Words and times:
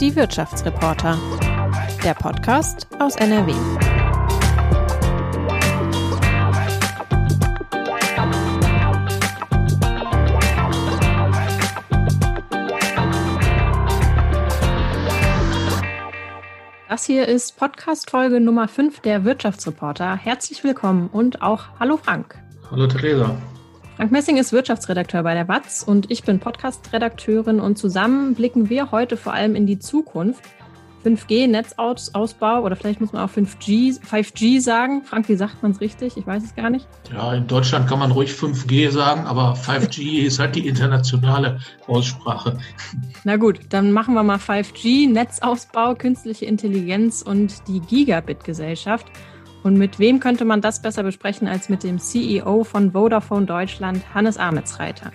Die 0.00 0.16
Wirtschaftsreporter. 0.16 1.18
Der 2.02 2.14
Podcast 2.14 2.86
aus 2.98 3.16
NRW. 3.16 3.52
Das 16.88 17.04
hier 17.04 17.28
ist 17.28 17.58
Podcast-Folge 17.58 18.40
Nummer 18.40 18.68
5 18.68 19.00
der 19.00 19.24
Wirtschaftsreporter. 19.24 20.16
Herzlich 20.16 20.64
willkommen 20.64 21.08
und 21.08 21.42
auch 21.42 21.78
Hallo 21.78 21.98
Frank. 21.98 22.38
Hallo 22.70 22.86
Theresa. 22.86 23.36
Frank 23.98 24.12
Messing 24.12 24.36
ist 24.36 24.52
Wirtschaftsredakteur 24.52 25.24
bei 25.24 25.34
der 25.34 25.48
WAZ 25.48 25.82
und 25.82 26.08
ich 26.08 26.22
bin 26.22 26.38
Podcast-Redakteurin 26.38 27.58
und 27.58 27.78
zusammen 27.78 28.36
blicken 28.36 28.68
wir 28.70 28.92
heute 28.92 29.16
vor 29.16 29.32
allem 29.32 29.56
in 29.56 29.66
die 29.66 29.80
Zukunft. 29.80 30.44
5G-Netzausbau 31.04 32.60
oder 32.60 32.76
vielleicht 32.76 33.00
muss 33.00 33.12
man 33.12 33.24
auch 33.24 33.32
5G, 33.32 34.00
5G 34.00 34.60
sagen. 34.60 35.02
Frank, 35.02 35.28
wie 35.28 35.34
sagt 35.34 35.64
man 35.64 35.72
es 35.72 35.80
richtig? 35.80 36.16
Ich 36.16 36.24
weiß 36.24 36.44
es 36.44 36.54
gar 36.54 36.70
nicht. 36.70 36.86
Ja, 37.12 37.34
in 37.34 37.48
Deutschland 37.48 37.88
kann 37.88 37.98
man 37.98 38.12
ruhig 38.12 38.30
5G 38.30 38.88
sagen, 38.92 39.26
aber 39.26 39.54
5G 39.54 40.22
ist 40.26 40.38
halt 40.38 40.54
die 40.54 40.68
internationale 40.68 41.58
Aussprache. 41.88 42.56
Na 43.24 43.34
gut, 43.34 43.58
dann 43.70 43.90
machen 43.90 44.14
wir 44.14 44.22
mal 44.22 44.38
5G, 44.38 45.12
Netzausbau, 45.12 45.96
künstliche 45.96 46.44
Intelligenz 46.44 47.22
und 47.22 47.66
die 47.66 47.80
Gigabit-Gesellschaft. 47.80 49.06
Und 49.68 49.76
mit 49.76 49.98
wem 49.98 50.18
könnte 50.18 50.46
man 50.46 50.62
das 50.62 50.80
besser 50.80 51.02
besprechen 51.02 51.46
als 51.46 51.68
mit 51.68 51.82
dem 51.82 51.98
CEO 51.98 52.64
von 52.64 52.92
Vodafone 52.92 53.44
Deutschland, 53.44 54.14
Hannes 54.14 54.38
Ametsreiter? 54.38 55.12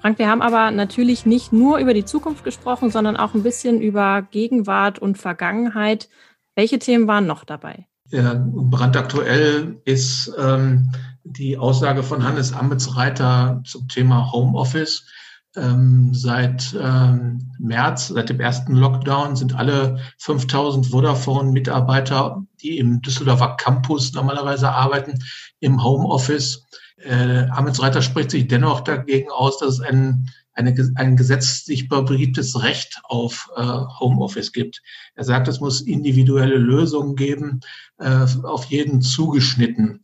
Frank, 0.00 0.20
wir 0.20 0.28
haben 0.28 0.40
aber 0.40 0.70
natürlich 0.70 1.26
nicht 1.26 1.52
nur 1.52 1.78
über 1.78 1.92
die 1.92 2.04
Zukunft 2.04 2.44
gesprochen, 2.44 2.92
sondern 2.92 3.16
auch 3.16 3.34
ein 3.34 3.42
bisschen 3.42 3.80
über 3.80 4.22
Gegenwart 4.22 5.00
und 5.00 5.18
Vergangenheit. 5.18 6.08
Welche 6.54 6.78
Themen 6.78 7.08
waren 7.08 7.26
noch 7.26 7.42
dabei? 7.42 7.88
Ja, 8.10 8.40
brandaktuell 8.46 9.80
ist 9.84 10.32
ähm, 10.38 10.92
die 11.24 11.58
Aussage 11.58 12.04
von 12.04 12.22
Hannes 12.22 12.52
Ametsreiter 12.52 13.62
zum 13.64 13.88
Thema 13.88 14.30
Homeoffice. 14.30 15.08
Ähm, 15.54 16.14
seit 16.14 16.74
ähm, 16.80 17.52
März, 17.58 18.08
seit 18.08 18.30
dem 18.30 18.40
ersten 18.40 18.74
Lockdown, 18.74 19.36
sind 19.36 19.54
alle 19.54 19.98
5000 20.18 20.86
Vodafone-Mitarbeiter, 20.86 22.42
die 22.62 22.78
im 22.78 23.02
Düsseldorfer 23.02 23.56
Campus 23.58 24.14
normalerweise 24.14 24.70
arbeiten, 24.70 25.18
im 25.60 25.82
Homeoffice. 25.84 26.64
Äh, 26.96 27.48
Ametsreiter 27.50 28.00
spricht 28.00 28.30
sich 28.30 28.48
dennoch 28.48 28.80
dagegen 28.80 29.30
aus, 29.30 29.58
dass 29.58 29.74
es 29.74 29.80
ein, 29.80 30.30
eine, 30.54 30.74
ein 30.94 31.16
gesetzlich 31.16 31.88
beriebtes 31.88 32.62
Recht 32.62 33.00
auf 33.04 33.50
äh, 33.54 33.62
Homeoffice 33.62 34.52
gibt. 34.52 34.82
Er 35.16 35.24
sagt, 35.24 35.48
es 35.48 35.60
muss 35.60 35.82
individuelle 35.82 36.56
Lösungen 36.56 37.14
geben, 37.14 37.60
äh, 37.98 38.26
auf 38.42 38.64
jeden 38.66 39.02
zugeschnitten 39.02 40.00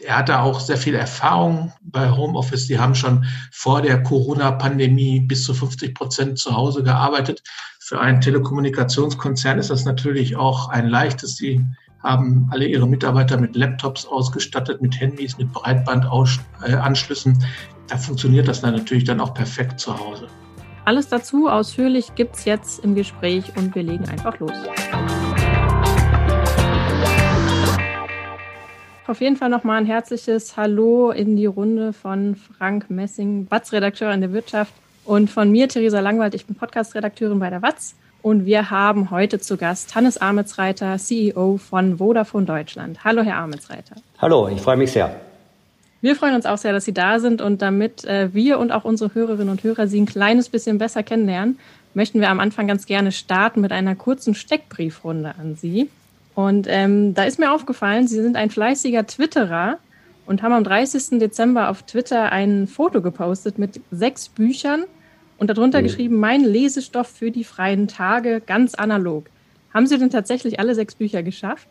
er 0.00 0.18
hat 0.18 0.28
da 0.28 0.42
auch 0.42 0.60
sehr 0.60 0.76
viel 0.76 0.94
Erfahrung 0.94 1.72
bei 1.82 2.10
Homeoffice. 2.10 2.66
Die 2.66 2.78
haben 2.78 2.94
schon 2.94 3.24
vor 3.50 3.82
der 3.82 4.02
Corona-Pandemie 4.02 5.20
bis 5.20 5.44
zu 5.44 5.54
50 5.54 5.94
Prozent 5.94 6.38
zu 6.38 6.54
Hause 6.54 6.82
gearbeitet. 6.82 7.42
Für 7.80 8.00
einen 8.00 8.20
Telekommunikationskonzern 8.20 9.58
ist 9.58 9.70
das 9.70 9.84
natürlich 9.84 10.36
auch 10.36 10.68
ein 10.68 10.88
leichtes. 10.88 11.36
Die 11.36 11.64
haben 12.02 12.48
alle 12.52 12.66
ihre 12.66 12.86
Mitarbeiter 12.86 13.38
mit 13.38 13.56
Laptops 13.56 14.06
ausgestattet, 14.06 14.80
mit 14.80 15.00
Handys, 15.00 15.36
mit 15.36 15.52
Breitbandanschlüssen. 15.52 17.44
Da 17.88 17.96
funktioniert 17.96 18.46
das 18.46 18.60
dann 18.60 18.74
natürlich 18.74 19.04
dann 19.04 19.20
auch 19.20 19.34
perfekt 19.34 19.80
zu 19.80 19.98
Hause. 19.98 20.28
Alles 20.84 21.08
dazu 21.08 21.48
ausführlich 21.48 22.14
gibt 22.14 22.36
es 22.36 22.44
jetzt 22.44 22.84
im 22.84 22.94
Gespräch 22.94 23.44
und 23.56 23.74
wir 23.74 23.82
legen 23.82 24.08
einfach 24.08 24.38
los. 24.38 24.52
Auf 29.08 29.22
jeden 29.22 29.36
Fall 29.36 29.48
nochmal 29.48 29.78
ein 29.78 29.86
herzliches 29.86 30.58
Hallo 30.58 31.12
in 31.12 31.34
die 31.34 31.46
Runde 31.46 31.94
von 31.94 32.36
Frank 32.36 32.90
Messing, 32.90 33.46
Watz-Redakteur 33.48 34.12
in 34.12 34.20
der 34.20 34.34
Wirtschaft 34.34 34.74
und 35.06 35.30
von 35.30 35.50
mir, 35.50 35.66
Theresa 35.66 36.00
Langwald. 36.00 36.34
Ich 36.34 36.44
bin 36.44 36.54
Podcast-Redakteurin 36.54 37.38
bei 37.38 37.48
der 37.48 37.62
Watz 37.62 37.94
und 38.20 38.44
wir 38.44 38.68
haben 38.68 39.10
heute 39.10 39.40
zu 39.40 39.56
Gast 39.56 39.94
Hannes 39.94 40.18
Ametsreiter, 40.18 40.98
CEO 40.98 41.56
von 41.56 41.96
Vodafone 41.96 42.44
Deutschland. 42.44 43.02
Hallo, 43.02 43.22
Herr 43.22 43.38
Ametsreiter. 43.38 43.96
Hallo, 44.18 44.46
ich 44.48 44.60
freue 44.60 44.76
mich 44.76 44.92
sehr. 44.92 45.18
Wir 46.02 46.14
freuen 46.14 46.34
uns 46.34 46.44
auch 46.44 46.58
sehr, 46.58 46.74
dass 46.74 46.84
Sie 46.84 46.92
da 46.92 47.18
sind 47.18 47.40
und 47.40 47.62
damit 47.62 48.04
äh, 48.04 48.34
wir 48.34 48.58
und 48.58 48.72
auch 48.72 48.84
unsere 48.84 49.14
Hörerinnen 49.14 49.48
und 49.48 49.64
Hörer 49.64 49.86
Sie 49.86 49.98
ein 49.98 50.04
kleines 50.04 50.50
bisschen 50.50 50.76
besser 50.76 51.02
kennenlernen, 51.02 51.58
möchten 51.94 52.20
wir 52.20 52.28
am 52.28 52.40
Anfang 52.40 52.66
ganz 52.66 52.84
gerne 52.84 53.10
starten 53.12 53.62
mit 53.62 53.72
einer 53.72 53.94
kurzen 53.94 54.34
Steckbriefrunde 54.34 55.34
an 55.38 55.54
Sie. 55.54 55.88
Und 56.38 56.68
ähm, 56.70 57.14
da 57.14 57.24
ist 57.24 57.40
mir 57.40 57.52
aufgefallen, 57.52 58.06
Sie 58.06 58.22
sind 58.22 58.36
ein 58.36 58.50
fleißiger 58.50 59.08
Twitterer 59.08 59.78
und 60.24 60.40
haben 60.40 60.52
am 60.52 60.62
30. 60.62 61.18
Dezember 61.18 61.68
auf 61.68 61.82
Twitter 61.82 62.30
ein 62.30 62.68
Foto 62.68 63.02
gepostet 63.02 63.58
mit 63.58 63.80
sechs 63.90 64.28
Büchern 64.28 64.84
und 65.38 65.50
darunter 65.50 65.80
mhm. 65.80 65.86
geschrieben, 65.86 66.20
mein 66.20 66.44
Lesestoff 66.44 67.08
für 67.08 67.32
die 67.32 67.42
freien 67.42 67.88
Tage, 67.88 68.40
ganz 68.40 68.76
analog. 68.76 69.24
Haben 69.74 69.88
Sie 69.88 69.98
denn 69.98 70.10
tatsächlich 70.10 70.60
alle 70.60 70.76
sechs 70.76 70.94
Bücher 70.94 71.24
geschafft? 71.24 71.66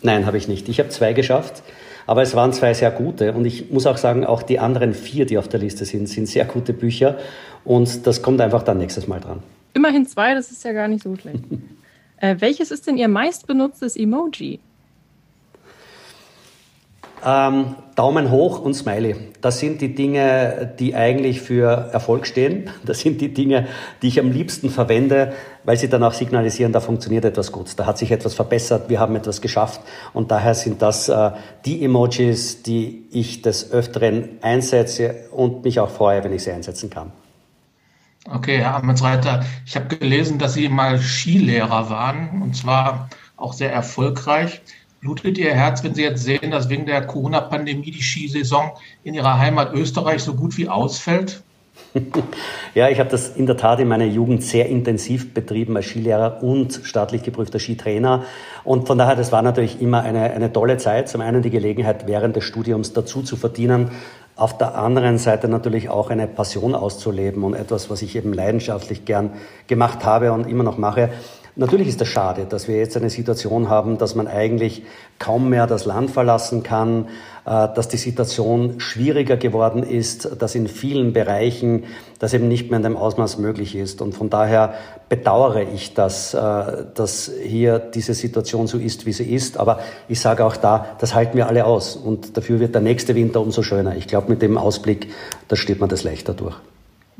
Nein, 0.00 0.24
habe 0.24 0.38
ich 0.38 0.48
nicht. 0.48 0.70
Ich 0.70 0.78
habe 0.78 0.88
zwei 0.88 1.12
geschafft, 1.12 1.62
aber 2.06 2.22
es 2.22 2.34
waren 2.34 2.54
zwei 2.54 2.72
sehr 2.72 2.90
gute. 2.90 3.34
Und 3.34 3.44
ich 3.44 3.70
muss 3.70 3.84
auch 3.84 3.98
sagen, 3.98 4.24
auch 4.24 4.42
die 4.42 4.58
anderen 4.58 4.94
vier, 4.94 5.26
die 5.26 5.36
auf 5.36 5.48
der 5.48 5.60
Liste 5.60 5.84
sind, 5.84 6.08
sind 6.08 6.28
sehr 6.28 6.46
gute 6.46 6.72
Bücher. 6.72 7.18
Und 7.62 8.06
das 8.06 8.22
kommt 8.22 8.40
einfach 8.40 8.62
dann 8.62 8.78
nächstes 8.78 9.06
Mal 9.06 9.20
dran. 9.20 9.42
Immerhin 9.74 10.06
zwei, 10.06 10.32
das 10.32 10.50
ist 10.50 10.64
ja 10.64 10.72
gar 10.72 10.88
nicht 10.88 11.02
so 11.02 11.14
schlecht. 11.14 11.44
Äh, 12.20 12.36
welches 12.38 12.70
ist 12.70 12.86
denn 12.86 12.96
Ihr 12.96 13.08
meistbenutztes 13.08 13.96
Emoji? 13.96 14.60
Ähm, 17.24 17.74
Daumen 17.96 18.30
hoch 18.30 18.60
und 18.60 18.74
Smiley. 18.74 19.16
Das 19.40 19.58
sind 19.58 19.80
die 19.80 19.94
Dinge, 19.94 20.72
die 20.78 20.94
eigentlich 20.94 21.40
für 21.40 21.90
Erfolg 21.92 22.26
stehen. 22.26 22.70
Das 22.84 23.00
sind 23.00 23.20
die 23.20 23.34
Dinge, 23.34 23.66
die 24.02 24.08
ich 24.08 24.20
am 24.20 24.30
liebsten 24.30 24.70
verwende, 24.70 25.32
weil 25.64 25.76
sie 25.76 25.88
dann 25.88 26.04
auch 26.04 26.12
signalisieren, 26.12 26.72
da 26.72 26.80
funktioniert 26.80 27.24
etwas 27.24 27.50
gut, 27.52 27.72
da 27.76 27.86
hat 27.86 27.98
sich 27.98 28.12
etwas 28.12 28.34
verbessert, 28.34 28.88
wir 28.88 29.00
haben 29.00 29.16
etwas 29.16 29.40
geschafft. 29.40 29.80
Und 30.14 30.30
daher 30.30 30.54
sind 30.54 30.80
das 30.80 31.08
äh, 31.08 31.32
die 31.64 31.84
Emojis, 31.84 32.62
die 32.62 33.06
ich 33.10 33.42
des 33.42 33.72
Öfteren 33.72 34.38
einsetze 34.40 35.14
und 35.32 35.64
mich 35.64 35.80
auch 35.80 35.90
freue, 35.90 36.22
wenn 36.22 36.32
ich 36.32 36.44
sie 36.44 36.52
einsetzen 36.52 36.88
kann. 36.88 37.12
Okay, 38.30 38.58
Herr 38.58 38.74
Amtsreiter, 38.74 39.44
ich 39.64 39.74
habe 39.74 39.96
gelesen, 39.96 40.38
dass 40.38 40.52
Sie 40.52 40.68
mal 40.68 40.98
Skilehrer 40.98 41.88
waren 41.88 42.42
und 42.42 42.54
zwar 42.54 43.08
auch 43.38 43.54
sehr 43.54 43.72
erfolgreich. 43.72 44.60
Blutet 45.00 45.38
Ihr 45.38 45.54
Herz, 45.54 45.82
wenn 45.82 45.94
Sie 45.94 46.02
jetzt 46.02 46.24
sehen, 46.24 46.50
dass 46.50 46.68
wegen 46.68 46.84
der 46.84 47.06
Corona-Pandemie 47.06 47.90
die 47.90 48.02
Skisaison 48.02 48.72
in 49.02 49.14
Ihrer 49.14 49.38
Heimat 49.38 49.72
Österreich 49.72 50.22
so 50.22 50.34
gut 50.34 50.58
wie 50.58 50.68
ausfällt? 50.68 51.42
Ja, 52.74 52.88
ich 52.88 53.00
habe 53.00 53.10
das 53.10 53.34
in 53.34 53.46
der 53.46 53.56
Tat 53.56 53.80
in 53.80 53.88
meiner 53.88 54.04
Jugend 54.04 54.42
sehr 54.44 54.66
intensiv 54.66 55.34
betrieben 55.34 55.76
als 55.76 55.86
Skilehrer 55.86 56.42
und 56.42 56.80
staatlich 56.84 57.24
geprüfter 57.24 57.58
Skitrainer. 57.58 58.24
Und 58.62 58.86
von 58.86 58.98
daher, 58.98 59.16
das 59.16 59.32
war 59.32 59.42
natürlich 59.42 59.80
immer 59.80 60.02
eine, 60.02 60.30
eine 60.30 60.52
tolle 60.52 60.76
Zeit. 60.76 61.08
Zum 61.08 61.22
einen 61.22 61.42
die 61.42 61.50
Gelegenheit, 61.50 62.06
während 62.06 62.36
des 62.36 62.44
Studiums 62.44 62.92
dazu 62.92 63.22
zu 63.22 63.36
verdienen, 63.36 63.90
auf 64.38 64.56
der 64.56 64.76
anderen 64.76 65.18
Seite 65.18 65.48
natürlich 65.48 65.88
auch 65.88 66.10
eine 66.10 66.28
Passion 66.28 66.76
auszuleben 66.76 67.42
und 67.42 67.54
etwas, 67.54 67.90
was 67.90 68.02
ich 68.02 68.14
eben 68.14 68.32
leidenschaftlich 68.32 69.04
gern 69.04 69.32
gemacht 69.66 70.04
habe 70.04 70.32
und 70.32 70.46
immer 70.46 70.62
noch 70.62 70.78
mache. 70.78 71.10
Natürlich 71.58 71.88
ist 71.88 72.00
das 72.00 72.06
schade, 72.06 72.46
dass 72.48 72.68
wir 72.68 72.76
jetzt 72.76 72.96
eine 72.96 73.10
Situation 73.10 73.68
haben, 73.68 73.98
dass 73.98 74.14
man 74.14 74.28
eigentlich 74.28 74.84
kaum 75.18 75.48
mehr 75.50 75.66
das 75.66 75.86
Land 75.86 76.08
verlassen 76.12 76.62
kann, 76.62 77.06
äh, 77.46 77.66
dass 77.74 77.88
die 77.88 77.96
Situation 77.96 78.78
schwieriger 78.78 79.36
geworden 79.36 79.82
ist, 79.82 80.40
dass 80.40 80.54
in 80.54 80.68
vielen 80.68 81.12
Bereichen 81.12 81.82
das 82.20 82.32
eben 82.32 82.46
nicht 82.46 82.70
mehr 82.70 82.76
in 82.76 82.84
dem 82.84 82.96
Ausmaß 82.96 83.38
möglich 83.38 83.74
ist. 83.74 84.00
Und 84.00 84.14
von 84.14 84.30
daher 84.30 84.74
bedauere 85.08 85.62
ich, 85.62 85.94
dass, 85.94 86.32
äh, 86.32 86.84
dass 86.94 87.32
hier 87.42 87.80
diese 87.80 88.14
Situation 88.14 88.68
so 88.68 88.78
ist, 88.78 89.04
wie 89.04 89.12
sie 89.12 89.28
ist. 89.28 89.56
Aber 89.56 89.80
ich 90.06 90.20
sage 90.20 90.44
auch 90.44 90.56
da, 90.56 90.86
das 91.00 91.16
halten 91.16 91.36
wir 91.36 91.48
alle 91.48 91.64
aus. 91.64 91.96
Und 91.96 92.36
dafür 92.36 92.60
wird 92.60 92.76
der 92.76 92.82
nächste 92.82 93.16
Winter 93.16 93.40
umso 93.40 93.62
schöner. 93.62 93.96
Ich 93.96 94.06
glaube, 94.06 94.30
mit 94.30 94.42
dem 94.42 94.58
Ausblick, 94.58 95.08
da 95.48 95.56
steht 95.56 95.80
man 95.80 95.88
das 95.88 96.04
leichter 96.04 96.34
durch. 96.34 96.54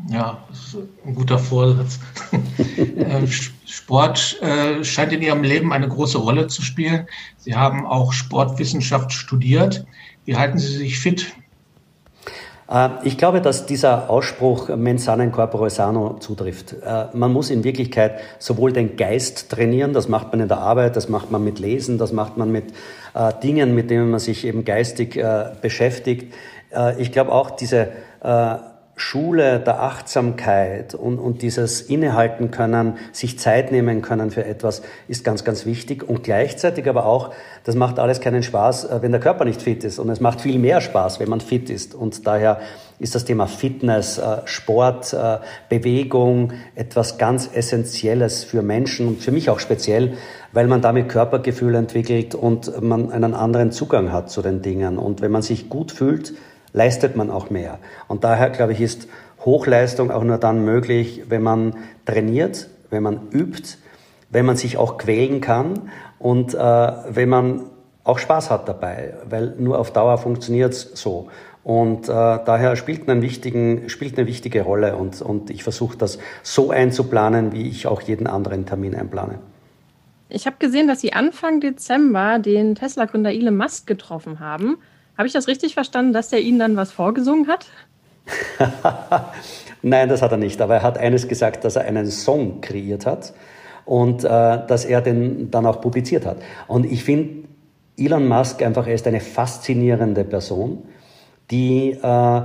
Ja, 0.06 0.38
das 0.48 0.58
ist 0.58 0.76
ein 1.04 1.14
guter 1.14 1.38
Vorsatz. 1.38 1.98
Äh, 2.78 3.26
Sport 3.64 4.40
äh, 4.42 4.84
scheint 4.84 5.12
in 5.12 5.22
Ihrem 5.22 5.42
Leben 5.42 5.72
eine 5.72 5.88
große 5.88 6.18
Rolle 6.18 6.48
zu 6.48 6.62
spielen. 6.62 7.06
Sie 7.36 7.54
haben 7.54 7.86
auch 7.86 8.12
Sportwissenschaft 8.12 9.12
studiert. 9.12 9.84
Wie 10.24 10.36
halten 10.36 10.58
Sie 10.58 10.76
sich 10.76 10.98
fit? 10.98 11.32
Äh, 12.70 12.88
ich 13.04 13.16
glaube, 13.16 13.40
dass 13.40 13.66
dieser 13.66 14.10
Ausspruch 14.10 14.68
mens 14.76 15.04
sana 15.04 15.24
in 15.24 15.32
corpore 15.32 15.70
sano 15.70 16.18
zutrifft. 16.18 16.76
Man 17.14 17.32
muss 17.32 17.50
in 17.50 17.64
Wirklichkeit 17.64 18.20
sowohl 18.38 18.72
den 18.72 18.96
Geist 18.96 19.50
trainieren, 19.50 19.92
das 19.92 20.08
macht 20.08 20.32
man 20.32 20.40
in 20.40 20.48
der 20.48 20.58
Arbeit, 20.58 20.96
das 20.96 21.08
macht 21.08 21.30
man 21.30 21.42
mit 21.44 21.58
Lesen, 21.58 21.98
das 21.98 22.12
macht 22.12 22.36
man 22.36 22.50
mit 22.50 22.72
Dingen, 23.42 23.74
mit 23.74 23.90
denen 23.90 24.10
man 24.10 24.20
sich 24.20 24.44
eben 24.44 24.64
geistig 24.64 25.22
beschäftigt. 25.62 26.34
Ich 26.98 27.12
glaube 27.12 27.32
auch 27.32 27.50
diese 27.50 27.88
Schule 29.00 29.60
der 29.60 29.80
Achtsamkeit 29.80 30.94
und, 30.94 31.18
und 31.18 31.42
dieses 31.42 31.80
Innehalten 31.80 32.50
können, 32.50 32.98
sich 33.12 33.38
Zeit 33.38 33.72
nehmen 33.72 34.02
können 34.02 34.30
für 34.30 34.44
etwas, 34.44 34.82
ist 35.06 35.24
ganz, 35.24 35.44
ganz 35.44 35.66
wichtig. 35.66 36.08
Und 36.08 36.24
gleichzeitig 36.24 36.88
aber 36.88 37.06
auch, 37.06 37.32
das 37.64 37.74
macht 37.74 37.98
alles 37.98 38.20
keinen 38.20 38.42
Spaß, 38.42 38.84
äh, 38.84 39.02
wenn 39.02 39.12
der 39.12 39.20
Körper 39.20 39.44
nicht 39.44 39.62
fit 39.62 39.84
ist. 39.84 39.98
Und 39.98 40.10
es 40.10 40.20
macht 40.20 40.40
viel 40.40 40.58
mehr 40.58 40.80
Spaß, 40.80 41.20
wenn 41.20 41.28
man 41.28 41.40
fit 41.40 41.70
ist. 41.70 41.94
Und 41.94 42.26
daher 42.26 42.60
ist 42.98 43.14
das 43.14 43.24
Thema 43.24 43.46
Fitness, 43.46 44.18
äh, 44.18 44.38
Sport, 44.44 45.12
äh, 45.12 45.38
Bewegung 45.68 46.52
etwas 46.74 47.18
ganz 47.18 47.48
Essentielles 47.52 48.44
für 48.44 48.62
Menschen 48.62 49.06
und 49.06 49.22
für 49.22 49.30
mich 49.30 49.50
auch 49.50 49.60
speziell, 49.60 50.14
weil 50.52 50.66
man 50.66 50.82
damit 50.82 51.08
Körpergefühl 51.08 51.74
entwickelt 51.74 52.34
und 52.34 52.82
man 52.82 53.12
einen 53.12 53.34
anderen 53.34 53.70
Zugang 53.70 54.12
hat 54.12 54.30
zu 54.30 54.42
den 54.42 54.62
Dingen. 54.62 54.98
Und 54.98 55.20
wenn 55.20 55.30
man 55.30 55.42
sich 55.42 55.68
gut 55.68 55.92
fühlt, 55.92 56.34
leistet 56.72 57.16
man 57.16 57.30
auch 57.30 57.50
mehr. 57.50 57.78
Und 58.08 58.24
daher, 58.24 58.50
glaube 58.50 58.72
ich, 58.72 58.80
ist 58.80 59.08
Hochleistung 59.44 60.10
auch 60.10 60.24
nur 60.24 60.38
dann 60.38 60.64
möglich, 60.64 61.24
wenn 61.28 61.42
man 61.42 61.76
trainiert, 62.04 62.68
wenn 62.90 63.02
man 63.02 63.28
übt, 63.30 63.78
wenn 64.30 64.44
man 64.44 64.56
sich 64.56 64.76
auch 64.76 64.98
quälen 64.98 65.40
kann 65.40 65.90
und 66.18 66.54
äh, 66.54 66.58
wenn 66.58 67.28
man 67.28 67.62
auch 68.04 68.18
Spaß 68.18 68.50
hat 68.50 68.68
dabei, 68.68 69.14
weil 69.28 69.54
nur 69.58 69.78
auf 69.78 69.92
Dauer 69.92 70.18
funktioniert 70.18 70.72
es 70.72 70.90
so. 70.94 71.28
Und 71.62 72.08
äh, 72.08 72.12
daher 72.12 72.76
spielt, 72.76 73.08
einen 73.08 73.20
wichtigen, 73.20 73.90
spielt 73.90 74.16
eine 74.16 74.26
wichtige 74.26 74.62
Rolle 74.62 74.96
und, 74.96 75.20
und 75.20 75.50
ich 75.50 75.62
versuche 75.62 75.98
das 75.98 76.18
so 76.42 76.70
einzuplanen, 76.70 77.52
wie 77.52 77.68
ich 77.68 77.86
auch 77.86 78.00
jeden 78.00 78.26
anderen 78.26 78.64
Termin 78.64 78.94
einplane. 78.94 79.38
Ich 80.30 80.46
habe 80.46 80.56
gesehen, 80.58 80.88
dass 80.88 81.00
Sie 81.00 81.12
Anfang 81.12 81.60
Dezember 81.60 82.38
den 82.38 82.74
Tesla-Gründer 82.74 83.30
Elon 83.30 83.56
Musk 83.56 83.86
getroffen 83.86 84.40
haben. 84.40 84.78
Habe 85.18 85.26
ich 85.26 85.32
das 85.32 85.48
richtig 85.48 85.74
verstanden, 85.74 86.12
dass 86.12 86.28
der 86.28 86.40
Ihnen 86.40 86.60
dann 86.60 86.76
was 86.76 86.92
vorgesungen 86.92 87.48
hat? 87.48 87.66
Nein, 89.82 90.08
das 90.08 90.22
hat 90.22 90.30
er 90.30 90.38
nicht. 90.38 90.60
Aber 90.60 90.76
er 90.76 90.82
hat 90.84 90.96
eines 90.96 91.26
gesagt, 91.26 91.64
dass 91.64 91.74
er 91.74 91.82
einen 91.86 92.06
Song 92.06 92.60
kreiert 92.60 93.04
hat 93.04 93.34
und 93.84 94.22
äh, 94.22 94.28
dass 94.28 94.84
er 94.84 95.00
den 95.00 95.50
dann 95.50 95.66
auch 95.66 95.80
publiziert 95.80 96.24
hat. 96.24 96.36
Und 96.68 96.86
ich 96.86 97.02
finde 97.02 97.48
Elon 97.96 98.28
Musk 98.28 98.62
einfach, 98.62 98.86
er 98.86 98.94
ist 98.94 99.08
eine 99.08 99.18
faszinierende 99.18 100.22
Person, 100.22 100.84
die 101.50 101.98
äh, 102.00 102.40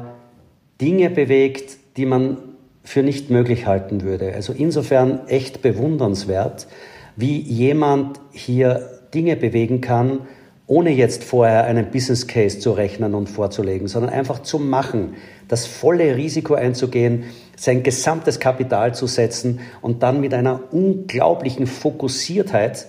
Dinge 0.81 1.11
bewegt, 1.11 1.77
die 1.95 2.07
man 2.07 2.37
für 2.83 3.03
nicht 3.03 3.29
möglich 3.29 3.67
halten 3.67 4.01
würde. 4.01 4.33
Also 4.33 4.51
insofern 4.51 5.27
echt 5.27 5.61
bewundernswert, 5.61 6.67
wie 7.15 7.39
jemand 7.39 8.19
hier 8.31 8.89
Dinge 9.13 9.35
bewegen 9.35 9.79
kann, 9.79 10.21
ohne 10.73 10.89
jetzt 10.89 11.23
vorher 11.23 11.65
einen 11.65 11.91
Business 11.91 12.25
Case 12.25 12.57
zu 12.57 12.71
rechnen 12.71 13.13
und 13.13 13.29
vorzulegen, 13.29 13.87
sondern 13.87 14.11
einfach 14.11 14.41
zu 14.41 14.57
machen, 14.57 15.13
das 15.47 15.67
volle 15.67 16.15
Risiko 16.15 16.55
einzugehen, 16.55 17.25
sein 17.55 17.83
gesamtes 17.83 18.39
Kapital 18.39 18.95
zu 18.95 19.05
setzen 19.05 19.59
und 19.81 20.01
dann 20.01 20.19
mit 20.19 20.33
einer 20.33 20.61
unglaublichen 20.71 21.67
Fokussiertheit 21.67 22.87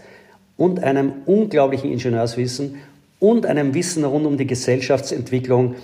und 0.57 0.83
einem 0.83 1.13
unglaublichen 1.27 1.93
Ingenieurswissen 1.93 2.77
und 3.21 3.45
einem 3.45 3.75
Wissen 3.75 4.05
rund 4.05 4.25
um 4.25 4.39
die 4.39 4.47
Gesellschaftsentwicklung 4.47 5.75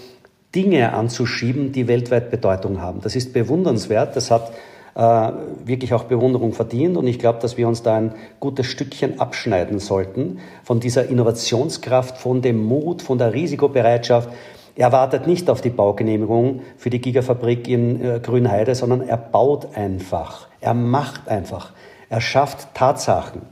Dinge 0.54 0.94
anzuschieben, 0.94 1.70
die 1.72 1.86
weltweit 1.86 2.30
Bedeutung 2.30 2.80
haben. 2.80 3.02
Das 3.02 3.14
ist 3.14 3.34
bewundernswert. 3.34 4.16
Das 4.16 4.30
hat 4.30 4.52
wirklich 4.94 5.94
auch 5.94 6.04
Bewunderung 6.04 6.52
verdient. 6.52 6.96
Und 6.96 7.06
ich 7.06 7.18
glaube, 7.18 7.38
dass 7.40 7.56
wir 7.56 7.68
uns 7.68 7.82
da 7.82 7.96
ein 7.96 8.14
gutes 8.40 8.66
Stückchen 8.66 9.20
abschneiden 9.20 9.78
sollten 9.78 10.40
von 10.64 10.80
dieser 10.80 11.06
Innovationskraft, 11.06 12.18
von 12.18 12.42
dem 12.42 12.64
Mut, 12.64 13.00
von 13.00 13.16
der 13.16 13.32
Risikobereitschaft. 13.32 14.28
Er 14.76 14.92
wartet 14.92 15.26
nicht 15.26 15.50
auf 15.50 15.60
die 15.60 15.70
Baugenehmigung 15.70 16.62
für 16.76 16.90
die 16.90 17.00
Gigafabrik 17.00 17.68
in 17.68 18.02
äh, 18.02 18.20
Grünheide, 18.20 18.74
sondern 18.74 19.02
er 19.02 19.16
baut 19.16 19.76
einfach. 19.76 20.48
Er 20.60 20.74
macht 20.74 21.28
einfach. 21.28 21.72
Er 22.08 22.20
schafft 22.20 22.74
Tatsachen. 22.74 23.42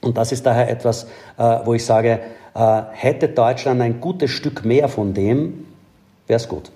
Und 0.00 0.16
das 0.16 0.32
ist 0.32 0.44
daher 0.44 0.70
etwas, 0.70 1.04
äh, 1.38 1.58
wo 1.64 1.74
ich 1.74 1.84
sage, 1.84 2.20
äh, 2.54 2.82
hätte 2.92 3.28
Deutschland 3.28 3.80
ein 3.80 4.00
gutes 4.00 4.30
Stück 4.30 4.64
mehr 4.64 4.88
von 4.88 5.14
dem, 5.14 5.66
wäre 6.26 6.36
es 6.36 6.48
gut. 6.48 6.70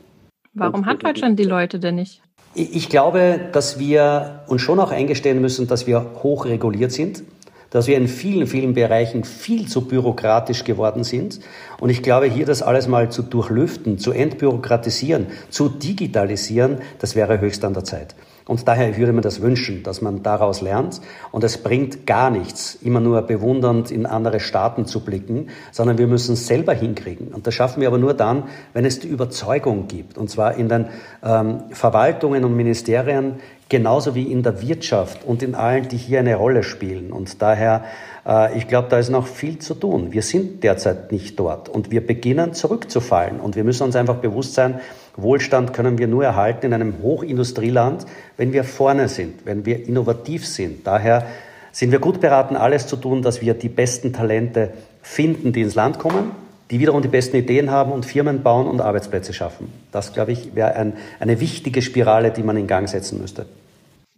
Warum 0.53 0.87
hat 0.87 1.05
Deutschland 1.05 1.39
die 1.39 1.45
Leute 1.45 1.79
denn 1.79 1.97
nicht? 1.97 2.23
Ich 2.55 2.89
glaube, 2.89 3.39
dass 3.53 3.79
wir 3.79 4.41
uns 4.49 4.61
schon 4.61 4.81
auch 4.81 4.91
eingestehen 4.91 5.41
müssen, 5.41 5.69
dass 5.69 5.87
wir 5.87 6.05
hoch 6.23 6.47
reguliert 6.47 6.91
sind, 6.91 7.23
dass 7.71 7.87
wir 7.87 7.97
in 7.97 8.09
vielen, 8.09 8.49
vielen 8.49 8.75
Bereichen 8.75 9.23
viel 9.23 9.69
zu 9.69 9.83
bürokratisch 9.87 10.65
geworden 10.65 11.05
sind. 11.05 11.39
Und 11.79 11.91
ich 11.91 12.03
glaube, 12.03 12.27
hier 12.27 12.47
das 12.47 12.63
alles 12.63 12.89
mal 12.89 13.11
zu 13.11 13.23
durchlüften, 13.23 13.99
zu 13.99 14.11
entbürokratisieren, 14.11 15.29
zu 15.51 15.69
digitalisieren, 15.69 16.79
das 16.99 17.15
wäre 17.15 17.41
höchst 17.41 17.65
an 17.65 17.75
der 17.75 17.85
Zeit. 17.85 18.17
Und 18.51 18.67
daher 18.67 18.97
würde 18.97 19.13
man 19.13 19.23
das 19.23 19.41
wünschen, 19.41 19.85
dass 19.85 20.03
man 20.03 20.25
daraus 20.25 20.61
lernt. 20.61 21.01
Und 21.31 21.45
es 21.45 21.59
bringt 21.59 22.05
gar 22.05 22.31
nichts, 22.31 22.75
immer 22.75 22.99
nur 22.99 23.23
bewundernd 23.23 23.93
in 23.93 24.07
andere 24.07 24.41
Staaten 24.41 24.87
zu 24.87 25.05
blicken, 25.05 25.51
sondern 25.71 25.99
wir 25.99 26.09
müssen 26.09 26.33
es 26.33 26.49
selber 26.49 26.75
hinkriegen. 26.75 27.29
Und 27.29 27.47
das 27.47 27.55
schaffen 27.55 27.81
wir 27.81 27.87
aber 27.87 27.99
nur 27.99 28.13
dann, 28.13 28.43
wenn 28.73 28.85
es 28.85 28.99
die 28.99 29.07
Überzeugung 29.07 29.87
gibt. 29.87 30.19
Und 30.19 30.31
zwar 30.31 30.57
in 30.57 30.69
den 30.69 30.87
ähm, 31.23 31.63
Verwaltungen 31.71 32.45
und 32.45 32.57
Ministerien 32.57 33.35
genauso 33.69 34.17
wie 34.17 34.25
in 34.25 34.43
der 34.43 34.61
Wirtschaft 34.61 35.25
und 35.25 35.45
in 35.45 35.55
allen, 35.55 35.87
die 35.87 35.97
hier 35.97 36.19
eine 36.19 36.35
Rolle 36.35 36.65
spielen. 36.65 37.13
Und 37.13 37.41
daher, 37.41 37.85
äh, 38.27 38.59
ich 38.59 38.67
glaube, 38.67 38.89
da 38.91 38.99
ist 38.99 39.11
noch 39.11 39.29
viel 39.29 39.61
zu 39.61 39.75
tun. 39.75 40.09
Wir 40.11 40.23
sind 40.23 40.65
derzeit 40.65 41.13
nicht 41.13 41.39
dort 41.39 41.69
und 41.69 41.93
wir 41.93 42.05
beginnen 42.05 42.53
zurückzufallen. 42.53 43.39
Und 43.39 43.55
wir 43.55 43.63
müssen 43.63 43.85
uns 43.85 43.95
einfach 43.95 44.17
bewusst 44.17 44.55
sein, 44.55 44.81
Wohlstand 45.17 45.73
können 45.73 45.99
wir 45.99 46.07
nur 46.07 46.25
erhalten 46.25 46.67
in 46.67 46.73
einem 46.73 47.03
Hochindustrieland, 47.03 48.07
wenn 48.37 48.53
wir 48.53 48.65
vorne 48.65 49.09
sind, 49.09 49.45
wenn 49.45 49.65
wir 49.67 49.87
innovativ 49.87 50.47
sind. 50.47 50.87
Daher 50.87 51.27
sind 51.73 51.93
wir 51.93 51.99
gut 51.99 52.21
beraten, 52.21 52.57
alles 52.57 52.87
zu 52.87 52.97
tun, 52.97 53.23
dass 53.23 53.41
wir 53.41 53.55
die 53.55 53.69
besten 53.69 54.13
Talente 54.13 54.73
finden, 55.03 55.53
die 55.53 55.63
ins 55.63 55.75
Land 55.75 55.99
kommen, 55.99 56.33
die 56.71 56.79
wiederum 56.79 57.03
die 57.03 57.09
besten 57.09 57.37
Ideen 57.37 57.71
haben 57.71 57.93
und 57.93 58.07
Firmen 58.07 58.43
bauen 58.43 58.67
und 58.67 58.81
Arbeitsplätze 58.81 59.33
schaffen. 59.33 59.73
Das, 59.93 60.13
glaube 60.13 60.33
ich, 60.33 60.55
wäre 60.55 60.75
ein, 60.75 60.95
eine 61.19 61.41
wichtige 61.41 61.83
Spirale, 61.83 62.31
die 62.31 62.43
man 62.43 62.57
in 62.57 62.67
Gang 62.67 62.89
setzen 62.89 63.21
müsste. 63.21 63.47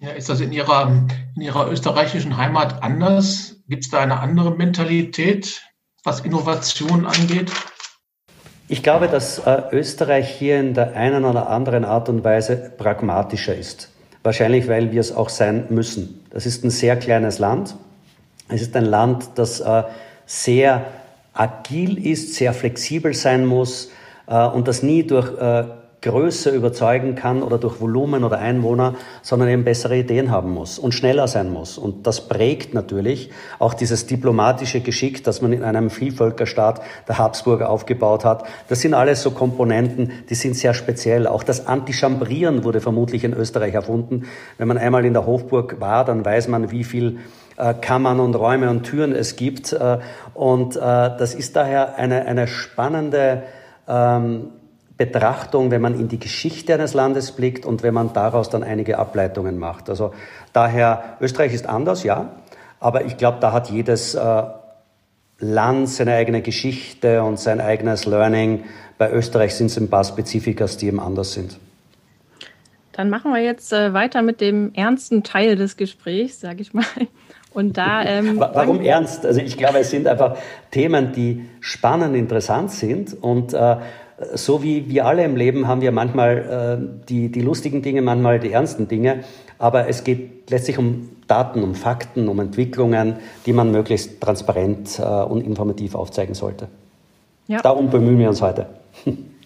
Ja, 0.01 0.11
ist 0.11 0.29
das 0.29 0.41
in 0.41 0.53
Ihrer, 0.53 1.07
in 1.37 1.43
Ihrer 1.43 1.71
österreichischen 1.71 2.37
Heimat 2.37 2.83
anders? 2.83 3.57
Gibt 3.69 3.85
es 3.85 3.91
da 3.91 4.01
eine 4.01 4.19
andere 4.19 4.51
Mentalität, 4.51 5.63
was 6.05 6.21
Innovation 6.21 7.07
angeht? 7.07 7.53
Ich 8.73 8.83
glaube, 8.83 9.07
dass 9.07 9.39
äh, 9.41 9.65
Österreich 9.73 10.31
hier 10.31 10.59
in 10.59 10.73
der 10.73 10.97
einen 10.97 11.27
oder 11.27 11.51
anderen 11.51 11.85
Art 11.85 12.09
und 12.09 12.25
Weise 12.25 12.57
pragmatischer 12.79 13.55
ist. 13.55 13.91
Wahrscheinlich, 14.23 14.67
weil 14.67 14.93
wir 14.93 15.01
es 15.03 15.15
auch 15.15 15.29
sein 15.29 15.67
müssen. 15.69 16.25
Das 16.31 16.47
ist 16.47 16.65
ein 16.65 16.71
sehr 16.71 16.97
kleines 16.97 17.39
Land. 17.39 17.77
Es 18.49 18.63
ist 18.63 18.75
ein 18.75 18.87
Land, 18.87 19.33
das 19.35 19.61
äh, 19.61 19.83
sehr 20.25 20.87
agil 21.35 22.03
ist, 22.03 22.33
sehr 22.33 22.55
flexibel 22.55 23.13
sein 23.13 23.45
muss 23.45 23.91
äh, 24.27 24.43
und 24.43 24.67
das 24.69 24.83
nie 24.83 25.03
durch 25.03 25.39
äh, 25.39 25.65
Größe 26.03 26.51
überzeugen 26.51 27.15
kann 27.15 27.43
oder 27.43 27.59
durch 27.59 27.81
Volumen 27.81 28.25
oder 28.25 28.39
Einwohner, 28.39 28.95
sondern 29.23 29.49
eben 29.49 29.65
bessere 29.65 29.97
Ideen 29.97 30.31
haben 30.33 30.53
muss 30.53 30.79
und 30.79 30.93
schneller 30.93 31.29
sein 31.29 31.53
muss. 31.53 31.79
Und 31.79 32.07
das 32.09 32.29
prägt 32.29 32.75
natürlich 32.75 33.31
auch 33.61 33.73
dieses 33.73 34.07
diplomatische 34.07 34.81
Geschick, 34.81 35.23
das 35.23 35.43
man 35.43 35.53
in 35.53 35.63
einem 35.63 35.91
Vielvölkerstaat 35.91 36.83
der 37.07 37.19
Habsburger 37.19 37.71
aufgebaut 37.71 38.25
hat. 38.25 38.45
Das 38.69 38.81
sind 38.81 38.95
alles 38.95 39.23
so 39.23 39.31
Komponenten, 39.31 40.11
die 40.29 40.35
sind 40.35 40.57
sehr 40.57 40.75
speziell. 40.75 41.29
Auch 41.29 41.45
das 41.45 41.69
Antichambrieren 41.69 42.65
wurde 42.65 42.81
vermutlich 42.81 43.23
in 43.23 43.33
Österreich 43.33 43.75
erfunden. 43.75 44.25
Wenn 44.59 44.67
man 44.67 44.79
einmal 44.79 45.05
in 45.05 45.13
der 45.13 45.25
Hofburg 45.25 45.81
war, 45.81 46.05
dann 46.05 46.25
weiß 46.25 46.49
man, 46.49 46.73
wie 46.73 46.83
viel 46.83 47.21
äh, 47.57 47.75
Kammern 47.75 48.19
und 48.19 48.35
Räume 48.35 48.71
und 48.71 48.83
Türen 48.83 49.13
es 49.13 49.37
gibt. 49.37 49.73
Äh, 49.73 49.99
und 50.35 50.75
äh, 50.75 50.81
das 50.81 51.35
ist 51.35 51.55
daher 51.55 51.97
eine, 51.97 52.27
eine 52.27 52.49
spannende 52.49 53.45
ähm, 53.87 54.49
Betrachtung, 55.07 55.71
wenn 55.71 55.81
man 55.81 55.99
in 55.99 56.09
die 56.09 56.19
Geschichte 56.19 56.75
eines 56.75 56.95
Landes 56.95 57.33
blickt 57.33 57.67
und 57.67 57.83
wenn 57.83 57.95
man 57.95 58.13
daraus 58.13 58.51
dann 58.51 58.63
einige 58.63 58.99
Ableitungen 58.99 59.59
macht. 59.59 59.91
Also 59.91 60.13
daher, 60.53 61.17
Österreich 61.21 61.53
ist 61.53 61.69
anders, 61.69 62.05
ja, 62.05 62.31
aber 62.81 63.05
ich 63.05 63.17
glaube, 63.17 63.39
da 63.41 63.53
hat 63.53 63.71
jedes 63.71 64.15
äh, 64.15 64.43
Land 65.39 65.89
seine 65.89 66.15
eigene 66.15 66.43
Geschichte 66.43 67.23
und 67.23 67.39
sein 67.39 67.61
eigenes 67.61 68.07
Learning. 68.07 68.65
Bei 68.99 69.11
Österreich 69.11 69.55
sind 69.55 69.67
es 69.67 69.77
ein 69.77 69.91
paar 69.91 70.05
Spezifikas, 70.05 70.77
die 70.77 70.87
eben 70.87 71.01
anders 71.01 71.33
sind. 71.33 71.59
Dann 72.93 73.11
machen 73.11 73.33
wir 73.33 73.43
jetzt 73.43 73.73
äh, 73.73 73.93
weiter 73.93 74.23
mit 74.23 74.41
dem 74.41 74.73
ernsten 74.75 75.23
Teil 75.23 75.57
des 75.57 75.77
Gesprächs, 75.77 76.41
sage 76.41 76.63
ich 76.63 76.75
mal. 76.75 76.85
Und 77.53 77.77
da. 77.77 78.03
Ähm, 78.13 78.39
Warum 78.39 78.81
ernst? 78.81 79.25
Also 79.25 79.41
ich 79.41 79.57
glaube, 79.57 79.79
es 79.79 79.91
sind 79.91 80.07
einfach 80.07 80.37
Themen, 80.71 81.13
die 81.13 81.49
spannend, 81.61 82.17
interessant 82.17 82.71
sind 82.71 83.15
und 83.23 83.55
äh, 83.55 83.77
so 84.35 84.63
wie 84.63 84.89
wir 84.89 85.07
alle 85.07 85.25
im 85.25 85.37
Leben 85.37 85.69
haben 85.69 85.81
wir 85.81 85.93
manchmal 85.93 86.39
äh, 86.83 87.07
die, 87.09 87.31
die 87.31 87.41
lustigen 87.41 87.83
Dinge, 87.83 88.03
manchmal 88.03 88.41
die 88.41 88.53
ernsten 88.53 88.89
Dinge. 88.89 89.25
Aber 89.59 89.89
es 89.89 90.05
geht 90.05 90.51
letztlich 90.51 90.79
um 90.79 91.11
Daten, 91.29 91.63
um 91.63 91.75
Fakten, 91.75 92.29
um 92.29 92.41
Entwicklungen, 92.41 93.17
die 93.47 93.53
man 93.53 93.71
möglichst 93.71 94.21
transparent 94.21 94.99
äh, 94.99 95.03
und 95.03 95.43
informativ 95.43 95.95
aufzeigen 95.95 96.35
sollte. 96.35 96.69
Ja. 97.47 97.61
Darum 97.61 97.91
bemühen 97.91 98.19
wir 98.19 98.29
uns 98.29 98.43
heute. 98.43 98.67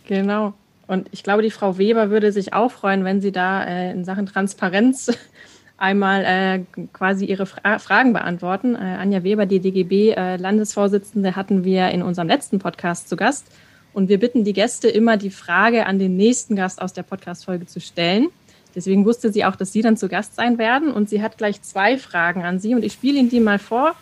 Genau. 0.08 0.54
Und 0.86 1.08
ich 1.10 1.24
glaube, 1.24 1.42
die 1.42 1.50
Frau 1.50 1.78
Weber 1.78 2.10
würde 2.10 2.30
sich 2.30 2.52
auch 2.52 2.70
freuen, 2.70 3.04
wenn 3.04 3.20
Sie 3.20 3.32
da 3.32 3.64
äh, 3.64 3.90
in 3.90 4.04
Sachen 4.04 4.26
Transparenz 4.26 5.10
einmal 5.78 6.24
äh, 6.24 6.84
quasi 6.92 7.24
Ihre 7.24 7.46
Fra 7.46 7.78
Fragen 7.80 8.12
beantworten. 8.12 8.76
Äh, 8.76 8.78
Anja 8.78 9.24
Weber, 9.24 9.46
die 9.46 9.58
DGB-Landesvorsitzende, 9.58 11.30
äh, 11.30 11.32
hatten 11.32 11.64
wir 11.64 11.88
in 11.88 12.02
unserem 12.02 12.28
letzten 12.28 12.60
Podcast 12.60 13.08
zu 13.08 13.16
Gast. 13.16 13.46
Und 13.96 14.10
wir 14.10 14.20
bitten 14.20 14.44
die 14.44 14.52
Gäste 14.52 14.88
immer, 14.88 15.16
die 15.16 15.30
Frage 15.30 15.86
an 15.86 15.98
den 15.98 16.18
nächsten 16.18 16.54
Gast 16.54 16.82
aus 16.82 16.92
der 16.92 17.02
Podcast-Folge 17.02 17.64
zu 17.64 17.80
stellen. 17.80 18.28
Deswegen 18.74 19.06
wusste 19.06 19.32
sie 19.32 19.46
auch, 19.46 19.56
dass 19.56 19.72
Sie 19.72 19.80
dann 19.80 19.96
zu 19.96 20.10
Gast 20.10 20.34
sein 20.34 20.58
werden. 20.58 20.92
Und 20.92 21.08
sie 21.08 21.22
hat 21.22 21.38
gleich 21.38 21.62
zwei 21.62 21.96
Fragen 21.96 22.44
an 22.44 22.58
Sie. 22.58 22.74
Und 22.74 22.84
ich 22.84 22.92
spiele 22.92 23.18
Ihnen 23.18 23.30
die 23.30 23.40
mal 23.40 23.58
vor. 23.58 23.94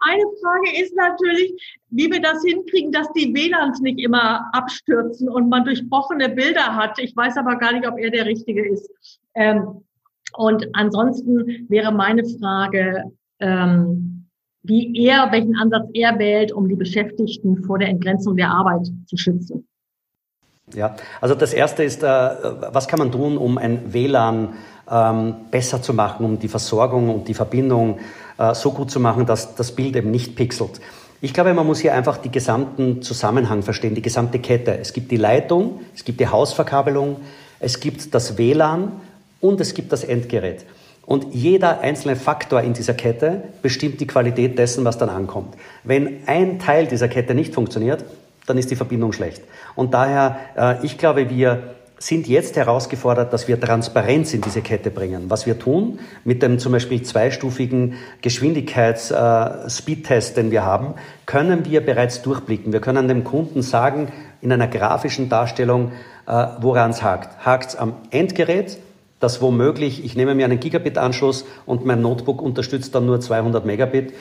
Eine 0.00 0.22
Frage 0.42 0.82
ist 0.82 0.94
natürlich, 0.94 1.80
wie 1.88 2.12
wir 2.12 2.20
das 2.20 2.44
hinkriegen, 2.44 2.92
dass 2.92 3.10
die 3.14 3.34
WLANs 3.34 3.80
nicht 3.80 4.00
immer 4.00 4.50
abstürzen 4.52 5.30
und 5.30 5.48
man 5.48 5.64
durchbrochene 5.64 6.28
Bilder 6.28 6.76
hat. 6.76 6.98
Ich 6.98 7.16
weiß 7.16 7.38
aber 7.38 7.56
gar 7.56 7.72
nicht, 7.72 7.88
ob 7.88 7.98
er 7.98 8.10
der 8.10 8.26
Richtige 8.26 8.70
ist. 8.70 8.90
Ähm, 9.34 9.82
und 10.34 10.68
ansonsten 10.74 11.64
wäre 11.70 11.90
meine 11.90 12.22
Frage, 12.38 13.02
ähm, 13.40 14.15
wie 14.66 15.06
er, 15.06 15.30
welchen 15.32 15.56
Ansatz 15.56 15.88
er 15.94 16.18
wählt, 16.18 16.52
um 16.52 16.68
die 16.68 16.74
Beschäftigten 16.74 17.64
vor 17.64 17.78
der 17.78 17.88
Entgrenzung 17.88 18.36
der 18.36 18.50
Arbeit 18.50 18.86
zu 19.06 19.16
schützen. 19.16 19.66
Ja, 20.74 20.96
also 21.20 21.34
das 21.34 21.52
erste 21.52 21.84
ist, 21.84 22.02
äh, 22.02 22.06
was 22.06 22.88
kann 22.88 22.98
man 22.98 23.12
tun, 23.12 23.38
um 23.38 23.56
ein 23.56 23.92
WLAN 23.92 24.54
ähm, 24.90 25.34
besser 25.50 25.80
zu 25.80 25.94
machen, 25.94 26.26
um 26.26 26.38
die 26.38 26.48
Versorgung 26.48 27.08
und 27.14 27.28
die 27.28 27.34
Verbindung 27.34 28.00
äh, 28.38 28.52
so 28.54 28.72
gut 28.72 28.90
zu 28.90 28.98
machen, 28.98 29.26
dass 29.26 29.54
das 29.54 29.72
Bild 29.72 29.94
eben 29.94 30.10
nicht 30.10 30.34
pixelt. 30.34 30.80
Ich 31.20 31.32
glaube, 31.32 31.54
man 31.54 31.66
muss 31.66 31.78
hier 31.78 31.94
einfach 31.94 32.18
die 32.18 32.30
gesamten 32.30 33.00
Zusammenhang 33.00 33.62
verstehen, 33.62 33.94
die 33.94 34.02
gesamte 34.02 34.38
Kette. 34.38 34.76
Es 34.76 34.92
gibt 34.92 35.10
die 35.10 35.16
Leitung, 35.16 35.80
es 35.94 36.04
gibt 36.04 36.20
die 36.20 36.28
Hausverkabelung, 36.28 37.18
es 37.60 37.80
gibt 37.80 38.14
das 38.14 38.36
WLAN 38.36 38.92
und 39.40 39.60
es 39.60 39.72
gibt 39.72 39.92
das 39.92 40.04
Endgerät. 40.04 40.66
Und 41.06 41.32
jeder 41.32 41.80
einzelne 41.80 42.16
Faktor 42.16 42.60
in 42.62 42.74
dieser 42.74 42.94
Kette 42.94 43.44
bestimmt 43.62 44.00
die 44.00 44.08
Qualität 44.08 44.58
dessen, 44.58 44.84
was 44.84 44.98
dann 44.98 45.08
ankommt. 45.08 45.54
Wenn 45.84 46.26
ein 46.26 46.58
Teil 46.58 46.88
dieser 46.88 47.08
Kette 47.08 47.34
nicht 47.34 47.54
funktioniert, 47.54 48.04
dann 48.46 48.58
ist 48.58 48.70
die 48.70 48.76
Verbindung 48.76 49.12
schlecht. 49.12 49.42
Und 49.76 49.94
daher, 49.94 50.36
äh, 50.56 50.84
ich 50.84 50.98
glaube, 50.98 51.30
wir 51.30 51.76
sind 51.98 52.28
jetzt 52.28 52.56
herausgefordert, 52.56 53.32
dass 53.32 53.48
wir 53.48 53.58
Transparenz 53.58 54.34
in 54.34 54.42
diese 54.42 54.60
Kette 54.60 54.90
bringen. 54.90 55.30
Was 55.30 55.46
wir 55.46 55.58
tun 55.58 55.98
mit 56.24 56.42
dem 56.42 56.58
zum 56.58 56.72
Beispiel 56.72 57.02
zweistufigen 57.02 57.94
Geschwindigkeits-Speedtest, 58.20 60.32
äh, 60.32 60.34
den 60.34 60.50
wir 60.50 60.62
haben, 60.64 60.92
können 61.24 61.64
wir 61.64 61.80
bereits 61.84 62.20
durchblicken. 62.22 62.72
Wir 62.72 62.80
können 62.80 63.08
dem 63.08 63.24
Kunden 63.24 63.62
sagen, 63.62 64.12
in 64.42 64.52
einer 64.52 64.68
grafischen 64.68 65.30
Darstellung, 65.30 65.92
äh, 66.26 66.46
woran 66.60 66.90
es 66.90 67.02
hakt. 67.02 67.46
Hakt 67.46 67.70
es 67.70 67.76
am 67.76 67.94
Endgerät, 68.10 68.76
das 69.26 69.42
womöglich, 69.42 70.04
ich 70.04 70.14
nehme 70.14 70.36
mir 70.36 70.44
einen 70.44 70.60
Gigabit-Anschluss 70.60 71.44
und 71.66 71.84
mein 71.84 72.00
Notebook 72.00 72.40
unterstützt 72.40 72.94
dann 72.94 73.06
nur 73.06 73.20
200 73.20 73.66
Megabit 73.66 74.12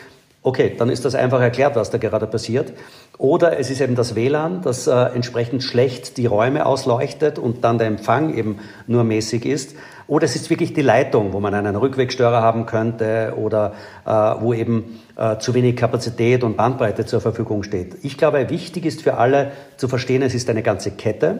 Okay, 0.45 0.75
dann 0.77 0.91
ist 0.91 1.03
das 1.03 1.15
einfach 1.15 1.41
erklärt, 1.41 1.75
was 1.75 1.89
da 1.89 1.97
gerade 1.97 2.27
passiert. 2.27 2.71
Oder 3.17 3.57
es 3.57 3.71
ist 3.71 3.81
eben 3.81 3.95
das 3.95 4.13
WLAN, 4.13 4.61
das 4.61 4.85
äh, 4.85 4.91
entsprechend 4.91 5.63
schlecht 5.63 6.17
die 6.17 6.27
Räume 6.27 6.67
ausleuchtet 6.67 7.39
und 7.39 7.63
dann 7.63 7.79
der 7.79 7.87
Empfang 7.87 8.35
eben 8.35 8.59
nur 8.85 9.03
mäßig 9.03 9.43
ist. 9.43 9.75
Oder 10.05 10.25
es 10.25 10.35
ist 10.35 10.51
wirklich 10.51 10.75
die 10.75 10.83
Leitung, 10.83 11.33
wo 11.33 11.39
man 11.39 11.55
einen 11.55 11.75
Rückwegstörer 11.75 12.43
haben 12.43 12.67
könnte 12.67 13.33
oder 13.37 13.73
äh, 14.05 14.11
wo 14.11 14.53
eben 14.53 14.99
äh, 15.17 15.39
zu 15.39 15.55
wenig 15.55 15.77
Kapazität 15.77 16.43
und 16.43 16.57
Bandbreite 16.57 17.07
zur 17.07 17.21
Verfügung 17.21 17.63
steht. 17.63 17.95
Ich 18.03 18.15
glaube, 18.15 18.47
wichtig 18.51 18.85
ist 18.85 19.01
für 19.01 19.17
alle 19.17 19.51
zu 19.77 19.87
verstehen, 19.87 20.21
es 20.21 20.35
ist 20.35 20.47
eine 20.51 20.61
ganze 20.61 20.91
Kette. 20.91 21.39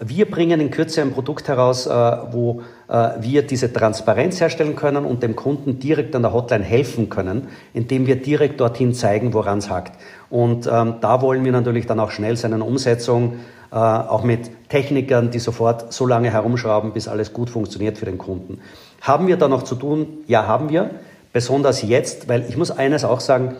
Wir 0.00 0.30
bringen 0.30 0.60
in 0.60 0.70
Kürze 0.70 1.02
ein 1.02 1.10
Produkt 1.10 1.48
heraus, 1.48 1.86
äh, 1.86 1.90
wo 1.90 2.62
äh, 2.86 3.10
wir 3.20 3.42
diese 3.42 3.72
Transparenz 3.72 4.40
herstellen 4.40 4.76
können 4.76 5.04
und 5.04 5.24
dem 5.24 5.34
Kunden 5.34 5.80
direkt 5.80 6.14
an 6.14 6.22
der 6.22 6.32
Hotline 6.32 6.62
helfen 6.62 7.08
können, 7.08 7.48
indem 7.74 8.06
wir 8.06 8.14
direkt 8.14 8.60
dorthin 8.60 8.94
zeigen, 8.94 9.34
woran 9.34 9.58
es 9.58 9.68
hakt. 9.68 9.98
Und 10.30 10.68
ähm, 10.72 10.94
da 11.00 11.20
wollen 11.20 11.44
wir 11.44 11.50
natürlich 11.50 11.86
dann 11.86 11.98
auch 11.98 12.12
schnell 12.12 12.36
seine 12.36 12.62
Umsetzung, 12.62 13.40
äh, 13.72 13.74
auch 13.74 14.22
mit 14.22 14.68
Technikern, 14.68 15.32
die 15.32 15.40
sofort 15.40 15.92
so 15.92 16.06
lange 16.06 16.30
herumschrauben, 16.30 16.92
bis 16.92 17.08
alles 17.08 17.32
gut 17.32 17.50
funktioniert 17.50 17.98
für 17.98 18.06
den 18.06 18.18
Kunden. 18.18 18.60
Haben 19.00 19.26
wir 19.26 19.36
da 19.36 19.48
noch 19.48 19.64
zu 19.64 19.74
tun? 19.74 20.06
Ja, 20.28 20.46
haben 20.46 20.70
wir. 20.70 20.90
Besonders 21.32 21.82
jetzt, 21.82 22.28
weil 22.28 22.44
ich 22.48 22.56
muss 22.56 22.70
eines 22.70 23.04
auch 23.04 23.20
sagen, 23.20 23.56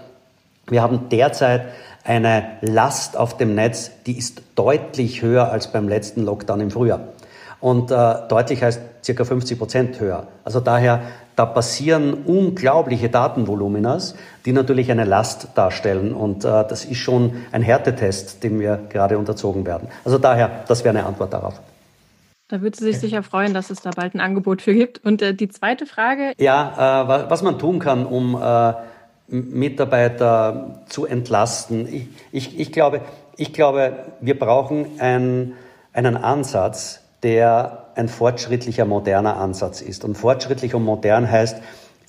wir 0.68 0.82
haben 0.82 1.08
derzeit 1.10 1.62
eine 2.08 2.56
Last 2.62 3.16
auf 3.16 3.36
dem 3.36 3.54
Netz, 3.54 3.90
die 4.06 4.16
ist 4.16 4.42
deutlich 4.54 5.20
höher 5.20 5.52
als 5.52 5.70
beim 5.70 5.88
letzten 5.88 6.24
Lockdown 6.24 6.60
im 6.62 6.70
Frühjahr. 6.70 7.00
Und 7.60 7.90
äh, 7.90 8.14
deutlich 8.28 8.62
heißt 8.62 8.80
circa 9.04 9.24
50 9.24 9.58
Prozent 9.58 10.00
höher. 10.00 10.26
Also 10.44 10.60
daher, 10.60 11.02
da 11.36 11.44
passieren 11.44 12.14
unglaubliche 12.24 13.10
Datenvoluminas, 13.10 14.14
die 14.46 14.52
natürlich 14.52 14.90
eine 14.90 15.04
Last 15.04 15.48
darstellen. 15.54 16.14
Und 16.14 16.44
äh, 16.44 16.64
das 16.66 16.84
ist 16.84 16.98
schon 16.98 17.32
ein 17.52 17.62
Härtetest, 17.62 18.42
dem 18.42 18.58
wir 18.58 18.78
gerade 18.88 19.18
unterzogen 19.18 19.66
werden. 19.66 19.88
Also 20.04 20.18
daher, 20.18 20.64
das 20.66 20.84
wäre 20.84 20.96
eine 20.96 21.06
Antwort 21.06 21.32
darauf. 21.32 21.60
Da 22.48 22.62
würde 22.62 22.78
sie 22.78 22.84
sich 22.84 22.98
sicher 22.98 23.22
freuen, 23.22 23.52
dass 23.52 23.68
es 23.68 23.82
da 23.82 23.90
bald 23.90 24.14
ein 24.14 24.20
Angebot 24.20 24.62
für 24.62 24.72
gibt. 24.72 25.04
Und 25.04 25.20
äh, 25.20 25.34
die 25.34 25.48
zweite 25.48 25.84
Frage? 25.84 26.32
Ja, 26.38 27.02
äh, 27.04 27.28
was 27.28 27.42
man 27.42 27.58
tun 27.58 27.78
kann, 27.80 28.06
um 28.06 28.34
äh, 28.34 28.72
Mitarbeiter 29.28 30.80
zu 30.88 31.06
entlasten. 31.06 31.86
Ich, 31.86 32.08
ich, 32.32 32.60
ich, 32.60 32.72
glaube, 32.72 33.02
ich 33.36 33.52
glaube, 33.52 33.92
wir 34.20 34.38
brauchen 34.38 34.98
ein, 34.98 35.52
einen 35.92 36.16
Ansatz, 36.16 37.00
der 37.22 37.86
ein 37.94 38.08
fortschrittlicher, 38.08 38.84
moderner 38.84 39.36
Ansatz 39.36 39.82
ist. 39.82 40.04
Und 40.04 40.16
fortschrittlich 40.16 40.74
und 40.74 40.84
modern 40.84 41.30
heißt, 41.30 41.58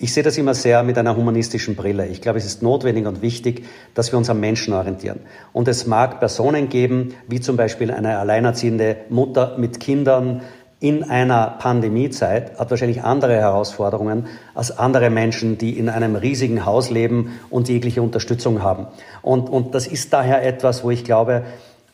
ich 0.01 0.13
sehe 0.13 0.23
das 0.23 0.37
immer 0.37 0.53
sehr 0.53 0.81
mit 0.83 0.97
einer 0.97 1.17
humanistischen 1.17 1.75
Brille. 1.75 2.07
Ich 2.07 2.21
glaube, 2.21 2.37
es 2.37 2.45
ist 2.45 2.61
notwendig 2.63 3.05
und 3.05 3.21
wichtig, 3.21 3.65
dass 3.95 4.13
wir 4.13 4.17
uns 4.17 4.29
am 4.29 4.39
Menschen 4.39 4.73
orientieren. 4.73 5.19
Und 5.51 5.67
es 5.67 5.87
mag 5.87 6.21
Personen 6.21 6.69
geben, 6.69 7.15
wie 7.27 7.41
zum 7.41 7.57
Beispiel 7.57 7.91
eine 7.91 8.17
alleinerziehende 8.17 8.95
Mutter 9.09 9.57
mit 9.57 9.81
Kindern, 9.81 10.41
in 10.79 11.03
einer 11.03 11.57
Pandemiezeit 11.59 12.57
hat 12.57 12.71
wahrscheinlich 12.71 13.03
andere 13.03 13.35
Herausforderungen 13.35 14.27
als 14.55 14.77
andere 14.77 15.09
Menschen, 15.09 15.57
die 15.57 15.77
in 15.77 15.89
einem 15.89 16.15
riesigen 16.15 16.65
Haus 16.65 16.89
leben 16.89 17.39
und 17.49 17.67
jegliche 17.67 18.01
Unterstützung 18.01 18.63
haben. 18.63 18.87
Und, 19.21 19.49
und 19.49 19.75
das 19.75 19.87
ist 19.87 20.13
daher 20.13 20.45
etwas, 20.45 20.83
wo 20.83 20.89
ich 20.89 21.03
glaube, 21.03 21.43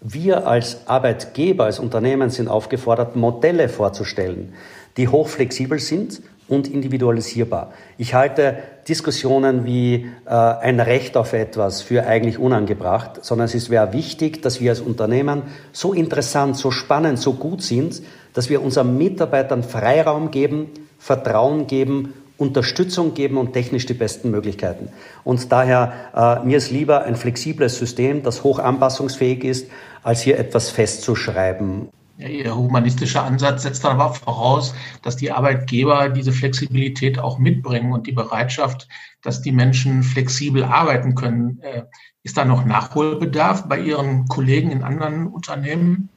wir 0.01 0.45
als 0.45 0.87
Arbeitgeber, 0.87 1.65
als 1.65 1.79
Unternehmen 1.79 2.29
sind 2.29 2.47
aufgefordert, 2.47 3.15
Modelle 3.15 3.69
vorzustellen, 3.69 4.53
die 4.97 5.07
hochflexibel 5.07 5.79
sind 5.79 6.21
und 6.47 6.67
individualisierbar. 6.67 7.73
Ich 7.97 8.13
halte 8.13 8.57
Diskussionen 8.87 9.65
wie 9.65 10.07
äh, 10.25 10.29
ein 10.29 10.79
Recht 10.79 11.17
auf 11.17 11.33
etwas 11.33 11.81
für 11.81 12.05
eigentlich 12.05 12.37
unangebracht, 12.37 13.25
sondern 13.25 13.47
es 13.47 13.69
wäre 13.69 13.93
wichtig, 13.93 14.41
dass 14.41 14.61
wir 14.61 14.71
als 14.71 14.81
Unternehmen 14.81 15.43
so 15.71 15.93
interessant, 15.93 16.55
so 16.55 16.69
spannend, 16.69 17.19
so 17.19 17.33
gut 17.33 17.63
sind, 17.63 18.01
dass 18.33 18.49
wir 18.49 18.61
unseren 18.61 18.97
Mitarbeitern 18.97 19.63
Freiraum 19.63 20.29
geben, 20.29 20.69
Vertrauen 20.99 21.67
geben, 21.67 22.13
Unterstützung 22.37 23.13
geben 23.13 23.37
und 23.37 23.53
technisch 23.53 23.85
die 23.85 23.93
besten 23.93 24.29
Möglichkeiten. 24.29 24.89
Und 25.23 25.51
daher, 25.51 26.41
äh, 26.43 26.45
mir 26.45 26.57
ist 26.57 26.69
lieber 26.69 27.03
ein 27.05 27.15
flexibles 27.15 27.77
System, 27.77 28.23
das 28.23 28.43
hoch 28.43 28.59
anpassungsfähig 28.59 29.43
ist, 29.43 29.67
als 30.03 30.21
hier 30.21 30.37
etwas 30.37 30.69
festzuschreiben. 30.69 31.89
Ihr 32.17 32.55
humanistischer 32.55 33.23
Ansatz 33.23 33.63
setzt 33.63 33.83
dann 33.83 33.99
aber 33.99 34.13
voraus, 34.13 34.73
dass 35.01 35.17
die 35.17 35.31
Arbeitgeber 35.31 36.09
diese 36.09 36.31
Flexibilität 36.31 37.19
auch 37.19 37.39
mitbringen 37.39 37.91
und 37.91 38.07
die 38.07 38.13
Bereitschaft, 38.13 38.87
dass 39.21 39.41
die 39.41 39.51
Menschen 39.51 40.01
flexibel 40.01 40.63
arbeiten 40.63 41.15
können. 41.15 41.59
Äh, 41.61 41.83
ist 42.23 42.37
da 42.37 42.45
noch 42.45 42.63
Nachholbedarf 42.65 43.67
bei 43.67 43.79
Ihren 43.79 44.27
Kollegen 44.27 44.71
in 44.71 44.83
anderen 44.83 45.27
Unternehmen? 45.27 46.09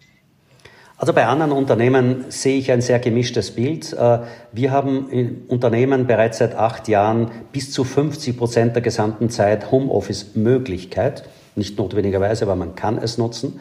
Also 0.99 1.13
bei 1.13 1.27
anderen 1.27 1.53
Unternehmen 1.53 2.27
sehe 2.29 2.59
ich 2.59 2.73
ein 2.73 2.81
sehr 2.81 2.99
gemischtes 3.01 3.53
Bild. 3.53 3.93
Äh, 3.93 4.21
wir 4.53 4.71
haben 4.71 5.11
in 5.11 5.43
Unternehmen 5.49 6.07
bereits 6.07 6.39
seit 6.39 6.55
acht 6.55 6.87
Jahren 6.89 7.31
bis 7.53 7.73
zu 7.73 7.83
50 7.83 8.37
Prozent 8.37 8.75
der 8.77 8.83
gesamten 8.83 9.31
Zeit 9.31 9.73
Homeoffice-Möglichkeit. 9.73 11.29
Nicht 11.57 11.77
notwendigerweise, 11.77 12.45
aber 12.45 12.55
man 12.55 12.77
kann 12.77 12.99
es 12.99 13.19
nutzen. 13.19 13.59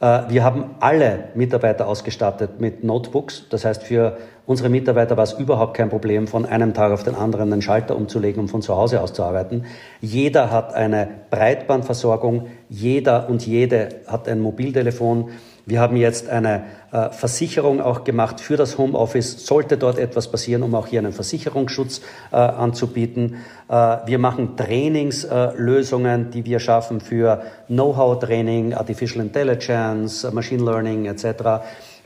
Äh, 0.00 0.22
wir 0.28 0.44
haben 0.44 0.76
alle 0.80 1.28
Mitarbeiter 1.34 1.86
ausgestattet 1.86 2.60
mit 2.60 2.82
Notebooks. 2.82 3.46
Das 3.50 3.64
heißt, 3.64 3.82
für 3.82 4.16
unsere 4.46 4.68
Mitarbeiter 4.68 5.16
war 5.16 5.24
es 5.24 5.34
überhaupt 5.34 5.76
kein 5.76 5.90
Problem, 5.90 6.26
von 6.26 6.46
einem 6.46 6.74
Tag 6.74 6.92
auf 6.92 7.04
den 7.04 7.14
anderen 7.14 7.52
einen 7.52 7.62
Schalter 7.62 7.96
umzulegen 7.96 8.40
und 8.42 8.48
von 8.48 8.62
zu 8.62 8.76
Hause 8.76 9.02
aus 9.02 9.12
zu 9.12 9.22
arbeiten. 9.22 9.64
Jeder 10.00 10.50
hat 10.50 10.74
eine 10.74 11.08
Breitbandversorgung, 11.30 12.46
jeder 12.68 13.28
und 13.28 13.46
jede 13.46 13.90
hat 14.06 14.26
ein 14.26 14.40
Mobiltelefon 14.40 15.30
Wir 15.66 15.80
haben 15.80 15.96
jetzt 15.96 16.28
eine 16.28 16.64
äh, 16.92 17.10
Versicherung 17.10 17.80
auch 17.80 18.04
gemacht 18.04 18.40
für 18.40 18.56
das 18.56 18.78
Homeoffice. 18.78 19.46
Sollte 19.46 19.76
dort 19.76 19.98
etwas 19.98 20.30
passieren, 20.30 20.62
um 20.62 20.74
auch 20.74 20.86
hier 20.86 21.00
einen 21.00 21.12
Versicherungsschutz 21.12 22.00
äh, 22.32 22.36
anzubieten. 22.36 23.36
Äh, 23.68 23.98
wir 24.06 24.18
machen 24.18 24.56
Trainingslösungen, 24.56 26.30
die 26.30 26.44
wir 26.44 26.60
schaffen 26.60 27.00
für 27.00 27.42
Know-how-Training, 27.68 28.74
Artificial 28.74 29.24
Intelligence, 29.24 30.30
Machine 30.32 30.64
Learning 30.64 31.06
etc. 31.06 31.24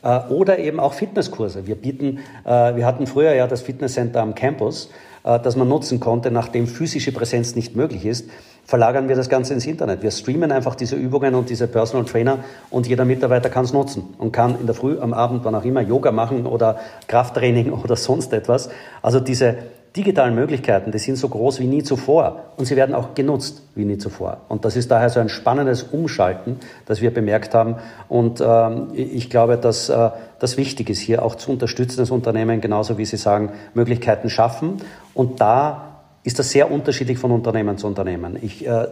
Äh, 0.02 0.18
oder 0.28 0.58
eben 0.58 0.78
auch 0.80 0.92
Fitnesskurse. 0.92 1.66
Wir 1.66 1.76
bieten, 1.76 2.18
äh, 2.44 2.76
wir 2.76 2.84
hatten 2.84 3.06
früher 3.06 3.34
ja 3.34 3.46
das 3.46 3.62
Fitnesscenter 3.62 4.20
am 4.20 4.34
Campus, 4.34 4.90
äh, 5.25 5.40
das 5.40 5.56
man 5.56 5.68
nutzen 5.68 5.99
konnte, 5.99 6.30
nachdem 6.30 6.66
physische 6.66 7.12
Präsenz 7.12 7.54
nicht 7.56 7.75
möglich 7.75 8.04
ist 8.04 8.28
verlagern 8.64 9.09
wir 9.09 9.16
das 9.16 9.28
Ganze 9.28 9.54
ins 9.54 9.66
Internet. 9.66 10.02
Wir 10.02 10.11
streamen 10.11 10.50
einfach 10.52 10.75
diese 10.75 10.97
Übungen 10.97 11.35
und 11.35 11.50
diese 11.50 11.68
Personal 11.68 12.06
Trainer 12.06 12.38
und 12.71 12.87
jeder 12.87 13.04
Mitarbeiter 13.04 13.50
kann 13.50 13.64
es 13.64 13.73
nutzen 13.73 14.14
und 14.18 14.33
kann 14.33 14.59
in 14.59 14.66
der 14.66 14.75
Früh, 14.75 14.99
am 14.99 15.12
Abend, 15.12 15.44
wann 15.44 15.54
auch 15.54 15.64
immer 15.64 15.80
Yoga 15.80 16.12
machen 16.12 16.47
oder 16.47 16.78
Krafttraining 17.09 17.73
oder 17.85 17.97
sonst 17.97 18.33
etwas. 18.33 18.71
Also 19.02 19.21
diese 19.21 19.56
digitalen 19.97 20.35
Möglichkeiten, 20.35 20.90
die 20.90 20.99
sind 20.99 21.16
so 21.16 21.28
groß 21.28 21.61
wie 21.61 21.68
nie 21.68 21.85
zuvor 21.85 22.47
und 22.56 22.64
sie 22.64 22.75
werden 22.75 22.97
auch 22.97 23.14
genutzt 23.14 23.62
wie 23.76 23.85
nie 23.85 23.97
zuvor. 23.97 24.38
Und 24.49 24.64
das 24.64 24.75
ist 24.75 24.90
daher 24.90 25.09
so 25.09 25.21
ein 25.21 25.28
spannendes 25.28 25.85
Umschalten, 25.85 26.56
das 26.87 27.00
wir 27.00 27.14
bemerkt 27.14 27.54
haben. 27.54 27.76
Und 28.09 28.42
ähm, 28.44 28.88
ich 28.94 29.30
glaube, 29.30 29.56
dass 29.56 29.88
äh, 29.90 30.11
das 30.40 30.56
wichtig 30.56 30.90
ist, 30.90 30.99
hier 30.99 31.25
auch 31.25 31.37
zu 31.37 31.52
unterstützen, 31.52 31.99
das 31.99 32.11
Unternehmen 32.11 32.61
genauso 32.61 32.99
wie 32.99 33.04
Sie 33.04 33.16
sagen, 33.16 33.52
Möglichkeiten 33.75 34.30
schaffen. 34.30 34.78
Und 35.14 35.40
da 35.40 35.93
ist 36.25 36.38
das 36.38 36.50
sehr 36.50 36.71
unterschiedlich 36.71 37.19
von 37.19 37.31
Unternehmen 37.31 37.78
zu 37.78 37.87
Unternehmen. 37.87 38.38
Ich 38.40 38.66
äh, 38.66 38.87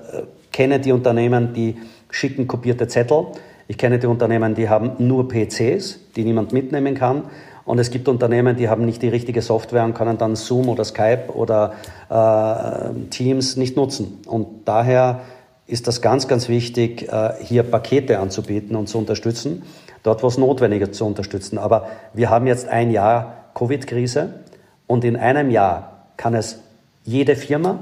kenne 0.53 0.79
die 0.79 0.93
Unternehmen, 0.93 1.55
die 1.55 1.77
schicken 2.11 2.47
kopierte 2.47 2.87
Zettel. 2.87 3.27
Ich 3.69 3.79
kenne 3.79 3.99
die 3.99 4.07
Unternehmen, 4.07 4.55
die 4.55 4.69
haben 4.69 4.93
nur 4.99 5.29
PCs, 5.29 5.99
die 6.15 6.25
niemand 6.25 6.53
mitnehmen 6.53 6.95
kann. 6.95 7.25
Und 7.65 7.79
es 7.79 7.91
gibt 7.91 8.09
Unternehmen, 8.09 8.57
die 8.57 8.69
haben 8.69 8.85
nicht 8.85 9.01
die 9.03 9.09
richtige 9.09 9.41
Software 9.41 9.85
und 9.85 9.95
können 9.95 10.19
dann 10.19 10.37
Zoom 10.37 10.69
oder 10.69 10.85
Skype 10.85 11.29
oder 11.35 11.73
äh, 12.11 13.09
Teams 13.09 13.57
nicht 13.57 13.77
nutzen. 13.77 14.21
Und 14.27 14.67
daher 14.67 15.21
ist 15.67 15.87
das 15.87 16.03
ganz, 16.03 16.29
ganz 16.29 16.49
wichtig, 16.49 17.11
äh, 17.11 17.31
hier 17.41 17.63
Pakete 17.63 18.19
anzubieten 18.19 18.77
und 18.77 18.89
zu 18.89 18.99
unterstützen, 18.99 19.63
dort, 20.03 20.23
wo 20.23 20.27
es 20.27 20.37
notwendig 20.37 20.83
ist, 20.83 20.95
zu 20.97 21.07
unterstützen. 21.07 21.57
Aber 21.57 21.87
wir 22.13 22.29
haben 22.29 22.47
jetzt 22.47 22.69
ein 22.69 22.91
Jahr 22.91 23.45
Covid-Krise 23.55 24.41
und 24.87 25.05
in 25.05 25.17
einem 25.17 25.51
Jahr 25.51 26.09
kann 26.17 26.35
es 26.35 26.59
jede 27.05 27.37
Firma 27.37 27.79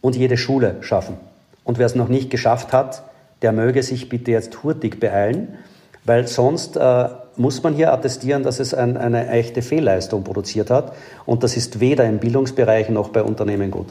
und 0.00 0.16
jede 0.16 0.36
Schule 0.36 0.76
schaffen. 0.80 1.16
Und 1.64 1.78
wer 1.78 1.86
es 1.86 1.94
noch 1.94 2.08
nicht 2.08 2.30
geschafft 2.30 2.72
hat, 2.72 3.02
der 3.42 3.52
möge 3.52 3.82
sich 3.82 4.08
bitte 4.08 4.30
jetzt 4.30 4.62
hurtig 4.62 5.00
beeilen, 5.00 5.56
weil 6.04 6.26
sonst 6.28 6.76
äh, 6.76 7.08
muss 7.36 7.62
man 7.62 7.74
hier 7.74 7.92
attestieren, 7.92 8.42
dass 8.42 8.60
es 8.60 8.72
ein, 8.72 8.96
eine 8.96 9.28
echte 9.28 9.62
Fehlleistung 9.62 10.24
produziert 10.24 10.70
hat. 10.70 10.94
Und 11.26 11.42
das 11.42 11.56
ist 11.56 11.80
weder 11.80 12.04
im 12.04 12.18
Bildungsbereich 12.18 12.88
noch 12.88 13.10
bei 13.10 13.22
Unternehmen 13.22 13.70
gut. 13.70 13.88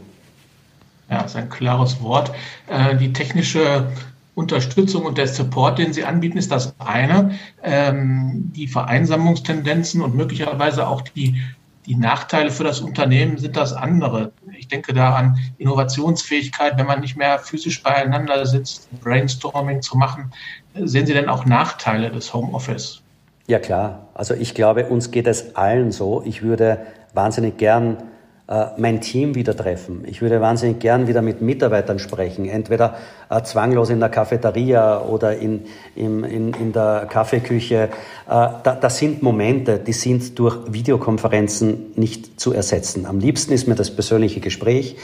Ja, 1.09 1.21
das 1.21 1.31
ist 1.31 1.37
ein 1.37 1.49
klares 1.49 2.01
Wort. 2.01 2.31
Äh, 2.67 2.95
die 2.97 3.13
technische 3.13 3.87
Unterstützung 4.33 5.05
und 5.05 5.17
der 5.17 5.27
Support, 5.27 5.77
den 5.79 5.93
Sie 5.93 6.03
anbieten, 6.03 6.37
ist 6.37 6.51
das 6.51 6.73
eine. 6.79 7.31
Ähm, 7.63 8.51
die 8.55 8.67
Vereinsamungstendenzen 8.67 10.01
und 10.01 10.15
möglicherweise 10.15 10.87
auch 10.87 11.01
die 11.01 11.41
die 11.85 11.95
Nachteile 11.95 12.51
für 12.51 12.63
das 12.63 12.81
Unternehmen 12.81 13.37
sind 13.37 13.55
das 13.55 13.73
andere. 13.73 14.31
Ich 14.57 14.67
denke 14.67 14.93
da 14.93 15.15
an 15.15 15.37
Innovationsfähigkeit, 15.57 16.77
wenn 16.77 16.87
man 16.87 17.01
nicht 17.01 17.15
mehr 17.15 17.39
physisch 17.39 17.83
beieinander 17.83 18.45
sitzt, 18.45 18.89
Brainstorming 19.01 19.81
zu 19.81 19.97
machen. 19.97 20.31
Sehen 20.73 21.05
Sie 21.05 21.13
denn 21.13 21.29
auch 21.29 21.45
Nachteile 21.45 22.09
des 22.09 22.33
Homeoffice? 22.33 23.01
Ja 23.47 23.59
klar, 23.59 24.07
also 24.15 24.33
ich 24.33 24.55
glaube, 24.55 24.87
uns 24.87 25.11
geht 25.11 25.27
es 25.27 25.55
allen 25.55 25.91
so. 25.91 26.23
Ich 26.25 26.41
würde 26.41 26.79
wahnsinnig 27.13 27.57
gern 27.57 27.97
mein 28.77 29.01
Team 29.01 29.33
wieder 29.33 29.57
treffen. 29.57 30.03
Ich 30.05 30.21
würde 30.21 30.39
wahnsinnig 30.39 30.79
gern 30.79 31.07
wieder 31.07 31.23
mit 31.23 31.41
Mitarbeitern 31.41 31.97
sprechen, 31.97 32.45
entweder 32.45 32.95
äh, 33.29 33.41
zwanglos 33.41 33.89
in 33.89 33.99
der 33.99 34.09
Cafeteria 34.09 35.01
oder 35.01 35.35
in, 35.35 35.65
in, 35.95 36.23
in, 36.23 36.53
in 36.53 36.71
der 36.71 37.07
Kaffeeküche. 37.09 37.75
Äh, 37.85 37.89
da, 38.27 38.77
das 38.79 38.99
sind 38.99 39.23
Momente, 39.23 39.79
die 39.79 39.93
sind 39.93 40.37
durch 40.37 40.57
Videokonferenzen 40.71 41.93
nicht 41.95 42.39
zu 42.39 42.53
ersetzen. 42.53 43.07
Am 43.07 43.19
liebsten 43.19 43.51
ist 43.51 43.67
mir 43.67 43.75
das 43.75 43.89
persönliche 43.89 44.41
Gespräch. 44.41 44.95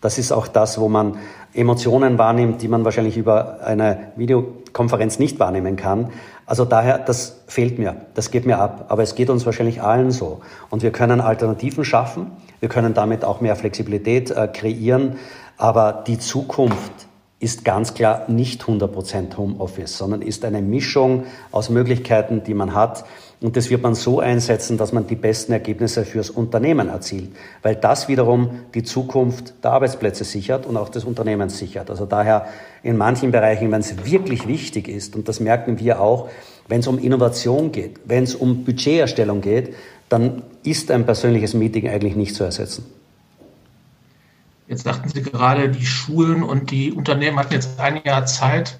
Das 0.00 0.18
ist 0.18 0.32
auch 0.32 0.48
das, 0.48 0.80
wo 0.80 0.88
man 0.88 1.18
Emotionen 1.54 2.18
wahrnimmt, 2.18 2.62
die 2.62 2.68
man 2.68 2.84
wahrscheinlich 2.84 3.16
über 3.16 3.60
eine 3.64 4.12
Videokonferenz 4.16 5.18
nicht 5.18 5.38
wahrnehmen 5.40 5.76
kann. 5.76 6.10
Also 6.48 6.64
daher, 6.64 6.98
das 6.98 7.42
fehlt 7.46 7.78
mir, 7.78 7.96
das 8.14 8.30
geht 8.30 8.46
mir 8.46 8.58
ab. 8.58 8.86
Aber 8.88 9.02
es 9.02 9.14
geht 9.14 9.28
uns 9.28 9.44
wahrscheinlich 9.44 9.82
allen 9.82 10.10
so. 10.10 10.40
Und 10.70 10.82
wir 10.82 10.92
können 10.92 11.20
Alternativen 11.20 11.84
schaffen. 11.84 12.30
Wir 12.60 12.70
können 12.70 12.94
damit 12.94 13.22
auch 13.22 13.42
mehr 13.42 13.54
Flexibilität 13.54 14.30
äh, 14.30 14.48
kreieren. 14.48 15.16
Aber 15.58 16.02
die 16.06 16.18
Zukunft 16.18 17.06
ist 17.38 17.66
ganz 17.66 17.92
klar 17.92 18.24
nicht 18.28 18.62
100% 18.62 19.36
Homeoffice, 19.36 19.98
sondern 19.98 20.22
ist 20.22 20.42
eine 20.46 20.62
Mischung 20.62 21.24
aus 21.52 21.68
Möglichkeiten, 21.68 22.42
die 22.42 22.54
man 22.54 22.74
hat. 22.74 23.04
Und 23.40 23.56
das 23.56 23.70
wird 23.70 23.82
man 23.82 23.94
so 23.94 24.18
einsetzen, 24.18 24.78
dass 24.78 24.92
man 24.92 25.06
die 25.06 25.14
besten 25.14 25.52
Ergebnisse 25.52 26.04
fürs 26.04 26.28
Unternehmen 26.28 26.88
erzielt, 26.88 27.30
weil 27.62 27.76
das 27.76 28.08
wiederum 28.08 28.50
die 28.74 28.82
Zukunft 28.82 29.54
der 29.62 29.72
Arbeitsplätze 29.72 30.24
sichert 30.24 30.66
und 30.66 30.76
auch 30.76 30.88
des 30.88 31.04
Unternehmens 31.04 31.56
sichert. 31.56 31.88
Also 31.88 32.04
daher 32.04 32.48
in 32.82 32.96
manchen 32.96 33.30
Bereichen, 33.30 33.70
wenn 33.70 33.80
es 33.80 34.04
wirklich 34.04 34.48
wichtig 34.48 34.88
ist, 34.88 35.14
und 35.14 35.28
das 35.28 35.38
merken 35.38 35.78
wir 35.78 36.00
auch, 36.00 36.28
wenn 36.66 36.80
es 36.80 36.88
um 36.88 36.98
Innovation 36.98 37.70
geht, 37.70 38.00
wenn 38.06 38.24
es 38.24 38.34
um 38.34 38.64
Budgeterstellung 38.64 39.40
geht, 39.40 39.74
dann 40.08 40.42
ist 40.64 40.90
ein 40.90 41.06
persönliches 41.06 41.54
Meeting 41.54 41.88
eigentlich 41.88 42.16
nicht 42.16 42.34
zu 42.34 42.42
ersetzen. 42.42 42.86
Jetzt 44.66 44.84
sagten 44.84 45.08
Sie 45.08 45.22
gerade, 45.22 45.68
die 45.70 45.86
Schulen 45.86 46.42
und 46.42 46.70
die 46.72 46.92
Unternehmen 46.92 47.38
hatten 47.38 47.54
jetzt 47.54 47.78
ein 47.78 48.02
Jahr 48.04 48.26
Zeit, 48.26 48.78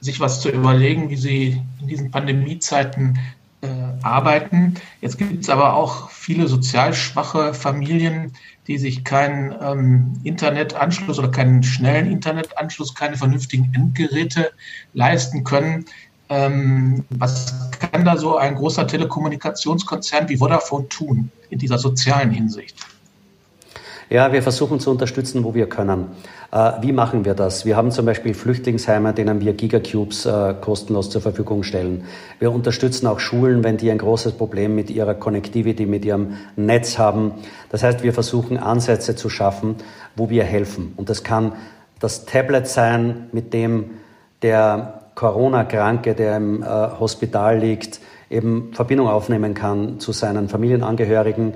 sich 0.00 0.20
was 0.20 0.40
zu 0.40 0.48
überlegen, 0.48 1.10
wie 1.10 1.16
sie 1.16 1.60
in 1.80 1.88
diesen 1.88 2.10
Pandemiezeiten 2.10 3.18
äh, 3.66 4.04
arbeiten. 4.04 4.74
Jetzt 5.00 5.18
gibt 5.18 5.42
es 5.42 5.50
aber 5.50 5.74
auch 5.74 6.10
viele 6.10 6.48
sozial 6.48 6.94
schwache 6.94 7.52
Familien, 7.54 8.32
die 8.66 8.78
sich 8.78 9.04
keinen 9.04 9.54
ähm, 9.60 10.12
Internetanschluss 10.24 11.18
oder 11.18 11.30
keinen 11.30 11.62
schnellen 11.62 12.10
Internetanschluss, 12.10 12.94
keine 12.94 13.16
vernünftigen 13.16 13.72
Endgeräte 13.74 14.52
leisten 14.94 15.44
können. 15.44 15.84
Ähm, 16.28 17.04
was 17.10 17.70
kann 17.78 18.04
da 18.04 18.16
so 18.16 18.36
ein 18.36 18.56
großer 18.56 18.86
Telekommunikationskonzern 18.86 20.28
wie 20.28 20.38
Vodafone 20.38 20.88
tun 20.88 21.30
in 21.50 21.58
dieser 21.58 21.78
sozialen 21.78 22.30
Hinsicht? 22.30 22.76
Ja, 24.08 24.32
wir 24.32 24.40
versuchen 24.40 24.78
zu 24.78 24.92
unterstützen, 24.92 25.42
wo 25.42 25.54
wir 25.54 25.68
können. 25.68 26.06
Äh, 26.52 26.72
wie 26.80 26.92
machen 26.92 27.24
wir 27.24 27.34
das? 27.34 27.64
Wir 27.64 27.76
haben 27.76 27.90
zum 27.90 28.06
Beispiel 28.06 28.34
Flüchtlingsheime, 28.34 29.12
denen 29.12 29.40
wir 29.40 29.52
Gigacubes 29.52 30.26
äh, 30.26 30.54
kostenlos 30.60 31.10
zur 31.10 31.20
Verfügung 31.20 31.64
stellen. 31.64 32.04
Wir 32.38 32.52
unterstützen 32.52 33.08
auch 33.08 33.18
Schulen, 33.18 33.64
wenn 33.64 33.78
die 33.78 33.90
ein 33.90 33.98
großes 33.98 34.34
Problem 34.34 34.76
mit 34.76 34.90
ihrer 34.90 35.14
Connectivity, 35.14 35.86
mit 35.86 36.04
ihrem 36.04 36.34
Netz 36.54 36.98
haben. 36.98 37.32
Das 37.70 37.82
heißt, 37.82 38.04
wir 38.04 38.12
versuchen 38.12 38.58
Ansätze 38.58 39.16
zu 39.16 39.28
schaffen, 39.28 39.74
wo 40.14 40.30
wir 40.30 40.44
helfen. 40.44 40.94
Und 40.96 41.10
das 41.10 41.24
kann 41.24 41.54
das 41.98 42.26
Tablet 42.26 42.68
sein, 42.68 43.26
mit 43.32 43.52
dem 43.52 43.90
der 44.42 45.02
Corona-Kranke, 45.16 46.14
der 46.14 46.36
im 46.36 46.62
äh, 46.62 46.66
Hospital 46.66 47.58
liegt, 47.58 48.00
eben 48.30 48.70
Verbindung 48.72 49.08
aufnehmen 49.08 49.54
kann 49.54 49.98
zu 49.98 50.12
seinen 50.12 50.48
Familienangehörigen 50.48 51.54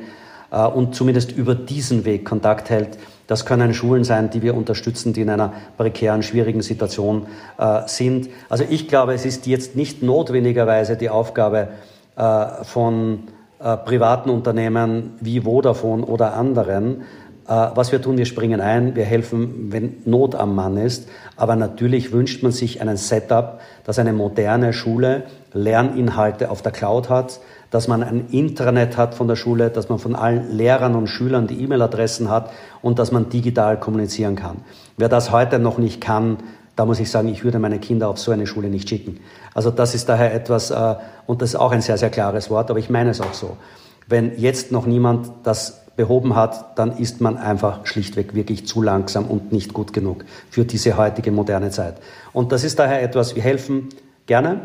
und 0.50 0.94
zumindest 0.94 1.32
über 1.32 1.54
diesen 1.54 2.04
Weg 2.04 2.24
Kontakt 2.24 2.70
hält. 2.70 2.98
Das 3.30 3.46
können 3.46 3.72
Schulen 3.74 4.02
sein, 4.02 4.30
die 4.30 4.42
wir 4.42 4.56
unterstützen, 4.56 5.12
die 5.12 5.20
in 5.20 5.30
einer 5.30 5.52
prekären, 5.76 6.24
schwierigen 6.24 6.62
Situation 6.62 7.26
äh, 7.58 7.82
sind. 7.86 8.28
Also 8.48 8.64
ich 8.68 8.88
glaube, 8.88 9.14
es 9.14 9.24
ist 9.24 9.46
jetzt 9.46 9.76
nicht 9.76 10.02
notwendigerweise 10.02 10.96
die 10.96 11.10
Aufgabe 11.10 11.68
äh, 12.16 12.64
von 12.64 13.28
äh, 13.60 13.76
privaten 13.76 14.30
Unternehmen 14.30 15.12
wie 15.20 15.42
Vodafone 15.42 16.04
oder 16.04 16.34
anderen, 16.34 17.02
äh, 17.46 17.68
was 17.74 17.92
wir 17.92 18.02
tun, 18.02 18.18
wir 18.18 18.26
springen 18.26 18.60
ein, 18.60 18.96
wir 18.96 19.04
helfen, 19.04 19.70
wenn 19.70 19.98
Not 20.06 20.34
am 20.34 20.54
Mann 20.54 20.76
ist. 20.76 21.08
Aber 21.36 21.56
natürlich 21.56 22.12
wünscht 22.12 22.42
man 22.42 22.52
sich 22.52 22.80
einen 22.80 22.96
Setup, 22.96 23.60
dass 23.84 23.98
eine 23.98 24.12
moderne 24.12 24.72
Schule 24.72 25.24
Lerninhalte 25.52 26.50
auf 26.50 26.62
der 26.62 26.72
Cloud 26.72 27.08
hat, 27.08 27.40
dass 27.70 27.88
man 27.88 28.02
ein 28.02 28.28
Intranet 28.30 28.96
hat 28.96 29.14
von 29.14 29.28
der 29.28 29.36
Schule, 29.36 29.70
dass 29.70 29.88
man 29.88 29.98
von 29.98 30.16
allen 30.16 30.50
Lehrern 30.50 30.94
und 30.94 31.06
Schülern 31.06 31.46
die 31.46 31.62
E-Mail-Adressen 31.62 32.28
hat 32.28 32.50
und 32.82 32.98
dass 32.98 33.12
man 33.12 33.28
digital 33.28 33.78
kommunizieren 33.78 34.36
kann. 34.36 34.58
Wer 34.96 35.08
das 35.08 35.30
heute 35.30 35.58
noch 35.58 35.78
nicht 35.78 36.00
kann, 36.00 36.38
da 36.76 36.86
muss 36.86 36.98
ich 36.98 37.10
sagen, 37.10 37.28
ich 37.28 37.44
würde 37.44 37.58
meine 37.58 37.78
Kinder 37.78 38.08
auf 38.08 38.18
so 38.18 38.32
eine 38.32 38.46
Schule 38.46 38.68
nicht 38.68 38.88
schicken. 38.88 39.20
Also 39.54 39.70
das 39.70 39.94
ist 39.94 40.08
daher 40.08 40.34
etwas, 40.34 40.70
äh, 40.70 40.94
und 41.26 41.42
das 41.42 41.50
ist 41.50 41.56
auch 41.56 41.72
ein 41.72 41.82
sehr, 41.82 41.98
sehr 41.98 42.10
klares 42.10 42.50
Wort, 42.50 42.70
aber 42.70 42.78
ich 42.78 42.90
meine 42.90 43.10
es 43.10 43.20
auch 43.20 43.34
so. 43.34 43.56
Wenn 44.08 44.38
jetzt 44.38 44.72
noch 44.72 44.86
niemand 44.86 45.30
das 45.42 45.80
behoben 45.96 46.34
hat, 46.34 46.78
dann 46.78 46.96
ist 46.96 47.20
man 47.20 47.36
einfach 47.36 47.86
schlichtweg 47.86 48.34
wirklich 48.34 48.66
zu 48.66 48.80
langsam 48.80 49.26
und 49.26 49.52
nicht 49.52 49.74
gut 49.74 49.92
genug 49.92 50.24
für 50.48 50.64
diese 50.64 50.96
heutige 50.96 51.30
moderne 51.30 51.70
Zeit. 51.70 51.96
Und 52.32 52.52
das 52.52 52.64
ist 52.64 52.78
daher 52.78 53.02
etwas, 53.02 53.36
wir 53.36 53.42
helfen 53.42 53.90
gerne, 54.24 54.62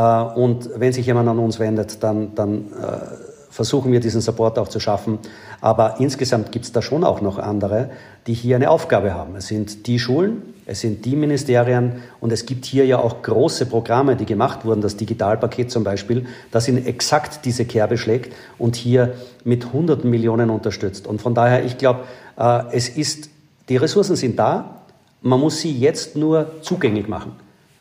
und 0.00 0.70
wenn 0.76 0.92
sich 0.92 1.06
jemand 1.06 1.28
an 1.28 1.38
uns 1.38 1.58
wendet, 1.58 2.02
dann, 2.02 2.34
dann 2.34 2.66
äh, 2.72 3.26
versuchen 3.50 3.90
wir 3.90 4.00
diesen 4.00 4.20
Support 4.20 4.58
auch 4.58 4.68
zu 4.68 4.78
schaffen. 4.80 5.18
Aber 5.62 5.96
insgesamt 5.98 6.52
gibt 6.52 6.66
es 6.66 6.72
da 6.72 6.82
schon 6.82 7.02
auch 7.04 7.22
noch 7.22 7.38
andere, 7.38 7.88
die 8.26 8.34
hier 8.34 8.56
eine 8.56 8.68
Aufgabe 8.68 9.14
haben. 9.14 9.34
Es 9.36 9.46
sind 9.46 9.86
die 9.86 9.98
Schulen, 9.98 10.54
es 10.66 10.80
sind 10.80 11.06
die 11.06 11.16
Ministerien 11.16 12.02
und 12.20 12.32
es 12.32 12.44
gibt 12.44 12.66
hier 12.66 12.84
ja 12.84 12.98
auch 12.98 13.22
große 13.22 13.64
Programme, 13.64 14.16
die 14.16 14.26
gemacht 14.26 14.66
wurden, 14.66 14.82
das 14.82 14.98
Digitalpaket 14.98 15.70
zum 15.70 15.84
Beispiel, 15.84 16.26
das 16.50 16.68
in 16.68 16.84
exakt 16.84 17.46
diese 17.46 17.64
Kerbe 17.64 17.96
schlägt 17.96 18.34
und 18.58 18.76
hier 18.76 19.14
mit 19.44 19.72
hunderten 19.72 20.10
Millionen 20.10 20.50
unterstützt. 20.50 21.06
Und 21.06 21.22
von 21.22 21.34
daher, 21.34 21.64
ich 21.64 21.78
glaube, 21.78 22.00
äh, 22.36 22.64
es 22.72 22.90
ist, 22.90 23.30
die 23.70 23.78
Ressourcen 23.78 24.16
sind 24.16 24.38
da, 24.38 24.82
man 25.22 25.40
muss 25.40 25.60
sie 25.60 25.72
jetzt 25.72 26.16
nur 26.16 26.50
zugänglich 26.60 27.08
machen. 27.08 27.32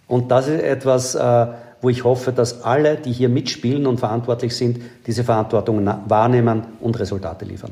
Und 0.08 0.32
das 0.32 0.48
ist 0.48 0.62
etwas, 0.62 1.16
äh, 1.16 1.48
wo 1.86 1.90
ich 1.90 2.04
hoffe, 2.04 2.32
dass 2.32 2.64
alle, 2.64 2.98
die 2.98 3.12
hier 3.12 3.30
mitspielen 3.30 3.86
und 3.86 4.00
verantwortlich 4.00 4.56
sind, 4.56 4.80
diese 5.06 5.24
Verantwortung 5.24 5.86
wahrnehmen 6.08 6.64
und 6.82 7.00
Resultate 7.00 7.46
liefern. 7.46 7.70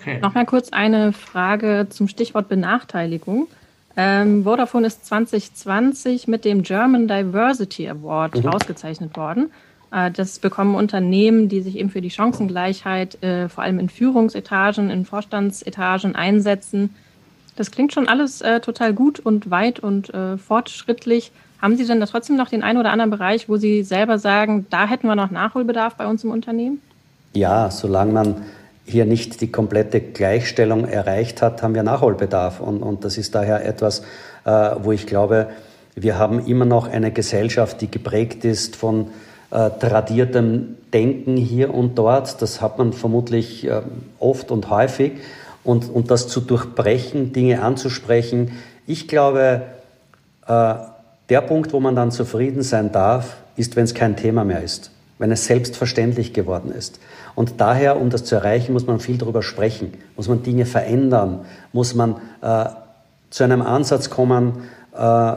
Okay. 0.00 0.20
Noch 0.22 0.32
mal 0.32 0.46
kurz 0.46 0.70
eine 0.70 1.12
Frage 1.12 1.88
zum 1.90 2.08
Stichwort 2.08 2.48
Benachteiligung. 2.48 3.46
Ähm, 3.94 4.44
Vodafone 4.44 4.86
ist 4.86 5.04
2020 5.04 6.28
mit 6.28 6.46
dem 6.46 6.62
German 6.62 7.08
Diversity 7.08 7.90
Award 7.90 8.42
mhm. 8.42 8.48
ausgezeichnet 8.48 9.18
worden. 9.18 9.50
Äh, 9.92 10.10
das 10.10 10.38
bekommen 10.38 10.76
Unternehmen, 10.76 11.50
die 11.50 11.60
sich 11.60 11.76
eben 11.76 11.90
für 11.90 12.00
die 12.00 12.10
Chancengleichheit 12.10 13.22
äh, 13.22 13.50
vor 13.50 13.64
allem 13.64 13.78
in 13.78 13.90
Führungsetagen, 13.90 14.88
in 14.88 15.04
Vorstandsetagen 15.04 16.16
einsetzen. 16.16 16.94
Das 17.54 17.70
klingt 17.70 17.92
schon 17.92 18.08
alles 18.08 18.40
äh, 18.40 18.60
total 18.60 18.94
gut 18.94 19.20
und 19.20 19.50
weit 19.50 19.78
und 19.78 20.14
äh, 20.14 20.38
fortschrittlich. 20.38 21.32
Haben 21.60 21.76
Sie 21.76 21.86
denn 21.86 22.00
da 22.00 22.06
trotzdem 22.06 22.36
noch 22.36 22.48
den 22.48 22.62
einen 22.62 22.78
oder 22.78 22.90
anderen 22.90 23.10
Bereich, 23.10 23.48
wo 23.48 23.56
Sie 23.56 23.82
selber 23.82 24.18
sagen, 24.18 24.66
da 24.70 24.86
hätten 24.86 25.06
wir 25.06 25.16
noch 25.16 25.30
Nachholbedarf 25.30 25.94
bei 25.94 26.06
uns 26.06 26.22
im 26.22 26.30
Unternehmen? 26.30 26.80
Ja, 27.32 27.70
solange 27.70 28.12
man 28.12 28.36
hier 28.84 29.04
nicht 29.04 29.40
die 29.40 29.50
komplette 29.50 30.00
Gleichstellung 30.00 30.86
erreicht 30.86 31.42
hat, 31.42 31.62
haben 31.62 31.74
wir 31.74 31.82
Nachholbedarf. 31.82 32.60
Und, 32.60 32.82
und 32.82 33.04
das 33.04 33.18
ist 33.18 33.34
daher 33.34 33.66
etwas, 33.66 34.00
äh, 34.44 34.70
wo 34.82 34.92
ich 34.92 35.06
glaube, 35.06 35.48
wir 35.94 36.18
haben 36.18 36.46
immer 36.46 36.66
noch 36.66 36.88
eine 36.88 37.10
Gesellschaft, 37.10 37.80
die 37.80 37.90
geprägt 37.90 38.44
ist 38.44 38.76
von 38.76 39.08
äh, 39.50 39.70
tradiertem 39.70 40.76
Denken 40.92 41.36
hier 41.36 41.72
und 41.72 41.96
dort. 41.96 42.40
Das 42.42 42.60
hat 42.60 42.78
man 42.78 42.92
vermutlich 42.92 43.66
äh, 43.66 43.82
oft 44.18 44.50
und 44.50 44.70
häufig. 44.70 45.12
Und, 45.64 45.90
und 45.90 46.10
das 46.10 46.28
zu 46.28 46.40
durchbrechen, 46.40 47.32
Dinge 47.32 47.62
anzusprechen. 47.62 48.52
Ich 48.86 49.08
glaube, 49.08 49.62
äh, 50.46 50.74
der 51.28 51.40
Punkt, 51.40 51.72
wo 51.72 51.80
man 51.80 51.96
dann 51.96 52.10
zufrieden 52.10 52.62
sein 52.62 52.92
darf, 52.92 53.36
ist, 53.56 53.76
wenn 53.76 53.84
es 53.84 53.94
kein 53.94 54.16
Thema 54.16 54.44
mehr 54.44 54.62
ist, 54.62 54.90
wenn 55.18 55.32
es 55.32 55.46
selbstverständlich 55.46 56.32
geworden 56.32 56.70
ist. 56.70 57.00
Und 57.34 57.60
daher, 57.60 58.00
um 58.00 58.10
das 58.10 58.24
zu 58.24 58.36
erreichen, 58.36 58.72
muss 58.72 58.86
man 58.86 59.00
viel 59.00 59.18
darüber 59.18 59.42
sprechen, 59.42 59.92
muss 60.16 60.28
man 60.28 60.42
Dinge 60.42 60.66
verändern, 60.66 61.40
muss 61.72 61.94
man 61.94 62.16
äh, 62.42 62.66
zu 63.30 63.44
einem 63.44 63.62
Ansatz 63.62 64.08
kommen, 64.08 64.64
äh, 64.96 65.32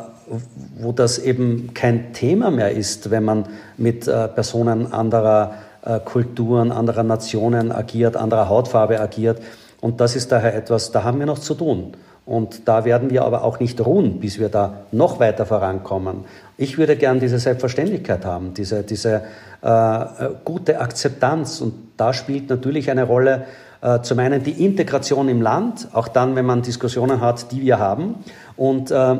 wo 0.78 0.91
das 0.91 1.17
eben 1.17 1.73
kein 1.73 2.13
Thema 2.13 2.52
mehr 2.52 2.71
ist, 2.71 3.10
wenn 3.10 3.23
man 3.23 3.47
mit 3.78 4.08
äh, 4.08 4.28
Personen 4.28 4.93
anderer 4.93 5.56
äh, 5.84 5.99
Kulturen, 5.99 6.71
anderer 6.71 7.04
Nationen 7.04 7.71
agiert, 7.71 8.15
anderer 8.15 8.47
Hautfarbe 8.47 8.99
agiert. 8.99 9.41
Und 9.82 10.02
das 10.02 10.15
ist 10.15 10.32
daher 10.32 10.56
etwas, 10.56 10.91
da 10.91 11.04
haben 11.04 11.19
wir 11.19 11.25
noch 11.25 11.39
zu 11.39 11.56
tun. 11.56 11.93
Und 12.30 12.68
da 12.68 12.86
werden 12.86 13.10
wir 13.10 13.26
aber 13.26 13.44
auch 13.44 13.60
nicht 13.60 13.84
ruhen, 13.84 14.20
bis 14.20 14.38
wir 14.38 14.50
da 14.50 14.82
noch 14.92 15.20
weiter 15.20 15.48
vorankommen. 15.48 16.26
Ich 16.58 16.78
würde 16.78 16.96
gern 16.96 17.20
diese 17.20 17.39
Selbstverständlichkeit 17.39 18.24
haben, 18.24 18.54
diese, 18.54 18.84
diese 18.84 19.24
äh, 19.63 20.06
gute 20.46 20.80
Akzeptanz. 20.80 21.60
Und 21.60 21.74
da 21.98 22.13
spielt 22.13 22.48
natürlich 22.48 22.92
eine 22.92 23.06
Rolle 23.06 23.46
äh, 23.82 24.02
zum 24.02 24.20
einen 24.20 24.44
die 24.44 24.63
Integration 24.63 25.28
im 25.28 25.42
Land, 25.42 25.88
auch 25.94 26.08
dann, 26.08 26.36
wenn 26.36 26.46
man 26.46 26.62
Diskussionen 26.62 27.20
hat, 27.20 27.52
die 27.52 27.62
wir 27.62 27.80
haben. 27.80 28.24
Und 28.56 28.92
äh, 28.92 29.15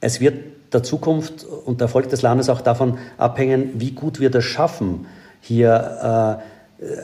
es 0.00 0.18
wird 0.18 0.72
der 0.72 0.82
Zukunft 0.82 1.44
und 1.44 1.82
der 1.82 1.84
Erfolg 1.84 2.08
des 2.08 2.22
Landes 2.22 2.48
auch 2.48 2.62
davon 2.62 2.96
abhängen, 3.18 3.72
wie 3.74 3.90
gut 3.90 4.20
wir 4.20 4.30
das 4.30 4.44
schaffen, 4.44 5.04
hier 5.42 6.38
äh, 6.40 6.55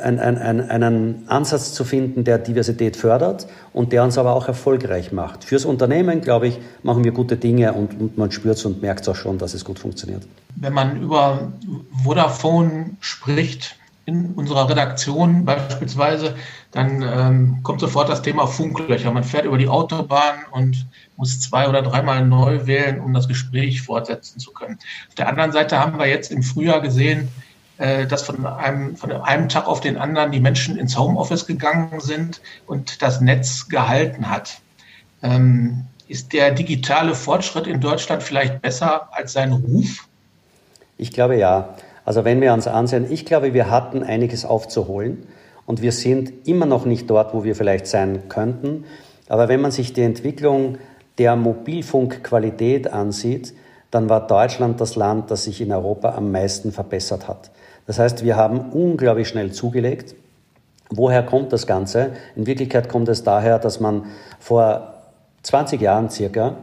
ein, 0.03 0.19
ein, 0.19 0.71
einen 0.71 1.25
Ansatz 1.29 1.73
zu 1.73 1.85
finden, 1.85 2.25
der 2.25 2.39
Diversität 2.39 2.97
fördert 2.97 3.47
und 3.73 3.93
der 3.93 4.05
uns 4.05 4.19
aber 4.19 4.35
auch 4.35 4.49
erfolgreich 4.49 5.13
macht. 5.13 5.45
Fürs 5.45 5.65
Unternehmen, 5.65 6.21
glaube 6.21 6.49
ich, 6.49 6.59
machen 6.83 7.05
wir 7.05 7.13
gute 7.13 7.37
Dinge 7.37 7.73
und, 7.73 7.99
und 7.99 8.19
man 8.19 8.31
spürt 8.31 8.57
es 8.57 8.65
und 8.65 8.83
merkt 8.83 9.03
es 9.03 9.09
auch 9.09 9.17
schon, 9.17 9.39
dass 9.39 9.55
es 9.55 9.65
gut 9.65 9.79
funktioniert. 9.79 10.25
Wenn 10.57 10.75
man 10.75 11.01
über 11.01 11.53
Vodafone 12.05 12.97
spricht, 13.01 13.77
in 14.05 14.33
unserer 14.35 14.69
Redaktion 14.69 15.45
beispielsweise, 15.45 16.35
dann 16.73 17.03
ähm, 17.03 17.63
kommt 17.63 17.81
sofort 17.81 18.09
das 18.09 18.23
Thema 18.23 18.47
Funklöcher. 18.47 19.13
Man 19.13 19.23
fährt 19.23 19.45
über 19.45 19.59
die 19.59 19.69
Autobahn 19.69 20.35
und 20.51 20.87
muss 21.17 21.39
zwei 21.41 21.69
oder 21.69 21.83
dreimal 21.83 22.27
neu 22.27 22.67
wählen, 22.67 23.01
um 23.01 23.15
das 23.15 23.29
Gespräch 23.29 23.83
fortsetzen 23.83 24.41
zu 24.41 24.53
können. 24.53 24.79
Auf 25.09 25.15
der 25.15 25.29
anderen 25.29 25.53
Seite 25.53 25.79
haben 25.79 25.99
wir 25.99 26.07
jetzt 26.07 26.33
im 26.33 26.43
Frühjahr 26.43 26.81
gesehen, 26.81 27.29
dass 27.79 28.23
von 28.23 28.47
einem, 28.47 28.97
von 28.97 29.11
einem 29.11 29.49
Tag 29.49 29.67
auf 29.67 29.81
den 29.81 29.97
anderen 29.97 30.31
die 30.31 30.41
Menschen 30.41 30.79
ins 30.79 30.97
Homeoffice 30.97 31.47
gegangen 31.47 32.01
sind 32.01 32.41
und 32.67 33.03
das 33.03 33.21
Netz 33.21 33.69
gehalten 33.69 34.31
hat. 34.31 34.61
Ähm, 35.23 35.87
ist 36.09 36.33
der 36.33 36.51
digitale 36.51 37.15
Fortschritt 37.15 37.67
in 37.67 37.81
Deutschland 37.81 38.23
vielleicht 38.23 38.61
besser 38.61 39.09
als 39.13 39.33
sein 39.33 39.53
Ruf? 39.53 40.07
Ich 40.99 41.11
glaube 41.11 41.37
ja. 41.37 41.75
Also 42.05 42.25
wenn 42.25 42.41
wir 42.41 42.53
uns 42.53 42.67
ansehen, 42.67 43.11
ich 43.11 43.25
glaube, 43.25 43.55
wir 43.55 43.71
hatten 43.71 44.03
einiges 44.03 44.45
aufzuholen 44.45 45.27
und 45.67 45.81
wir 45.81 45.93
sind 45.93 46.47
immer 46.47 46.67
noch 46.67 46.85
nicht 46.85 47.09
dort, 47.09 47.33
wo 47.33 47.45
wir 47.45 47.57
vielleicht 47.57 47.87
sein 47.87 48.29
könnten. 48.29 48.85
Aber 49.29 49.49
wenn 49.49 49.61
man 49.61 49.71
sich 49.71 49.93
die 49.93 50.03
Entwicklung 50.03 50.79
der 51.19 51.37
Mobilfunkqualität 51.37 52.93
ansieht, 52.93 53.55
dann 53.93 54.09
war 54.09 54.27
Deutschland 54.27 54.81
das 54.81 54.97
Land, 54.97 55.31
das 55.31 55.45
sich 55.45 55.61
in 55.61 55.71
Europa 55.71 56.15
am 56.17 56.33
meisten 56.33 56.73
verbessert 56.73 57.29
hat. 57.29 57.51
Das 57.87 57.99
heißt, 57.99 58.25
wir 58.25 58.37
haben 58.37 58.71
unglaublich 58.73 59.29
schnell 59.29 59.53
zugelegt. 59.53 60.15
Woher 60.91 61.23
kommt 61.23 61.53
das 61.53 61.67
Ganze? 61.67 62.13
In 62.35 62.47
Wirklichkeit 62.47 62.89
kommt 62.89 63.09
es 63.09 63.23
daher, 63.23 63.59
dass 63.59 63.81
man 63.81 64.07
vor 64.41 64.95
20 65.43 65.81
Jahren 65.81 66.09
circa 66.09 66.57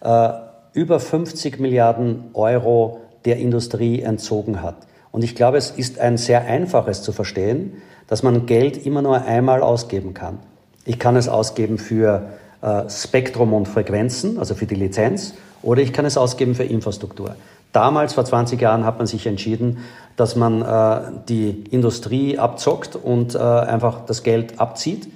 äh, 0.00 0.30
über 0.72 0.98
50 0.98 1.60
Milliarden 1.60 2.30
Euro 2.34 3.00
der 3.24 3.36
Industrie 3.36 4.02
entzogen 4.02 4.60
hat. 4.60 4.76
Und 5.12 5.22
ich 5.22 5.36
glaube, 5.36 5.58
es 5.58 5.70
ist 5.70 6.00
ein 6.00 6.16
sehr 6.16 6.46
einfaches 6.46 7.02
zu 7.02 7.12
verstehen, 7.12 7.80
dass 8.08 8.24
man 8.24 8.46
Geld 8.46 8.84
immer 8.84 9.02
nur 9.02 9.22
einmal 9.22 9.62
ausgeben 9.62 10.14
kann. 10.14 10.40
Ich 10.84 10.98
kann 10.98 11.14
es 11.14 11.28
ausgeben 11.28 11.78
für 11.78 12.30
äh, 12.60 12.90
Spektrum 12.90 13.52
und 13.52 13.68
Frequenzen, 13.68 14.40
also 14.40 14.56
für 14.56 14.66
die 14.66 14.74
Lizenz, 14.74 15.34
oder 15.62 15.80
ich 15.80 15.92
kann 15.92 16.04
es 16.04 16.16
ausgeben 16.16 16.54
für 16.54 16.64
Infrastruktur. 16.64 17.36
Damals, 17.72 18.12
vor 18.12 18.24
20 18.24 18.60
Jahren, 18.60 18.84
hat 18.84 18.98
man 18.98 19.06
sich 19.06 19.26
entschieden, 19.26 19.78
dass 20.16 20.36
man 20.36 20.62
äh, 20.62 21.00
die 21.28 21.64
Industrie 21.70 22.38
abzockt 22.38 22.96
und 22.96 23.34
äh, 23.34 23.38
einfach 23.38 24.04
das 24.04 24.22
Geld 24.22 24.60
abzieht. 24.60 25.08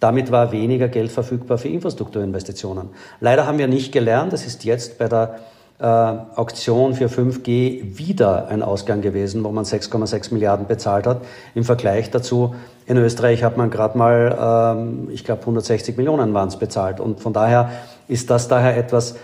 Damit 0.00 0.32
war 0.32 0.50
weniger 0.50 0.88
Geld 0.88 1.12
verfügbar 1.12 1.58
für 1.58 1.68
Infrastrukturinvestitionen. 1.68 2.88
Leider 3.20 3.46
haben 3.46 3.58
wir 3.58 3.68
nicht 3.68 3.92
gelernt, 3.92 4.32
das 4.32 4.46
ist 4.46 4.64
jetzt 4.64 4.98
bei 4.98 5.08
der 5.08 5.38
äh, 5.78 5.84
Auktion 5.84 6.94
für 6.94 7.06
5G 7.06 7.98
wieder 7.98 8.48
ein 8.48 8.62
Ausgang 8.62 9.02
gewesen, 9.02 9.44
wo 9.44 9.50
man 9.50 9.64
6,6 9.64 10.32
Milliarden 10.32 10.66
bezahlt 10.66 11.06
hat. 11.06 11.22
Im 11.54 11.64
Vergleich 11.64 12.10
dazu, 12.10 12.54
in 12.86 12.96
Österreich 12.96 13.44
hat 13.44 13.56
man 13.56 13.70
gerade 13.70 13.96
mal, 13.96 14.74
ähm, 14.76 15.08
ich 15.12 15.24
glaube 15.24 15.42
160 15.42 15.96
Millionen 15.96 16.34
waren 16.34 16.48
es 16.48 16.56
bezahlt. 16.56 16.98
Und 16.98 17.20
von 17.20 17.32
daher 17.32 17.70
ist 18.08 18.30
das 18.30 18.48
daher 18.48 18.76
etwas, 18.76 19.16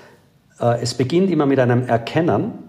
es 0.59 0.95
beginnt 0.95 1.31
immer 1.31 1.47
mit 1.47 1.59
einem 1.59 1.87
Erkennen, 1.87 2.67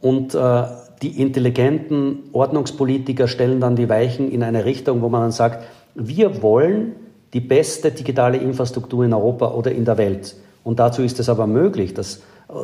und 0.00 0.34
äh, 0.34 0.62
die 1.02 1.20
intelligenten 1.20 2.30
Ordnungspolitiker 2.32 3.28
stellen 3.28 3.60
dann 3.60 3.76
die 3.76 3.88
Weichen 3.88 4.30
in 4.30 4.42
eine 4.42 4.64
Richtung, 4.64 5.02
wo 5.02 5.08
man 5.08 5.22
dann 5.22 5.32
sagt, 5.32 5.64
wir 5.94 6.42
wollen 6.42 6.92
die 7.32 7.40
beste 7.40 7.90
digitale 7.90 8.38
Infrastruktur 8.38 9.04
in 9.04 9.12
Europa 9.12 9.52
oder 9.52 9.72
in 9.72 9.84
der 9.84 9.98
Welt. 9.98 10.36
Und 10.64 10.78
dazu 10.78 11.02
ist 11.02 11.18
es 11.18 11.28
aber 11.28 11.46
möglich, 11.46 11.92
dass, 11.92 12.22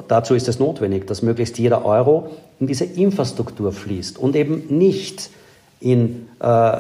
dazu 0.09 0.35
ist 0.35 0.49
es 0.49 0.59
notwendig, 0.59 1.07
dass 1.07 1.23
möglichst 1.23 1.59
jeder 1.59 1.85
Euro 1.85 2.31
in 2.61 2.67
diese 2.67 2.85
Infrastruktur 2.85 3.73
fließt 3.73 4.19
und 4.19 4.37
eben 4.37 4.65
nicht 4.69 5.31
in 5.83 6.29
äh, 6.41 6.73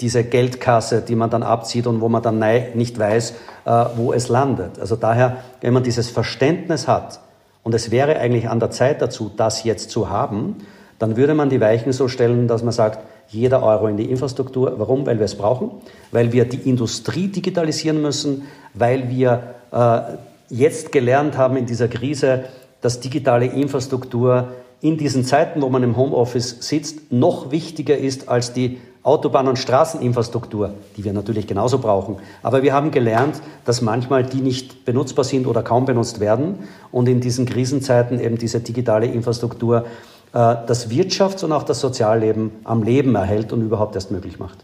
diese 0.00 0.24
Geldkasse, 0.24 1.00
die 1.00 1.16
man 1.16 1.30
dann 1.30 1.42
abzieht 1.42 1.86
und 1.86 2.00
wo 2.00 2.08
man 2.08 2.22
dann 2.22 2.42
nicht 2.74 2.98
weiß, 2.98 3.34
äh, 3.64 3.84
wo 3.96 4.12
es 4.12 4.28
landet. 4.28 4.78
Also 4.78 4.96
daher, 4.96 5.38
wenn 5.60 5.72
man 5.72 5.82
dieses 5.82 6.10
Verständnis 6.10 6.86
hat, 6.86 7.20
und 7.62 7.74
es 7.74 7.90
wäre 7.90 8.20
eigentlich 8.20 8.48
an 8.48 8.60
der 8.60 8.70
Zeit 8.70 9.02
dazu, 9.02 9.28
das 9.36 9.64
jetzt 9.64 9.90
zu 9.90 10.08
haben, 10.08 10.56
dann 11.00 11.16
würde 11.16 11.34
man 11.34 11.50
die 11.50 11.60
Weichen 11.60 11.92
so 11.92 12.06
stellen, 12.06 12.46
dass 12.46 12.62
man 12.62 12.72
sagt, 12.72 13.00
jeder 13.28 13.62
Euro 13.62 13.88
in 13.88 13.96
die 13.96 14.08
Infrastruktur. 14.08 14.74
Warum? 14.78 15.04
Weil 15.04 15.18
wir 15.18 15.24
es 15.24 15.34
brauchen, 15.34 15.72
weil 16.12 16.32
wir 16.32 16.44
die 16.44 16.68
Industrie 16.68 17.26
digitalisieren 17.26 18.00
müssen, 18.00 18.44
weil 18.74 19.10
wir 19.10 19.54
äh, 19.72 20.00
jetzt 20.48 20.92
gelernt 20.92 21.36
haben 21.36 21.56
in 21.56 21.66
dieser 21.66 21.88
Krise, 21.88 22.44
dass 22.80 23.00
digitale 23.00 23.46
Infrastruktur 23.46 24.48
in 24.80 24.98
diesen 24.98 25.24
Zeiten, 25.24 25.62
wo 25.62 25.68
man 25.68 25.82
im 25.82 25.96
Homeoffice 25.96 26.56
sitzt, 26.60 27.12
noch 27.12 27.50
wichtiger 27.50 27.96
ist 27.96 28.28
als 28.28 28.52
die 28.52 28.78
Autobahn- 29.02 29.46
und 29.46 29.56
Straßeninfrastruktur, 29.58 30.74
die 30.96 31.04
wir 31.04 31.12
natürlich 31.12 31.46
genauso 31.46 31.78
brauchen. 31.78 32.16
Aber 32.42 32.64
wir 32.64 32.72
haben 32.72 32.90
gelernt, 32.90 33.40
dass 33.64 33.80
manchmal 33.80 34.24
die 34.24 34.40
nicht 34.40 34.84
benutzbar 34.84 35.24
sind 35.24 35.46
oder 35.46 35.62
kaum 35.62 35.84
benutzt 35.84 36.18
werden 36.18 36.58
und 36.90 37.08
in 37.08 37.20
diesen 37.20 37.46
Krisenzeiten 37.46 38.18
eben 38.18 38.36
diese 38.36 38.58
digitale 38.58 39.06
Infrastruktur 39.06 39.86
äh, 40.32 40.56
das 40.66 40.90
Wirtschafts- 40.90 41.44
und 41.44 41.52
auch 41.52 41.62
das 41.62 41.80
Sozialleben 41.80 42.50
am 42.64 42.82
Leben 42.82 43.14
erhält 43.14 43.52
und 43.52 43.62
überhaupt 43.62 43.94
erst 43.94 44.10
möglich 44.10 44.40
macht. 44.40 44.58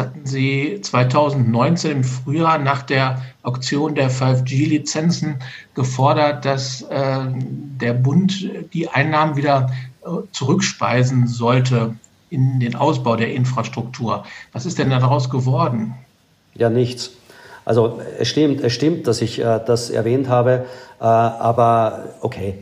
Hatten 0.00 0.24
Sie 0.24 0.80
2019 0.80 1.90
im 1.90 2.04
Frühjahr 2.04 2.56
nach 2.56 2.82
der 2.82 3.20
Auktion 3.42 3.94
der 3.94 4.10
5G-Lizenzen 4.10 5.36
gefordert, 5.74 6.46
dass 6.46 6.80
äh, 6.80 7.18
der 7.28 7.92
Bund 7.92 8.48
die 8.72 8.88
Einnahmen 8.88 9.36
wieder 9.36 9.70
äh, 10.02 10.08
zurückspeisen 10.32 11.26
sollte 11.26 11.96
in 12.30 12.60
den 12.60 12.76
Ausbau 12.76 13.16
der 13.16 13.34
Infrastruktur. 13.34 14.24
Was 14.54 14.64
ist 14.64 14.78
denn 14.78 14.88
daraus 14.88 15.28
geworden? 15.28 15.94
Ja, 16.54 16.70
nichts. 16.70 17.10
Also 17.66 18.00
es 18.18 18.26
stimmt, 18.26 18.62
es 18.62 18.72
stimmt, 18.72 19.06
dass 19.06 19.20
ich 19.20 19.38
äh, 19.38 19.60
das 19.66 19.90
erwähnt 19.90 20.30
habe, 20.30 20.64
äh, 20.98 21.04
aber 21.04 22.04
okay, 22.22 22.54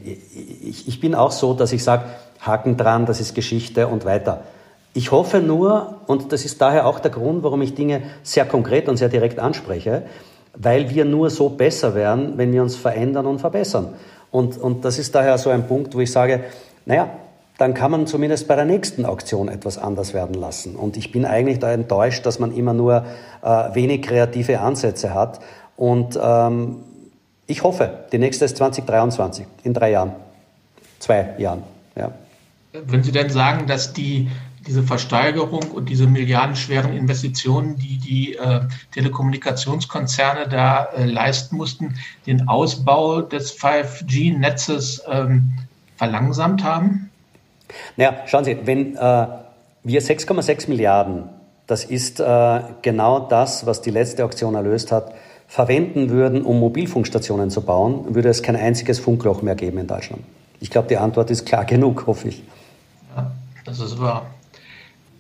ich, 0.64 0.88
ich 0.88 0.98
bin 0.98 1.14
auch 1.14 1.31
so, 1.31 1.55
dass 1.55 1.70
ich 1.70 1.85
sage, 1.85 2.07
Haken 2.40 2.77
dran, 2.77 3.07
das 3.07 3.20
ist 3.20 3.37
Geschichte 3.37 3.87
und 3.87 4.05
weiter. 4.05 4.42
Ich 4.99 5.13
hoffe 5.13 5.39
nur, 5.39 6.01
und 6.09 6.33
das 6.33 6.45
ist 6.45 6.61
daher 6.61 6.85
auch 6.85 6.99
der 6.99 7.13
Grund, 7.13 7.45
warum 7.45 7.63
ich 7.63 7.77
Dinge 7.77 8.03
sehr 8.25 8.45
konkret 8.45 8.89
und 8.89 8.97
sehr 8.97 9.09
direkt 9.09 9.39
anspreche, 9.39 10.03
weil 10.55 10.91
wir 10.91 11.05
nur 11.05 11.31
so 11.31 11.51
besser 11.51 11.95
werden, 11.95 12.33
wenn 12.35 12.53
wir 12.53 12.65
uns 12.65 12.75
verändern 12.75 13.27
und 13.27 13.39
verbessern. 13.39 13.91
Und, 14.33 14.59
und 14.59 14.85
das 14.85 14.99
ist 14.99 15.15
daher 15.15 15.39
so 15.39 15.51
ein 15.51 15.69
Punkt, 15.69 15.95
wo 15.95 16.01
ich 16.01 16.11
sage, 16.11 16.43
naja, 16.85 17.11
dann 17.59 17.75
kann 17.75 17.93
man 17.93 18.09
zumindest 18.09 18.49
bei 18.49 18.57
der 18.57 18.65
nächsten 18.65 19.05
Auktion 19.07 19.47
etwas 19.47 19.79
anders 19.79 20.15
werden 20.15 20.35
lassen. 20.35 20.75
Und 20.75 20.97
ich 20.97 21.13
bin 21.13 21.25
eigentlich 21.25 21.61
da 21.61 21.71
enttäuscht, 21.71 22.27
dass 22.27 22.41
man 22.41 22.53
immer 22.53 22.73
nur 22.73 23.05
äh, 23.43 23.75
wenig 23.75 24.03
kreative 24.03 24.59
Ansätze 24.59 25.15
hat. 25.15 25.39
Und 25.77 26.19
ähm, 26.21 26.79
ich 27.47 27.63
hoffe, 27.63 28.01
die 28.11 28.19
nächste 28.19 28.47
ist 28.47 28.57
2023, 28.57 29.47
in 29.63 29.75
drei 29.75 29.93
Jahren, 29.93 30.15
zwei 30.99 31.37
Jahren. 31.39 31.63
Ja. 31.95 32.11
Würden 32.73 33.05
Sie 33.05 33.13
denn 33.13 33.31
sagen, 33.31 33.69
dass 33.69 33.93
die, 33.93 34.29
diese 34.66 34.83
Versteigerung 34.83 35.71
und 35.71 35.88
diese 35.88 36.07
milliardenschweren 36.07 36.92
Investitionen, 36.92 37.77
die 37.77 37.99
die 37.99 38.35
äh, 38.37 38.61
Telekommunikationskonzerne 38.92 40.49
da 40.49 40.85
äh, 40.85 41.05
leisten 41.05 41.57
mussten, 41.57 41.94
den 42.27 42.49
Ausbau 42.49 43.23
des 43.23 43.59
5G-Netzes 43.59 45.03
ähm, 45.11 45.53
verlangsamt 45.97 46.64
haben? 46.64 47.11
Naja, 47.97 48.16
schauen 48.27 48.44
Sie, 48.44 48.59
wenn 48.64 48.97
äh, 48.97 49.27
wir 49.85 50.03
6,6 50.03 50.68
Milliarden, 50.68 51.25
das 51.66 51.85
ist 51.85 52.21
äh, 52.21 52.61
genau 52.83 53.21
das, 53.21 53.66
was 53.66 53.83
die 53.83 53.90
letzte 53.90 54.25
Auktion 54.25 54.55
erlöst 54.55 54.90
hat, 54.90 55.14
verwenden 55.47 56.11
würden, 56.11 56.42
um 56.42 56.61
Mobilfunkstationen 56.61 57.51
zu 57.51 57.62
bauen, 57.62 58.14
würde 58.14 58.29
es 58.29 58.42
kein 58.42 58.57
einziges 58.57 58.99
Funkloch 58.99 59.42
mehr 59.42 59.55
geben 59.55 59.79
in 59.79 59.87
Deutschland. 59.87 60.23
Ich 60.61 60.71
glaube, 60.71 60.88
die 60.88 60.97
Antwort 60.97 61.31
ist 61.31 61.47
klar 61.47 61.64
genug, 61.64 62.07
hoffe 62.07 62.29
ich. 62.29 62.42
Ja, 63.16 63.31
das 63.64 63.81
ist 63.81 63.99
wahr. 63.99 64.27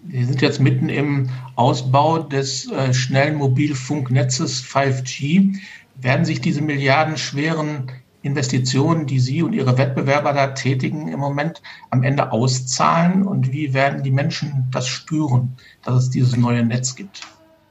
Wir 0.04 0.26
sind 0.26 0.40
jetzt 0.40 0.60
mitten 0.60 0.88
im 0.88 1.28
Ausbau 1.56 2.18
des 2.18 2.70
äh, 2.70 2.94
schnellen 2.94 3.36
Mobilfunknetzes 3.36 4.62
5G. 4.62 5.56
Werden 6.00 6.24
sich 6.24 6.40
diese 6.40 6.62
milliardenschweren 6.62 7.90
Investitionen, 8.22 9.06
die 9.06 9.20
Sie 9.20 9.42
und 9.42 9.52
Ihre 9.52 9.78
Wettbewerber 9.78 10.32
da 10.32 10.48
tätigen, 10.48 11.08
im 11.08 11.20
Moment 11.20 11.62
am 11.90 12.02
Ende 12.02 12.32
auszahlen? 12.32 13.22
Und 13.22 13.52
wie 13.52 13.74
werden 13.74 14.02
die 14.02 14.10
Menschen 14.10 14.68
das 14.70 14.86
spüren, 14.86 15.56
dass 15.84 16.04
es 16.04 16.10
dieses 16.10 16.36
neue 16.36 16.64
Netz 16.64 16.94
gibt? 16.94 17.22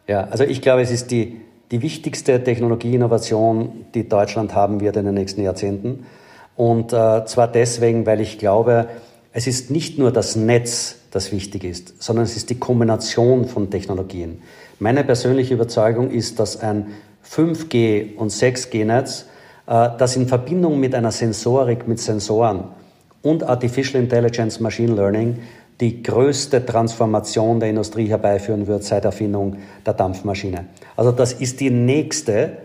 Ja, 0.07 0.25
also 0.25 0.43
ich 0.43 0.61
glaube, 0.61 0.81
es 0.81 0.91
ist 0.91 1.11
die, 1.11 1.41
die 1.71 1.81
wichtigste 1.81 2.43
Technologieinnovation, 2.43 3.85
die 3.93 4.07
Deutschland 4.07 4.55
haben 4.55 4.79
wird 4.79 4.95
in 4.95 5.05
den 5.05 5.15
nächsten 5.15 5.41
Jahrzehnten. 5.41 6.05
Und 6.55 6.93
äh, 6.93 7.25
zwar 7.25 7.47
deswegen, 7.47 8.05
weil 8.05 8.19
ich 8.21 8.39
glaube, 8.39 8.87
es 9.37 9.45
ist 9.45 9.69
nicht 9.69 9.99
nur 9.99 10.11
das 10.11 10.35
Netz, 10.35 10.95
das 11.11 11.31
wichtig 11.31 11.63
ist, 11.63 12.01
sondern 12.01 12.25
es 12.25 12.35
ist 12.35 12.49
die 12.49 12.57
Kombination 12.57 13.45
von 13.45 13.69
Technologien. 13.69 14.41
Meine 14.79 15.03
persönliche 15.03 15.53
Überzeugung 15.53 16.09
ist, 16.09 16.39
dass 16.39 16.59
ein 16.59 16.87
5G 17.23 18.15
und 18.15 18.31
6G-Netz 18.31 19.27
äh, 19.67 19.89
das 19.99 20.15
in 20.15 20.27
Verbindung 20.27 20.79
mit 20.79 20.95
einer 20.95 21.11
Sensorik, 21.11 21.87
mit 21.87 21.99
Sensoren 21.99 22.63
und 23.21 23.43
Artificial 23.43 24.01
Intelligence, 24.01 24.59
Machine 24.59 24.95
Learning 24.95 25.37
die 25.79 26.01
größte 26.01 26.65
Transformation 26.65 27.59
der 27.59 27.69
Industrie 27.69 28.07
herbeiführen 28.07 28.65
wird 28.65 28.85
seit 28.85 29.05
Erfindung 29.05 29.57
der 29.85 29.93
Dampfmaschine. 29.93 30.65
Also 30.95 31.11
das 31.11 31.33
ist 31.33 31.59
die 31.59 31.69
nächste 31.69 32.57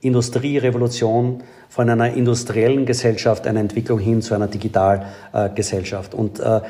Industrierevolution 0.00 1.42
von 1.68 1.90
einer 1.90 2.12
industriellen 2.12 2.86
Gesellschaft, 2.86 3.46
einer 3.46 3.60
Entwicklung 3.60 3.98
hin 3.98 4.22
zu 4.22 4.34
einer 4.34 4.46
Digitalgesellschaft. 4.46 6.14
Und 6.14 6.40
äh, 6.40 6.60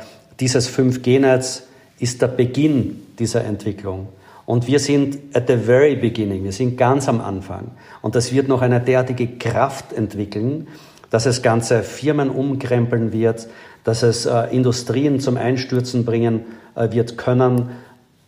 dieses 0.40 0.70
5G-Netz 0.70 1.64
ist 1.98 2.22
der 2.22 2.28
Beginn 2.28 3.02
dieser 3.18 3.44
Entwicklung. 3.44 4.08
Und 4.46 4.66
wir 4.66 4.78
sind 4.78 5.18
at 5.34 5.46
the 5.48 5.56
very 5.56 5.94
beginning, 5.94 6.44
wir 6.44 6.52
sind 6.52 6.78
ganz 6.78 7.06
am 7.08 7.20
Anfang. 7.20 7.72
Und 8.00 8.14
das 8.14 8.32
wird 8.32 8.48
noch 8.48 8.62
eine 8.62 8.80
derartige 8.80 9.26
Kraft 9.26 9.92
entwickeln, 9.92 10.68
dass 11.10 11.26
es 11.26 11.42
ganze 11.42 11.82
Firmen 11.82 12.30
umkrempeln 12.30 13.12
wird, 13.12 13.48
dass 13.84 14.02
es 14.02 14.26
äh, 14.26 14.44
Industrien 14.50 15.20
zum 15.20 15.36
Einstürzen 15.36 16.04
bringen 16.04 16.46
äh, 16.74 16.90
wird 16.92 17.18
können, 17.18 17.70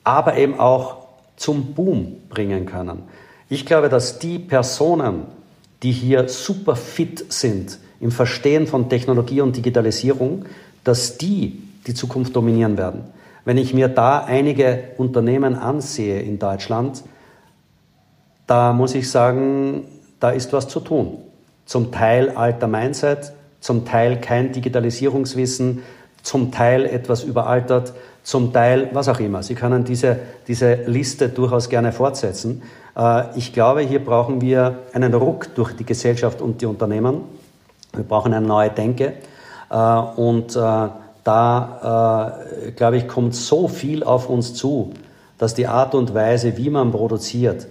aber 0.04 0.36
eben 0.36 0.58
auch 0.58 1.06
zum 1.36 1.74
Boom 1.74 2.16
bringen 2.28 2.66
können. 2.66 3.02
Ich 3.50 3.66
glaube, 3.66 3.88
dass 3.88 4.20
die 4.20 4.38
Personen, 4.38 5.24
die 5.82 5.90
hier 5.90 6.28
super 6.28 6.76
fit 6.76 7.32
sind 7.32 7.78
im 7.98 8.12
Verstehen 8.12 8.68
von 8.68 8.88
Technologie 8.88 9.40
und 9.40 9.56
Digitalisierung, 9.56 10.46
dass 10.84 11.18
die 11.18 11.60
die 11.86 11.94
Zukunft 11.94 12.36
dominieren 12.36 12.78
werden. 12.78 13.02
Wenn 13.44 13.58
ich 13.58 13.74
mir 13.74 13.88
da 13.88 14.20
einige 14.24 14.84
Unternehmen 14.98 15.56
ansehe 15.56 16.20
in 16.20 16.38
Deutschland, 16.38 17.02
da 18.46 18.72
muss 18.72 18.94
ich 18.94 19.10
sagen, 19.10 19.84
da 20.20 20.30
ist 20.30 20.52
was 20.52 20.68
zu 20.68 20.78
tun. 20.78 21.18
Zum 21.66 21.90
Teil 21.90 22.30
alter 22.30 22.68
Mindset, 22.68 23.32
zum 23.58 23.84
Teil 23.84 24.20
kein 24.20 24.52
Digitalisierungswissen, 24.52 25.82
zum 26.22 26.52
Teil 26.52 26.86
etwas 26.86 27.24
überaltert, 27.24 27.94
zum 28.22 28.52
Teil 28.52 28.90
was 28.92 29.08
auch 29.08 29.18
immer. 29.18 29.42
Sie 29.42 29.56
können 29.56 29.84
diese, 29.84 30.20
diese 30.46 30.74
Liste 30.86 31.30
durchaus 31.30 31.68
gerne 31.68 31.90
fortsetzen. 31.90 32.62
Äh, 32.96 33.36
ich 33.36 33.52
glaube, 33.52 33.80
hier 33.80 34.04
brauchen 34.04 34.40
wir 34.40 34.78
einen 34.92 35.14
Ruck 35.14 35.54
durch 35.54 35.74
die 35.74 35.84
Gesellschaft 35.84 36.40
und 36.40 36.60
die 36.60 36.66
Unternehmen. 36.66 37.22
Wir 37.94 38.04
brauchen 38.04 38.32
eine 38.34 38.46
neue 38.46 38.70
Denke. 38.70 39.14
Äh, 39.70 39.76
und 39.76 40.56
äh, 40.56 40.88
da, 41.22 42.38
glaube 42.76 42.96
ich, 42.96 43.06
kommt 43.06 43.34
so 43.34 43.68
viel 43.68 44.02
auf 44.04 44.30
uns 44.30 44.54
zu, 44.54 44.94
dass 45.36 45.52
die 45.52 45.66
Art 45.66 45.94
und 45.94 46.14
Weise, 46.14 46.56
wie 46.56 46.70
man 46.70 46.92
produziert, 46.92 47.66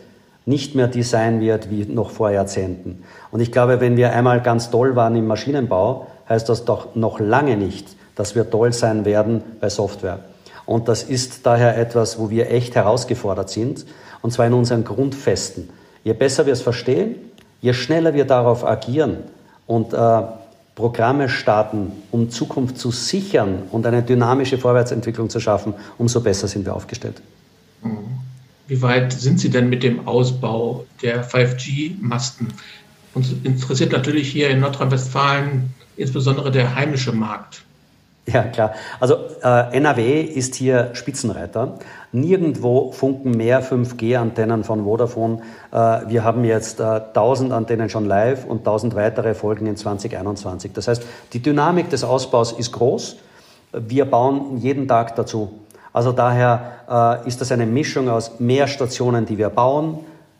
nicht 0.46 0.76
mehr 0.76 0.88
die 0.88 1.04
sein 1.04 1.42
wird 1.42 1.70
wie 1.70 1.86
noch 1.86 2.12
vor 2.12 2.30
Jahrzehnten. 2.32 3.04
Und 3.32 3.40
ich 3.40 3.52
glaube, 3.52 3.82
wenn 3.82 3.98
wir 3.98 4.14
einmal 4.14 4.42
ganz 4.42 4.70
toll 4.70 4.96
waren 4.96 5.16
im 5.16 5.28
Maschinenbau, 5.28 6.08
heißt 6.30 6.48
das 6.48 6.66
doch 6.66 6.96
noch 6.96 7.20
lange 7.20 7.58
nicht, 7.58 7.88
dass 8.16 8.36
wir 8.36 8.50
toll 8.50 8.72
sein 8.72 9.04
werden 9.04 9.42
bei 9.60 9.70
Software. 9.70 10.20
Und 10.66 10.88
das 10.88 11.04
ist 11.04 11.46
daher 11.46 11.78
etwas, 11.78 12.20
wo 12.20 12.30
wir 12.30 12.52
echt 12.52 12.76
herausgefordert 12.76 13.50
sind, 13.50 13.86
und 14.22 14.32
zwar 14.32 14.48
in 14.48 14.54
unseren 14.54 14.84
Grundfesten. 14.84 15.70
Je 16.04 16.14
besser 16.14 16.46
wir 16.46 16.54
es 16.54 16.62
verstehen, 16.62 17.16
je 17.62 17.74
schneller 17.74 18.14
wir 18.14 18.26
darauf 18.26 18.66
agieren 18.66 19.18
und 19.68 19.94
äh, 19.94 20.22
Programme 20.76 21.28
starten, 21.28 21.92
um 22.12 22.30
Zukunft 22.30 22.78
zu 22.78 22.92
sichern 22.92 23.64
und 23.72 23.86
eine 23.86 24.02
dynamische 24.02 24.58
Vorwärtsentwicklung 24.58 25.30
zu 25.30 25.40
schaffen, 25.40 25.74
umso 25.98 26.22
besser 26.22 26.48
sind 26.48 26.66
wir 26.66 26.74
aufgestellt. 26.74 27.22
Mhm. 27.84 28.20
Wie 28.68 28.82
weit 28.84 29.12
sind 29.12 29.40
Sie 29.40 29.50
denn 29.50 29.68
mit 29.68 29.82
dem 29.82 30.08
Ausbau 30.08 30.86
der 31.02 31.28
5G-Masten? 31.28 32.54
Uns 33.16 33.34
interessiert 33.44 33.92
natürlich 33.92 34.32
hier 34.32 34.52
in 34.52 34.60
Nordrhein-Westfalen 34.60 35.74
insbesondere 35.98 36.52
der 36.52 36.76
heimische 36.76 37.12
Markt. 37.12 37.64
Ja, 38.28 38.44
klar. 38.44 38.74
Also 39.00 39.16
äh, 39.44 39.76
NRW 39.76 40.22
ist 40.22 40.56
hier 40.56 40.92
Spitzenreiter. 40.94 41.80
Nirgendwo 42.12 42.92
funken 42.92 43.32
mehr 43.32 43.64
5G-Antennen 43.64 44.64
von 44.64 44.84
Vodafone. 44.84 45.42
Äh, 45.72 45.76
wir 46.08 46.24
haben 46.24 46.44
jetzt 46.44 46.80
äh, 46.80 46.84
1000 46.84 47.52
Antennen 47.52 47.90
schon 47.90 48.06
live 48.06 48.46
und 48.46 48.60
1000 48.60 48.96
weitere 48.96 49.36
folgen 49.36 49.68
in 49.68 49.78
2021. 49.78 50.74
Das 50.74 50.88
heißt, 50.88 51.04
die 51.34 51.40
Dynamik 51.42 51.90
des 51.90 52.04
Ausbaus 52.04 52.52
ist 52.52 52.72
groß. 52.72 53.18
Wir 53.74 54.06
bauen 54.06 54.58
jeden 54.58 54.88
Tag 54.88 55.16
dazu. 55.16 55.52
Also 55.94 56.12
daher 56.12 57.22
äh, 57.24 57.28
ist 57.28 57.42
das 57.42 57.52
eine 57.52 57.68
Mischung 57.68 58.10
aus 58.10 58.40
mehr 58.40 58.68
Stationen, 58.68 59.28
die 59.28 59.38
wir 59.38 59.50
bauen, 59.50 60.00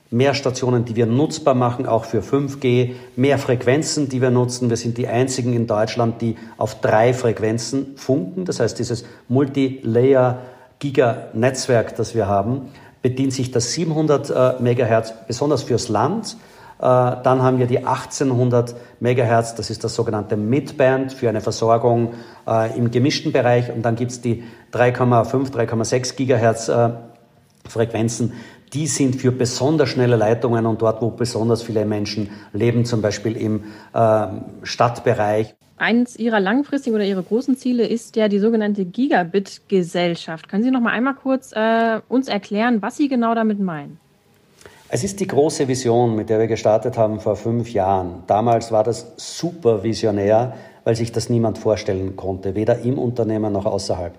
mehr 0.10 0.34
Stationen, 0.34 0.86
die 0.86 0.96
wir 0.96 1.06
nutzbar 1.06 1.54
machen, 1.54 1.86
auch 1.86 2.06
für 2.06 2.22
5G, 2.22 2.94
mehr 3.16 3.38
Frequenzen, 3.38 4.10
die 4.10 4.22
wir 4.22 4.32
nutzen. 4.32 4.70
Wir 4.70 4.78
sind 4.78 4.98
die 4.98 5.08
einzigen 5.08 5.54
in 5.54 5.68
Deutschland, 5.68 6.22
die 6.22 6.36
auf 6.58 6.82
drei 6.82 7.14
Frequenzen 7.14 7.96
funken. 7.96 8.46
Das 8.46 8.60
heißt, 8.60 8.80
dieses 8.80 9.06
Multi-Layer-Giga-Netzwerk, 10.80 11.96
das 11.96 12.16
wir 12.16 12.28
haben, 12.28 12.70
bedient 13.02 13.34
sich 13.34 13.52
das 13.52 13.74
700 13.74 14.30
äh, 14.30 14.62
Megahertz 14.62 15.14
besonders 15.28 15.64
fürs 15.64 15.90
Land. 15.90 16.38
Äh, 16.80 16.82
dann 16.82 17.42
haben 17.42 17.60
wir 17.60 17.68
die 17.68 17.86
1800 17.86 18.76
Megahertz, 19.00 19.56
das 19.56 19.70
ist 19.70 19.84
das 19.84 19.96
sogenannte 19.96 20.38
Midband 20.38 21.14
für 21.14 21.30
eine 21.30 21.42
Versorgung 21.42 22.14
äh, 22.48 22.78
im 22.78 22.92
gemischten 22.92 23.32
Bereich. 23.32 23.72
Und 23.72 23.84
dann 23.84 23.96
gibt 23.96 24.12
es 24.12 24.22
die 24.22 24.44
3,5, 24.74 25.52
3,6 25.52 26.16
Gigahertz 26.16 26.72
Frequenzen, 27.68 28.34
die 28.74 28.88
sind 28.88 29.16
für 29.16 29.32
besonders 29.32 29.90
schnelle 29.90 30.16
Leitungen 30.16 30.66
und 30.66 30.82
dort, 30.82 31.02
wo 31.02 31.10
besonders 31.10 31.62
viele 31.62 31.86
Menschen 31.86 32.30
leben, 32.54 32.86
zum 32.86 33.02
Beispiel 33.02 33.36
im 33.36 33.64
äh, 33.94 34.28
Stadtbereich. 34.64 35.56
Eines 35.80 36.20
Ihrer 36.20 36.42
langfristigen 36.42 36.94
oder 36.94 37.06
Ihrer 37.06 37.24
großen 37.24 37.56
Ziele 37.56 37.88
ist 37.88 38.18
ja 38.18 38.28
die 38.28 38.40
sogenannte 38.40 38.84
Gigabit-Gesellschaft. 38.84 40.50
Können 40.50 40.62
Sie 40.62 40.72
noch 40.72 40.82
mal 40.82 40.92
einmal 40.92 41.16
kurz 41.16 41.54
äh, 41.54 42.02
uns 42.10 42.28
erklären, 42.28 42.82
was 42.82 42.98
Sie 42.98 43.08
genau 43.08 43.34
damit 43.34 43.62
meinen? 43.62 43.98
Es 44.90 45.06
ist 45.06 45.22
die 45.22 45.28
große 45.28 45.70
Vision, 45.70 46.18
mit 46.18 46.30
der 46.30 46.40
wir 46.40 46.48
gestartet 46.48 46.98
haben 46.98 47.22
vor 47.22 47.38
fünf 47.38 47.72
Jahren. 47.72 48.24
Damals 48.28 48.74
war 48.74 48.84
das 48.84 49.14
super 49.16 49.82
visionär, 49.82 50.54
weil 50.84 50.98
sich 50.98 51.14
das 51.14 51.30
niemand 51.30 51.58
vorstellen 51.58 52.18
konnte, 52.18 52.56
weder 52.56 52.80
im 52.80 52.98
Unternehmen 52.98 53.54
noch 53.54 53.66
außerhalb. 53.66 54.14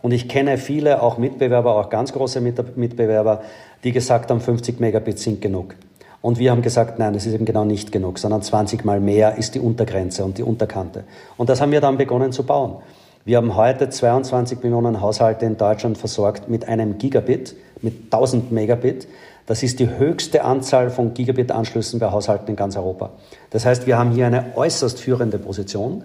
Und 0.00 0.12
ich 0.12 0.30
kenne 0.30 0.56
viele, 0.56 1.02
auch 1.02 1.18
Mitbewerber, 1.18 1.76
auch 1.76 1.90
ganz 1.90 2.14
große 2.14 2.40
Mitbewerber, 2.40 3.42
die 3.84 3.92
gesagt 3.92 4.30
haben, 4.30 4.40
50 4.40 4.80
Megabit 4.80 5.18
sind 5.18 5.42
genug. 5.42 5.74
Und 6.22 6.38
wir 6.38 6.52
haben 6.52 6.62
gesagt, 6.62 7.00
nein, 7.00 7.12
das 7.12 7.26
ist 7.26 7.34
eben 7.34 7.44
genau 7.44 7.64
nicht 7.64 7.90
genug, 7.90 8.18
sondern 8.18 8.42
20 8.42 8.84
mal 8.84 9.00
mehr 9.00 9.36
ist 9.36 9.56
die 9.56 9.60
Untergrenze 9.60 10.24
und 10.24 10.38
die 10.38 10.44
Unterkante. 10.44 11.02
Und 11.36 11.48
das 11.48 11.60
haben 11.60 11.72
wir 11.72 11.80
dann 11.80 11.98
begonnen 11.98 12.32
zu 12.32 12.44
bauen. 12.44 12.76
Wir 13.24 13.36
haben 13.36 13.56
heute 13.56 13.88
22 13.90 14.62
Millionen 14.62 15.00
Haushalte 15.00 15.46
in 15.46 15.56
Deutschland 15.56 15.98
versorgt 15.98 16.48
mit 16.48 16.66
einem 16.68 16.98
Gigabit, 16.98 17.56
mit 17.82 18.04
1000 18.04 18.52
Megabit. 18.52 19.08
Das 19.46 19.64
ist 19.64 19.80
die 19.80 19.88
höchste 19.88 20.44
Anzahl 20.44 20.90
von 20.90 21.12
Gigabit-Anschlüssen 21.12 21.98
bei 21.98 22.10
Haushalten 22.10 22.48
in 22.48 22.56
ganz 22.56 22.76
Europa. 22.76 23.10
Das 23.50 23.64
heißt, 23.64 23.86
wir 23.88 23.98
haben 23.98 24.12
hier 24.12 24.26
eine 24.26 24.56
äußerst 24.56 25.00
führende 25.00 25.38
Position. 25.38 26.04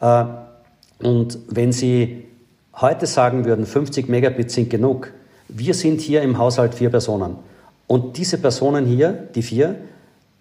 Äh, 0.00 0.24
und 1.02 1.38
wenn 1.48 1.72
Sie 1.72 2.24
heute 2.74 3.06
sagen 3.06 3.44
würden, 3.44 3.66
50 3.66 4.08
Megabit 4.08 4.50
sind 4.50 4.70
genug, 4.70 5.12
wir 5.48 5.74
sind 5.74 6.00
hier 6.00 6.22
im 6.22 6.38
Haushalt 6.38 6.74
vier 6.74 6.90
Personen. 6.90 7.36
Und 7.88 8.16
diese 8.18 8.38
Personen 8.38 8.86
hier, 8.86 9.12
die 9.34 9.42
vier, 9.42 9.74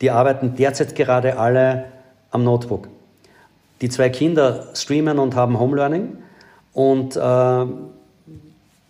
die 0.01 0.11
arbeiten 0.11 0.53
derzeit 0.55 0.93
gerade 0.95 1.39
alle 1.39 1.85
am 2.29 2.43
Notebook. 2.43 2.87
Die 3.81 3.89
zwei 3.89 4.09
Kinder 4.09 4.67
streamen 4.75 5.17
und 5.17 5.35
haben 5.35 5.59
Homelearning 5.59 6.17
und 6.73 7.15
äh, 7.15 7.65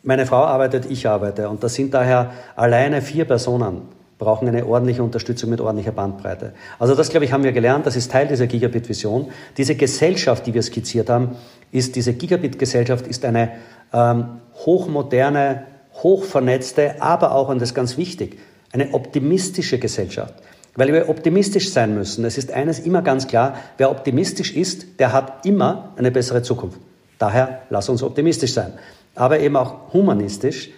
meine 0.03 0.25
Frau 0.25 0.43
arbeitet, 0.43 0.89
ich 0.89 1.07
arbeite. 1.07 1.49
Und 1.49 1.63
das 1.63 1.75
sind 1.75 1.93
daher 1.93 2.31
alleine 2.55 3.01
vier 3.01 3.25
Personen, 3.25 3.81
brauchen 4.17 4.47
eine 4.47 4.65
ordentliche 4.65 5.03
Unterstützung 5.03 5.49
mit 5.49 5.61
ordentlicher 5.61 5.91
Bandbreite. 5.91 6.53
Also 6.79 6.95
das, 6.95 7.09
glaube 7.09 7.25
ich, 7.25 7.33
haben 7.33 7.43
wir 7.43 7.51
gelernt. 7.51 7.85
Das 7.85 7.95
ist 7.95 8.11
Teil 8.11 8.27
dieser 8.27 8.47
Gigabit-Vision. 8.47 9.27
Diese 9.57 9.75
Gesellschaft, 9.75 10.47
die 10.47 10.53
wir 10.53 10.63
skizziert 10.63 11.09
haben, 11.09 11.35
ist 11.71 11.95
diese 11.95 12.13
Gigabit-Gesellschaft 12.13 13.05
ist 13.05 13.25
eine 13.25 13.51
ähm, 13.93 14.39
hochmoderne, 14.65 15.63
hochvernetzte, 16.03 17.01
aber 17.01 17.33
auch, 17.33 17.49
und 17.49 17.61
das 17.61 17.69
ist 17.69 17.75
ganz 17.75 17.97
wichtig, 17.97 18.39
eine 18.71 18.93
optimistische 18.93 19.79
Gesellschaft. 19.79 20.33
Weil 20.75 20.93
wir 20.93 21.09
optimistisch 21.09 21.71
sein 21.71 21.95
müssen. 21.95 22.23
Es 22.23 22.37
ist 22.37 22.51
eines 22.51 22.79
immer 22.79 23.01
ganz 23.01 23.27
klar, 23.27 23.55
wer 23.77 23.89
optimistisch 23.89 24.55
ist, 24.55 24.99
der 24.99 25.11
hat 25.11 25.45
immer 25.45 25.93
eine 25.97 26.11
bessere 26.11 26.43
Zukunft. 26.43 26.79
Daher 27.17 27.61
lass 27.71 27.89
uns 27.89 28.03
optimistisch 28.03 28.53
sein. 28.53 28.73
Aber 29.15 29.39
eben 29.39 29.55
auch 29.55 29.91
humanistisch, 29.93 30.69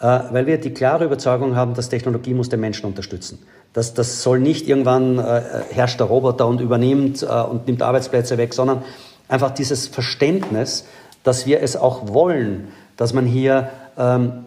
äh, 0.00 0.20
weil 0.30 0.46
wir 0.46 0.58
die 0.58 0.74
klare 0.74 1.04
Überzeugung 1.04 1.54
haben, 1.54 1.74
dass 1.74 1.88
Technologie 1.88 2.34
muss 2.34 2.48
den 2.48 2.58
Menschen 2.58 2.86
unterstützen. 2.86 3.38
Das, 3.72 3.94
das 3.94 4.22
soll 4.22 4.40
nicht 4.40 4.68
irgendwann 4.68 5.18
äh, 5.18 5.42
herrscht 5.70 6.00
der 6.00 6.08
Roboter 6.08 6.48
und 6.48 6.60
übernimmt 6.60 7.22
äh, 7.22 7.26
und 7.26 7.68
nimmt 7.68 7.80
Arbeitsplätze 7.80 8.36
weg, 8.38 8.54
sondern 8.54 8.82
einfach 9.28 9.52
dieses 9.52 9.86
Verständnis, 9.86 10.84
dass 11.22 11.46
wir 11.46 11.62
es 11.62 11.76
auch 11.76 12.12
wollen, 12.12 12.68
dass 12.96 13.12
man 13.12 13.24
hier 13.24 13.70
ähm, 13.96 14.43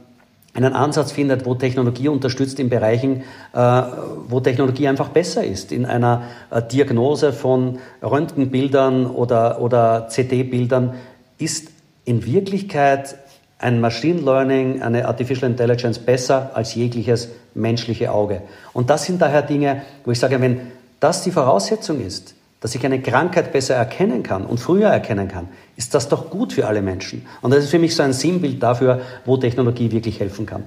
einen 0.58 0.74
Ansatz 0.74 1.12
findet, 1.12 1.46
wo 1.46 1.54
Technologie 1.54 2.08
unterstützt 2.08 2.60
in 2.60 2.70
Bereichen, 2.70 3.22
äh, 3.54 3.84
wo 4.28 4.40
Technologie 4.40 4.88
einfach 4.88 5.10
besser 5.10 5.44
ist. 5.44 5.72
In 5.72 5.86
einer 5.86 6.24
äh, 6.50 6.64
Diagnose 6.64 7.32
von 7.32 7.78
Röntgenbildern 8.02 9.06
oder, 9.06 9.62
oder 9.62 10.08
CD-Bildern 10.10 10.96
ist 11.38 11.70
in 12.06 12.26
Wirklichkeit 12.26 13.16
ein 13.60 13.80
Machine 13.82 14.20
Learning, 14.22 14.82
eine 14.82 15.08
Artificial 15.08 15.52
Intelligence 15.52 16.00
besser 16.00 16.52
als 16.56 16.74
jegliches 16.74 17.30
menschliche 17.54 18.12
Auge. 18.12 18.42
Und 18.74 18.90
das 18.90 19.06
sind 19.06 19.22
daher 19.22 19.44
Dinge, 19.44 19.84
wo 20.06 20.12
ich 20.12 20.20
sage, 20.20 20.42
wenn 20.42 20.62
das 21.00 21.22
die 21.24 21.32
Voraussetzung 21.32 22.02
ist, 22.04 22.34
dass 22.60 22.74
ich 22.76 22.86
eine 22.86 23.02
Krankheit 23.02 23.52
besser 23.52 23.76
erkennen 23.76 24.24
kann 24.24 24.46
und 24.46 24.60
früher 24.60 24.90
erkennen 24.90 25.28
kann, 25.28 25.48
ist 25.76 25.94
das 25.94 26.10
doch 26.10 26.30
gut 26.30 26.54
für 26.54 26.68
alle 26.68 26.82
Menschen. 26.82 27.26
Und 27.42 27.52
das 27.52 27.66
ist 27.66 27.70
für 27.70 27.80
mich 27.80 27.96
so 27.96 28.04
ein 28.04 28.14
Sinnbild 28.14 28.62
dafür, 28.62 29.02
wo 29.26 29.38
Technologie 29.38 29.92
wirklich 29.92 30.20
helfen 30.20 30.46
kann. 30.46 30.64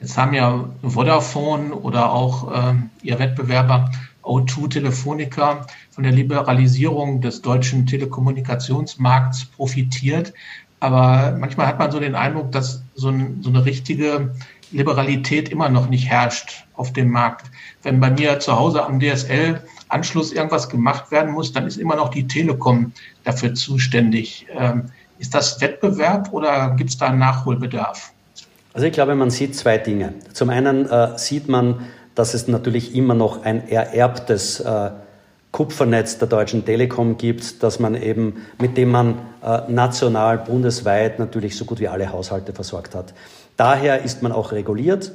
Jetzt 0.00 0.16
haben 0.16 0.34
ja 0.34 0.64
Vodafone 0.82 1.74
oder 1.74 2.12
auch 2.12 2.52
äh, 2.52 2.74
ihr 3.02 3.18
Wettbewerber 3.18 3.90
O2 4.22 4.70
Telefonica 4.70 5.66
von 5.90 6.04
der 6.04 6.12
Liberalisierung 6.12 7.20
des 7.20 7.42
deutschen 7.42 7.86
Telekommunikationsmarkts 7.86 9.46
profitiert. 9.46 10.32
Aber 10.80 11.36
manchmal 11.38 11.66
hat 11.66 11.78
man 11.78 11.90
so 11.92 12.00
den 12.00 12.14
Eindruck, 12.14 12.50
dass 12.52 12.82
so, 12.94 13.08
ein, 13.08 13.38
so 13.42 13.50
eine 13.50 13.64
richtige 13.64 14.34
Liberalität 14.72 15.48
immer 15.48 15.68
noch 15.68 15.88
nicht 15.88 16.08
herrscht 16.08 16.64
auf 16.74 16.92
dem 16.92 17.10
Markt. 17.10 17.46
Wenn 17.82 18.00
bei 18.00 18.10
mir 18.10 18.40
zu 18.40 18.58
Hause 18.58 18.84
am 18.84 19.00
DSL 19.00 19.60
Anschluss 19.88 20.32
irgendwas 20.32 20.68
gemacht 20.68 21.10
werden 21.10 21.32
muss, 21.32 21.52
dann 21.52 21.66
ist 21.66 21.76
immer 21.76 21.96
noch 21.96 22.08
die 22.08 22.26
Telekom 22.26 22.92
dafür 23.24 23.54
zuständig. 23.54 24.46
Ähm, 24.56 24.84
ist 25.18 25.34
das 25.34 25.60
Wettbewerb 25.60 26.32
oder 26.32 26.74
gibt 26.76 26.90
es 26.90 26.98
da 26.98 27.06
einen 27.06 27.18
Nachholbedarf? 27.18 28.12
Also 28.74 28.86
ich 28.86 28.92
glaube, 28.92 29.14
man 29.14 29.30
sieht 29.30 29.54
zwei 29.54 29.78
Dinge. 29.78 30.14
Zum 30.32 30.50
einen 30.50 30.88
äh, 30.88 31.18
sieht 31.18 31.48
man, 31.48 31.86
dass 32.14 32.34
es 32.34 32.48
natürlich 32.48 32.94
immer 32.94 33.14
noch 33.14 33.44
ein 33.44 33.68
ererbtes 33.68 34.60
äh, 34.60 34.90
Kupfernetz 35.52 36.18
der 36.18 36.28
Deutschen 36.28 36.64
Telekom 36.64 37.18
gibt, 37.18 37.62
dass 37.62 37.78
man 37.78 37.94
eben, 37.94 38.46
mit 38.58 38.78
dem 38.78 38.90
man 38.90 39.18
äh, 39.42 39.60
national, 39.68 40.38
bundesweit 40.38 41.18
natürlich 41.18 41.56
so 41.56 41.66
gut 41.66 41.78
wie 41.78 41.88
alle 41.88 42.10
Haushalte 42.10 42.54
versorgt 42.54 42.94
hat. 42.94 43.12
Daher 43.56 44.02
ist 44.02 44.22
man 44.22 44.32
auch 44.32 44.52
reguliert 44.52 45.12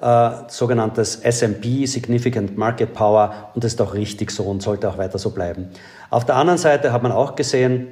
äh, 0.00 0.30
sogenanntes 0.48 1.20
SMP, 1.22 1.86
Significant 1.86 2.56
Market 2.56 2.94
Power, 2.94 3.50
und 3.54 3.64
das 3.64 3.74
ist 3.74 3.80
auch 3.80 3.94
richtig 3.94 4.30
so 4.30 4.44
und 4.44 4.62
sollte 4.62 4.88
auch 4.88 4.98
weiter 4.98 5.18
so 5.18 5.30
bleiben. 5.30 5.68
Auf 6.08 6.24
der 6.24 6.36
anderen 6.36 6.58
Seite 6.58 6.92
hat 6.92 7.02
man 7.02 7.12
auch 7.12 7.36
gesehen, 7.36 7.88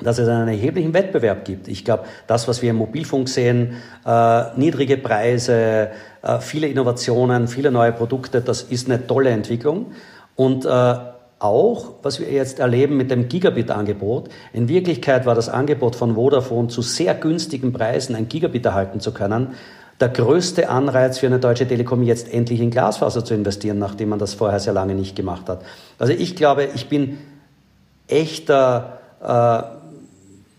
dass 0.00 0.18
es 0.18 0.28
einen 0.28 0.48
erheblichen 0.48 0.94
Wettbewerb 0.94 1.44
gibt. 1.44 1.66
Ich 1.66 1.84
glaube, 1.84 2.04
das, 2.28 2.46
was 2.46 2.62
wir 2.62 2.70
im 2.70 2.76
Mobilfunk 2.76 3.28
sehen, 3.28 3.76
äh, 4.06 4.42
niedrige 4.56 4.96
Preise, 4.96 5.90
äh, 6.22 6.38
viele 6.38 6.68
Innovationen, 6.68 7.48
viele 7.48 7.72
neue 7.72 7.92
Produkte, 7.92 8.40
das 8.40 8.62
ist 8.62 8.88
eine 8.88 9.06
tolle 9.06 9.30
Entwicklung. 9.30 9.92
Und 10.36 10.64
äh, 10.64 10.94
auch, 11.38 11.92
was 12.02 12.20
wir 12.20 12.30
jetzt 12.30 12.58
erleben 12.58 12.96
mit 12.96 13.10
dem 13.10 13.28
Gigabit-Angebot. 13.28 14.28
In 14.52 14.68
Wirklichkeit 14.68 15.24
war 15.26 15.34
das 15.34 15.48
Angebot 15.48 15.94
von 15.94 16.14
Vodafone 16.14 16.68
zu 16.68 16.82
sehr 16.82 17.14
günstigen 17.14 17.72
Preisen 17.72 18.16
ein 18.16 18.28
Gigabit 18.28 18.66
erhalten 18.66 19.00
zu 19.00 19.12
können 19.12 19.54
der 20.00 20.08
größte 20.08 20.68
Anreiz 20.68 21.18
für 21.18 21.26
eine 21.26 21.40
deutsche 21.40 21.66
Telekom, 21.66 22.02
jetzt 22.02 22.32
endlich 22.32 22.60
in 22.60 22.70
Glasfaser 22.70 23.24
zu 23.24 23.34
investieren, 23.34 23.78
nachdem 23.78 24.10
man 24.10 24.18
das 24.18 24.34
vorher 24.34 24.60
sehr 24.60 24.72
lange 24.72 24.94
nicht 24.94 25.16
gemacht 25.16 25.48
hat. 25.48 25.62
Also 25.98 26.12
ich 26.12 26.36
glaube, 26.36 26.68
ich 26.74 26.88
bin 26.88 27.18
echter, 28.06 29.00
äh, 29.20 29.62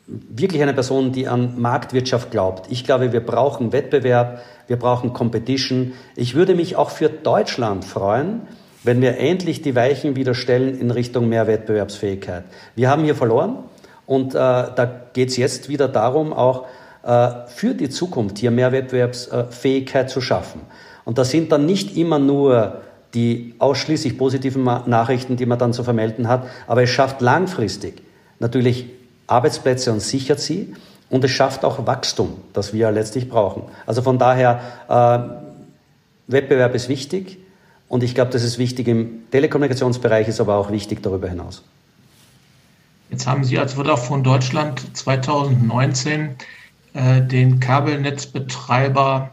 wirklich 0.08 0.62
eine 0.62 0.74
Person, 0.74 1.12
die 1.14 1.28
an 1.28 1.60
Marktwirtschaft 1.60 2.32
glaubt. 2.32 2.70
Ich 2.70 2.84
glaube, 2.84 3.14
wir 3.14 3.26
brauchen 3.26 3.72
Wettbewerb, 3.72 4.42
wir 4.68 4.78
brauchen 4.78 5.14
Competition. 5.14 5.94
Ich 6.16 6.36
würde 6.36 6.56
mich 6.56 6.76
auch 6.76 6.90
für 6.90 7.10
Deutschland 7.10 7.86
freuen, 7.86 8.42
wenn 8.84 9.02
wir 9.02 9.18
endlich 9.18 9.62
die 9.62 9.76
Weichen 9.76 10.16
wieder 10.16 10.34
stellen 10.34 10.80
in 10.80 10.92
Richtung 10.92 11.28
mehr 11.30 11.48
Wettbewerbsfähigkeit. 11.48 12.44
Wir 12.76 12.90
haben 12.90 13.04
hier 13.04 13.16
verloren 13.16 13.58
und 14.06 14.34
äh, 14.34 14.38
da 14.38 15.02
geht 15.14 15.30
es 15.30 15.38
jetzt 15.38 15.70
wieder 15.70 15.88
darum, 15.88 16.34
auch 16.34 16.66
äh, 17.04 17.30
für 17.48 17.74
die 17.74 17.90
Zukunft 17.90 18.38
hier 18.38 18.52
mehr 18.52 18.72
Wettbewerbsfähigkeit 18.72 20.10
zu 20.10 20.22
schaffen. 20.22 20.62
Und 21.06 21.18
das 21.18 21.32
sind 21.32 21.52
dann 21.52 21.66
nicht 21.66 21.98
immer 21.98 22.20
nur 22.20 22.82
die 23.14 23.56
ausschließlich 23.58 24.18
positiven 24.18 24.64
Nachrichten, 24.64 25.36
die 25.36 25.46
man 25.46 25.58
dann 25.58 25.74
zu 25.74 25.84
vermelden 25.84 26.28
hat, 26.28 26.46
aber 26.68 26.84
es 26.84 26.90
schafft 26.90 27.22
langfristig 27.22 28.04
natürlich 28.40 28.88
Arbeitsplätze 29.28 29.92
und 29.92 30.00
sichert 30.00 30.40
sie 30.40 30.74
und 31.10 31.24
es 31.24 31.32
schafft 31.32 31.64
auch 31.64 31.86
Wachstum, 31.86 32.38
das 32.54 32.74
wir 32.74 32.92
letztlich 32.92 33.30
brauchen. 33.30 33.64
Also 33.86 34.02
von 34.02 34.18
daher, 34.18 34.62
äh, 34.88 36.32
Wettbewerb 36.32 36.76
ist 36.76 36.90
wichtig, 36.90 37.40
Und 37.90 38.04
ich 38.04 38.16
glaube, 38.16 38.32
das 38.32 38.44
ist 38.44 38.60
wichtig 38.60 38.88
im 38.88 39.24
Telekommunikationsbereich, 39.32 40.28
ist 40.28 40.40
aber 40.40 40.56
auch 40.56 40.72
wichtig 40.72 41.02
darüber 41.04 41.28
hinaus. 41.28 41.64
Jetzt 43.10 43.26
haben 43.26 43.44
Sie 43.44 43.58
als 43.58 43.74
Vodafone 43.74 44.22
Deutschland 44.22 44.96
2019 44.96 46.36
äh, 46.94 47.22
den 47.22 47.60
Kabelnetzbetreiber 47.60 49.32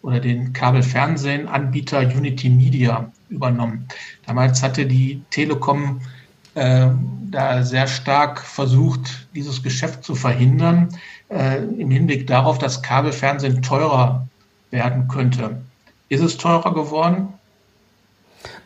oder 0.00 0.20
den 0.20 0.54
Kabelfernsehenanbieter 0.54 2.00
Unity 2.00 2.48
Media 2.48 3.12
übernommen. 3.28 3.86
Damals 4.26 4.62
hatte 4.62 4.86
die 4.86 5.20
Telekom 5.30 6.00
äh, 6.54 6.88
da 7.30 7.62
sehr 7.62 7.86
stark 7.86 8.40
versucht, 8.40 9.28
dieses 9.34 9.62
Geschäft 9.62 10.02
zu 10.02 10.14
verhindern, 10.14 10.88
äh, 11.28 11.58
im 11.58 11.90
Hinblick 11.90 12.26
darauf, 12.26 12.56
dass 12.56 12.80
Kabelfernsehen 12.80 13.60
teurer 13.60 14.26
werden 14.70 15.08
könnte. 15.08 15.60
Ist 16.08 16.22
es 16.22 16.38
teurer 16.38 16.72
geworden? 16.72 17.34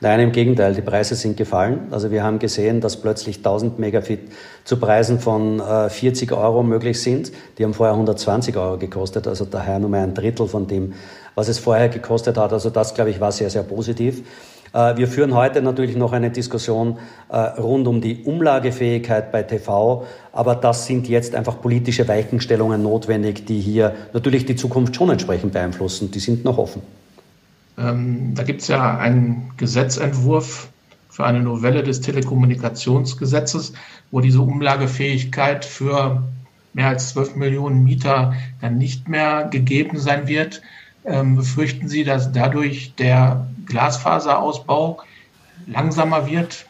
Nein, 0.00 0.20
im 0.20 0.32
Gegenteil, 0.32 0.74
die 0.74 0.82
Preise 0.82 1.14
sind 1.14 1.36
gefallen. 1.36 1.88
Also 1.92 2.10
wir 2.10 2.22
haben 2.22 2.38
gesehen, 2.38 2.80
dass 2.80 3.00
plötzlich 3.00 3.38
1000 3.38 3.78
Megabit 3.78 4.20
zu 4.64 4.78
Preisen 4.78 5.18
von 5.18 5.60
äh, 5.60 5.88
40 5.88 6.32
Euro 6.32 6.62
möglich 6.62 7.00
sind. 7.00 7.32
Die 7.56 7.64
haben 7.64 7.72
vorher 7.72 7.94
120 7.94 8.56
Euro 8.56 8.78
gekostet, 8.78 9.26
also 9.26 9.44
daher 9.44 9.78
nur 9.78 9.90
mehr 9.90 10.02
ein 10.02 10.14
Drittel 10.14 10.48
von 10.48 10.66
dem, 10.66 10.94
was 11.34 11.48
es 11.48 11.58
vorher 11.58 11.88
gekostet 11.88 12.36
hat. 12.36 12.52
Also 12.52 12.70
das, 12.70 12.94
glaube 12.94 13.10
ich, 13.10 13.20
war 13.20 13.32
sehr, 13.32 13.48
sehr 13.48 13.62
positiv. 13.62 14.22
Äh, 14.72 14.96
wir 14.96 15.08
führen 15.08 15.34
heute 15.34 15.62
natürlich 15.62 15.96
noch 15.96 16.12
eine 16.12 16.30
Diskussion 16.30 16.98
äh, 17.28 17.36
rund 17.36 17.86
um 17.86 18.00
die 18.00 18.24
Umlagefähigkeit 18.24 19.32
bei 19.32 19.42
TV, 19.42 20.04
aber 20.32 20.54
das 20.54 20.86
sind 20.86 21.08
jetzt 21.08 21.34
einfach 21.34 21.60
politische 21.60 22.08
Weichenstellungen 22.08 22.82
notwendig, 22.82 23.46
die 23.46 23.60
hier 23.60 23.94
natürlich 24.12 24.46
die 24.46 24.56
Zukunft 24.56 24.96
schon 24.96 25.10
entsprechend 25.10 25.52
beeinflussen. 25.52 26.10
Die 26.10 26.20
sind 26.20 26.44
noch 26.44 26.58
offen. 26.58 26.82
Ähm, 27.78 28.34
da 28.34 28.42
gibt 28.42 28.62
es 28.62 28.68
ja 28.68 28.98
einen 28.98 29.52
Gesetzentwurf 29.56 30.68
für 31.08 31.24
eine 31.24 31.40
Novelle 31.40 31.82
des 31.82 32.00
Telekommunikationsgesetzes, 32.00 33.74
wo 34.10 34.20
diese 34.20 34.40
Umlagefähigkeit 34.40 35.64
für 35.64 36.22
mehr 36.72 36.88
als 36.88 37.10
12 37.10 37.36
Millionen 37.36 37.84
Mieter 37.84 38.34
dann 38.60 38.78
nicht 38.78 39.08
mehr 39.08 39.48
gegeben 39.50 39.98
sein 39.98 40.26
wird. 40.26 40.62
Ähm, 41.04 41.36
befürchten 41.36 41.88
Sie, 41.88 42.04
dass 42.04 42.32
dadurch 42.32 42.94
der 42.94 43.46
Glasfaserausbau 43.66 45.02
langsamer 45.66 46.26
wird? 46.26 46.66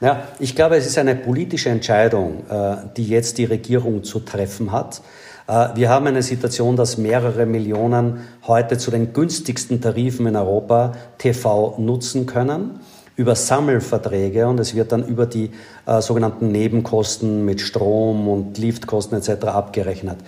Ja, 0.00 0.28
ich 0.38 0.54
glaube, 0.54 0.76
es 0.76 0.86
ist 0.86 0.98
eine 0.98 1.16
politische 1.16 1.70
Entscheidung, 1.70 2.44
äh, 2.50 2.76
die 2.96 3.08
jetzt 3.08 3.38
die 3.38 3.44
Regierung 3.44 4.04
zu 4.04 4.20
treffen 4.20 4.70
hat. 4.70 5.00
Äh, 5.46 5.68
wir 5.74 5.88
haben 5.88 6.06
eine 6.06 6.22
Situation, 6.22 6.76
dass 6.76 6.98
mehrere 6.98 7.46
Millionen 7.46 8.20
heute 8.46 8.78
zu 8.78 8.90
den 8.90 9.12
günstigsten 9.12 9.80
Tarifen 9.80 10.26
in 10.26 10.36
Europa 10.36 10.92
TV 11.18 11.74
nutzen 11.78 12.26
können 12.26 12.80
über 13.16 13.34
Sammelverträge 13.34 14.46
und 14.46 14.60
es 14.60 14.74
wird 14.74 14.92
dann 14.92 15.06
über 15.06 15.26
die 15.26 15.50
äh, 15.86 16.02
sogenannten 16.02 16.52
Nebenkosten 16.52 17.44
mit 17.44 17.60
Strom 17.60 18.28
und 18.28 18.58
Liftkosten 18.58 19.16
etc. 19.16 19.46
abgerechnet. 19.46 20.18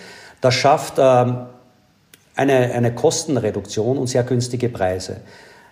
Das 0.40 0.54
schafft 0.54 0.98
äh, 0.98 1.02
eine, 1.02 2.72
eine 2.72 2.94
Kostenreduktion 2.94 3.98
und 3.98 4.06
sehr 4.06 4.22
günstige 4.22 4.68
Preise. 4.68 5.18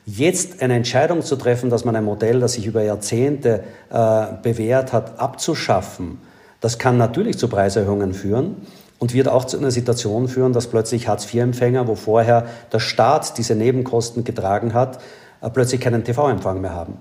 Jetzt 0.05 0.63
eine 0.63 0.75
Entscheidung 0.75 1.23
zu 1.23 1.37
treffen, 1.37 1.71
dass 1.71 1.85
man 1.85 1.97
ein 1.97 2.05
Modell, 2.05 2.39
das 2.39 2.53
sich 2.53 2.67
über 2.67 2.83
Jahrzehnte 2.83 3.65
äh, 3.91 4.27
bewährt 4.43 4.93
hat, 4.93 5.19
abzuschaffen, 5.19 6.19
das 6.61 6.79
kann 6.79 6.97
natürlich 6.97 7.39
zu 7.39 7.49
Preiserhöhungen 7.49 8.15
führen 8.15 8.57
und 8.99 9.15
wird 9.15 9.29
auch 9.29 9.45
zu 9.45 9.59
einer 9.59 9.71
Situation 9.71 10.29
führen, 10.29 10.53
dass 10.53 10.69
plötzlich 10.69 11.09
Hartz-IV-Empfänger, 11.09 11.87
wo 11.87 11.95
vorher 11.95 12.47
der 12.73 12.81
Staat 12.81 13.39
diese 13.39 13.55
Nebenkosten 13.55 14.25
getragen 14.25 14.75
hat, 14.75 14.99
äh, 15.41 15.51
plötzlich 15.51 15.81
keinen 15.81 16.05
TV-Empfang 16.05 16.61
mehr 16.61 16.75
haben. 16.75 16.99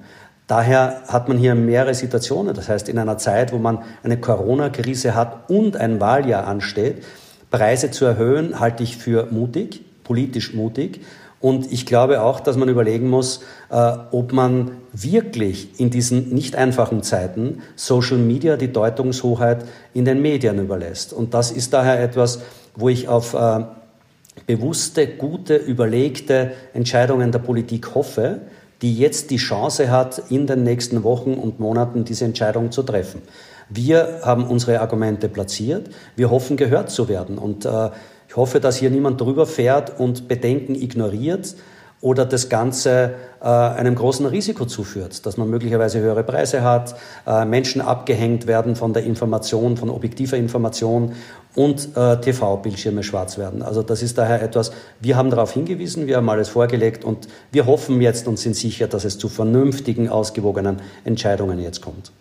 Daher 0.47 1.01
hat 1.07 1.27
man 1.27 1.37
hier 1.37 1.55
mehrere 1.55 1.95
Situationen. 1.95 2.53
Das 2.53 2.69
heißt, 2.69 2.87
in 2.87 2.99
einer 2.99 3.17
Zeit, 3.17 3.51
wo 3.51 3.57
man 3.57 3.79
eine 4.03 4.19
Corona-Krise 4.19 5.15
hat 5.15 5.49
und 5.49 5.75
ein 5.75 5.99
Wahljahr 5.99 6.45
ansteht, 6.45 7.03
Preise 7.49 7.89
zu 7.89 8.05
erhöhen, 8.05 8.59
halte 8.59 8.83
ich 8.83 8.97
für 8.97 9.27
mutig, 9.31 9.81
politisch 10.03 10.53
mutig. 10.53 11.01
Und 11.45 11.71
ich 11.71 11.85
glaube 11.85 12.23
auch, 12.23 12.39
dass 12.39 12.57
man 12.57 12.69
überlegen 12.69 13.07
muss, 13.07 13.41
äh, 13.69 13.75
ob 14.09 14.33
man 14.33 14.71
wirklich 14.93 15.79
in 15.79 15.91
diesen 15.91 16.33
nicht 16.33 16.55
einfachen 16.55 17.03
Zeiten 17.03 17.61
Social 17.75 18.17
Media 18.17 18.57
die 18.57 18.73
Deutungshoheit 18.73 19.63
in 19.93 20.05
den 20.05 20.23
Medien 20.23 20.57
überlässt. 20.57 21.13
Und 21.13 21.35
das 21.35 21.51
ist 21.51 21.71
daher 21.71 22.01
etwas, 22.01 22.39
wo 22.73 22.89
ich 22.89 23.07
auf 23.07 23.35
äh, 23.35 23.63
bewusste, 24.47 25.05
gute, 25.05 25.55
überlegte 25.55 26.53
Entscheidungen 26.73 27.31
der 27.31 27.37
Politik 27.37 27.93
hoffe, 27.93 28.39
die 28.81 28.97
jetzt 28.97 29.29
die 29.29 29.37
Chance 29.37 29.91
hat, 29.91 30.23
in 30.31 30.47
den 30.47 30.63
nächsten 30.63 31.03
Wochen 31.03 31.35
und 31.35 31.59
Monaten 31.59 32.05
diese 32.05 32.25
Entscheidung 32.25 32.71
zu 32.71 32.81
treffen. 32.81 33.21
Wir 33.69 34.21
haben 34.23 34.47
unsere 34.47 34.81
Argumente 34.81 35.29
platziert. 35.29 35.91
Wir 36.15 36.31
hoffen, 36.31 36.57
gehört 36.57 36.89
zu 36.89 37.07
werden. 37.07 37.37
Und 37.37 37.65
äh, 37.65 37.91
ich 38.28 38.36
hoffe, 38.36 38.59
dass 38.59 38.78
hier 38.78 38.89
niemand 38.89 39.21
drüber 39.21 39.45
fährt 39.45 39.99
und 39.99 40.28
Bedenken 40.28 40.76
ignoriert 40.76 41.55
oder 42.01 42.26
das 42.26 42.49
Ganze 42.49 43.15
äh, 43.41 43.45
einem 43.47 43.95
großen 43.95 44.26
Risiko 44.26 44.65
zuführt, 44.65 45.26
dass 45.26 45.38
man 45.38 45.49
möglicherweise 45.49 45.99
höhere 45.99 46.23
Preise 46.23 46.61
hat, 46.61 46.95
äh, 47.26 47.45
Menschen 47.45 47.82
abgehängt 47.82 48.47
werden 48.47 48.76
von 48.76 48.93
der 48.93 49.03
Information, 49.03 49.78
von 49.78 49.89
objektiver 49.89 50.38
Information 50.38 51.13
und 51.55 51.95
äh, 51.95 52.19
TV-Bildschirme 52.19 53.01
schwarz 53.01 53.38
werden. 53.38 53.61
Also 53.63 53.82
das 53.82 54.03
ist 54.03 54.17
daher 54.17 54.41
etwas, 54.41 54.71
wir 54.99 55.15
haben 55.15 55.30
darauf 55.30 55.53
hingewiesen, 55.53 56.05
wir 56.05 56.17
haben 56.17 56.30
alles 56.30 56.49
vorgelegt 56.49 57.05
und 57.05 57.28
wir 57.51 57.65
hoffen 57.65 58.01
jetzt 58.01 58.28
und 58.28 58.38
sind 58.38 58.55
sicher, 58.55 58.88
dass 58.88 59.05
es 59.05 59.17
zu 59.17 59.30
vernünftigen, 59.30 60.09
ausgewogenen 60.09 60.82
Entscheidungen 61.05 61.59
jetzt 61.59 61.82
kommt. 61.82 62.11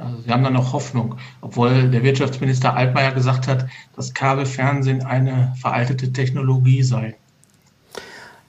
Also 0.00 0.16
Sie 0.24 0.30
haben 0.30 0.42
da 0.42 0.50
noch 0.50 0.72
Hoffnung, 0.72 1.16
obwohl 1.40 1.90
der 1.90 2.02
Wirtschaftsminister 2.02 2.74
Altmaier 2.74 3.12
gesagt 3.12 3.46
hat, 3.46 3.66
dass 3.94 4.14
Kabelfernsehen 4.14 5.04
eine 5.04 5.54
veraltete 5.60 6.12
Technologie 6.12 6.82
sei. 6.82 7.16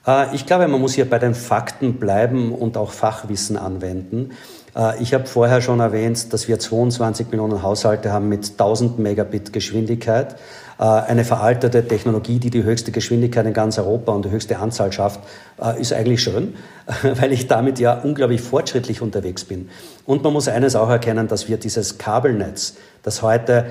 Äh, 0.06 0.34
ich 0.34 0.46
glaube, 0.46 0.66
man 0.68 0.80
muss 0.80 0.94
hier 0.94 1.08
bei 1.08 1.18
den 1.18 1.34
Fakten 1.34 1.94
bleiben 1.94 2.52
und 2.52 2.76
auch 2.76 2.92
Fachwissen 2.92 3.56
anwenden. 3.56 4.30
Äh, 4.74 5.02
ich 5.02 5.14
habe 5.14 5.26
vorher 5.26 5.60
schon 5.60 5.80
erwähnt, 5.80 6.32
dass 6.32 6.48
wir 6.48 6.58
22 6.58 7.28
Millionen 7.30 7.62
Haushalte 7.62 8.12
haben 8.12 8.28
mit 8.28 8.50
1000 8.52 8.98
Megabit 8.98 9.52
Geschwindigkeit. 9.52 10.36
Äh, 10.82 10.84
eine 10.84 11.24
veraltete 11.24 11.86
Technologie, 11.86 12.40
die 12.40 12.50
die 12.50 12.64
höchste 12.64 12.90
Geschwindigkeit 12.90 13.46
in 13.46 13.52
ganz 13.52 13.78
Europa 13.78 14.10
und 14.10 14.24
die 14.24 14.30
höchste 14.30 14.58
Anzahl 14.58 14.90
schafft, 14.90 15.20
äh, 15.62 15.80
ist 15.80 15.92
eigentlich 15.92 16.20
schön, 16.20 16.54
weil 17.02 17.30
ich 17.30 17.46
damit 17.46 17.78
ja 17.78 18.00
unglaublich 18.00 18.40
fortschrittlich 18.40 19.00
unterwegs 19.00 19.44
bin. 19.44 19.68
Und 20.06 20.24
man 20.24 20.32
muss 20.32 20.48
eines 20.48 20.74
auch 20.74 20.90
erkennen, 20.90 21.28
dass 21.28 21.46
wir 21.46 21.56
dieses 21.56 21.98
Kabelnetz, 21.98 22.74
das 23.04 23.22
heute 23.22 23.66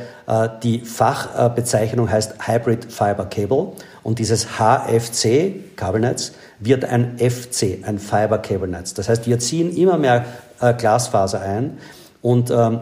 die 0.62 0.80
Fachbezeichnung 0.80 2.10
heißt 2.12 2.48
Hybrid 2.48 2.92
Fiber 2.92 3.26
Cable 3.26 3.74
und 4.04 4.20
dieses 4.20 4.58
HFC 4.58 5.76
Kabelnetz 5.78 6.34
wird 6.60 6.84
ein 6.86 7.18
FC, 7.18 7.80
ein 7.84 7.98
Fiber 7.98 8.40
Cable 8.40 8.68
Netz. 8.68 8.94
Das 8.94 9.08
heißt, 9.08 9.28
wir 9.28 9.40
ziehen 9.40 9.76
immer 9.76 9.98
mehr 9.98 10.26
äh, 10.60 10.74
Glasfaser 10.74 11.42
ein. 11.42 11.78
Und 12.22 12.52
ähm, 12.52 12.82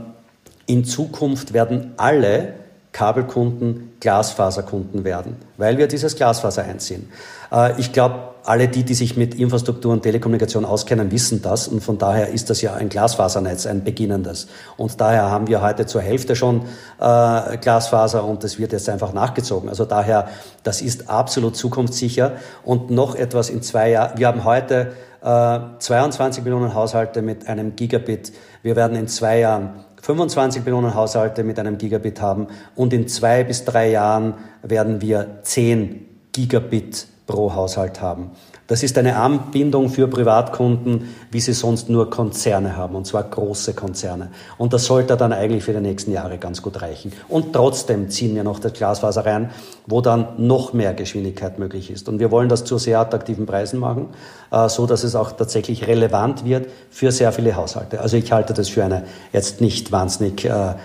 in 0.66 0.86
Zukunft 0.86 1.54
werden 1.54 1.94
alle 1.98 2.54
Kabelkunden 2.92 3.89
Glasfaserkunden 4.00 5.04
werden, 5.04 5.36
weil 5.58 5.78
wir 5.78 5.88
dieses 5.88 6.16
Glasfaser 6.16 6.64
einziehen. 6.64 7.12
Äh, 7.52 7.80
ich 7.80 7.92
glaube, 7.92 8.30
alle 8.46 8.68
die, 8.68 8.84
die 8.84 8.94
sich 8.94 9.18
mit 9.18 9.36
Infrastruktur 9.36 9.92
und 9.92 10.02
Telekommunikation 10.02 10.66
auskennen, 10.66 11.12
wissen 11.12 11.42
das 11.42 11.68
und 11.68 11.82
von 11.82 11.98
daher 11.98 12.30
ist 12.30 12.50
das 12.50 12.62
ja 12.62 12.74
ein 12.74 12.90
Glasfasernetz, 12.90 13.66
ein 13.66 13.84
beginnendes. 13.84 14.48
Und 14.78 15.00
daher 15.00 15.30
haben 15.30 15.48
wir 15.48 15.62
heute 15.62 15.86
zur 15.86 16.02
Hälfte 16.02 16.36
schon 16.36 16.62
äh, 17.00 17.58
Glasfaser 17.58 18.24
und 18.24 18.44
das 18.44 18.58
wird 18.58 18.72
jetzt 18.72 18.90
einfach 18.90 19.14
nachgezogen. 19.14 19.70
Also 19.70 19.86
daher, 19.86 20.30
das 20.64 20.82
ist 20.82 21.10
absolut 21.10 21.56
zukunftssicher 21.56 22.34
und 22.64 22.90
noch 22.90 23.16
etwas 23.16 23.50
in 23.50 23.62
zwei 23.62 23.92
Jahren. 23.92 24.18
Wir 24.18 24.28
haben 24.28 24.46
heute 24.46 24.94
22 25.22 26.40
äh, 26.40 26.44
Millionen 26.44 26.74
Haushalte 26.74 27.22
mit 27.22 27.48
einem 27.48 27.76
Gigabit. 27.76 28.32
Wir 28.62 28.78
werden 28.78 28.96
in 28.96 29.08
zwei 29.10 29.40
Jahren 29.40 29.84
25 30.02 30.64
Millionen 30.64 30.94
Haushalte 30.94 31.44
mit 31.44 31.60
einem 31.60 31.78
Gigabit 31.78 32.22
haben 32.22 32.48
und 32.76 32.94
in 32.94 33.08
zwei 33.08 33.44
bis 33.44 33.66
drei 33.66 33.90
Jahren 33.90 34.36
werden 34.64 35.02
wir 35.02 35.40
10 35.44 36.06
Gigabit 36.32 37.08
pro 37.28 37.54
Haushalt 37.54 38.02
haben. 38.02 38.32
Das 38.70 38.84
ist 38.84 39.00
eine 39.00 39.16
Anbindung 39.16 39.90
für 39.90 40.08
Privatkunden, 40.08 41.10
wie 41.32 41.40
sie 41.40 41.54
sonst 41.54 41.90
nur 41.90 42.12
Konzerne 42.12 42.78
haben, 42.78 42.96
und 42.96 43.08
zwar 43.08 43.24
große 43.24 43.74
Konzerne. 43.74 44.30
Und 44.60 44.74
das 44.74 44.86
sollte 44.86 45.18
dann 45.18 45.34
eigentlich 45.34 45.64
für 45.64 45.74
die 45.74 45.80
nächsten 45.80 46.12
Jahre 46.12 46.38
ganz 46.38 46.62
gut 46.62 46.80
reichen. 46.80 47.12
Und 47.30 47.52
trotzdem 47.52 48.12
ziehen 48.12 48.36
wir 48.36 48.44
noch 48.44 48.60
das 48.60 48.74
Glasfaser 48.74 49.26
rein, 49.26 49.50
wo 49.88 50.02
dann 50.02 50.28
noch 50.38 50.74
mehr 50.74 50.94
Geschwindigkeit 50.94 51.58
möglich 51.58 51.90
ist. 51.90 52.08
Und 52.10 52.20
wir 52.20 52.30
wollen 52.30 52.48
das 52.48 52.64
zu 52.64 52.78
sehr 52.78 53.00
attraktiven 53.00 53.48
Preisen 53.48 53.80
machen, 53.80 54.10
äh, 54.52 54.70
so 54.70 54.86
dass 54.86 55.04
es 55.04 55.16
auch 55.16 55.32
tatsächlich 55.32 55.88
relevant 55.88 56.46
wird 56.46 56.70
für 56.92 57.12
sehr 57.12 57.32
viele 57.32 57.56
Haushalte. 57.56 58.00
Also 58.00 58.18
ich 58.18 58.32
halte 58.32 58.54
das 58.54 58.70
für 58.70 58.86
eine 58.86 59.06
jetzt 59.34 59.62
nicht 59.62 59.92
wahnsinnig 59.92 60.46
äh, 60.46 60.76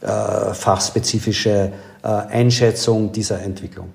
äh, 0.00 0.54
fachspezifische 0.54 1.72
äh, 2.02 2.08
Einschätzung 2.08 3.12
dieser 3.12 3.42
Entwicklung. 3.42 3.90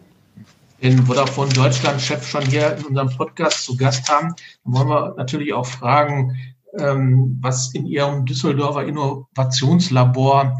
Den 0.81 1.05
Vodafone 1.05 1.51
Deutschland-Chef 1.51 2.27
schon 2.27 2.45
hier 2.45 2.77
in 2.77 2.85
unserem 2.85 3.09
Podcast 3.09 3.65
zu 3.65 3.75
Gast 3.75 4.09
haben, 4.09 4.33
dann 4.63 4.73
wollen 4.73 4.87
wir 4.87 5.13
natürlich 5.17 5.53
auch 5.53 5.65
fragen, 5.65 6.37
ähm, 6.77 7.37
was 7.41 7.73
in 7.73 7.85
Ihrem 7.85 8.25
Düsseldorfer 8.25 8.85
Innovationslabor 8.85 10.57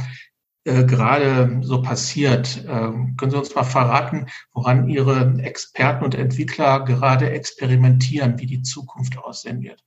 äh, 0.65 0.84
gerade 0.84 1.59
so 1.61 1.82
passiert. 1.82 2.65
Ähm, 2.67 3.15
können 3.17 3.32
Sie 3.32 3.38
uns 3.38 3.55
mal 3.55 3.63
verraten, 3.63 4.28
woran 4.53 4.89
Ihre 4.89 5.36
Experten 5.39 6.03
und 6.03 6.15
Entwickler 6.15 6.84
gerade 6.84 7.30
experimentieren, 7.30 8.39
wie 8.39 8.45
die 8.45 8.61
Zukunft 8.61 9.17
aussehen 9.17 9.61
wird? 9.61 9.84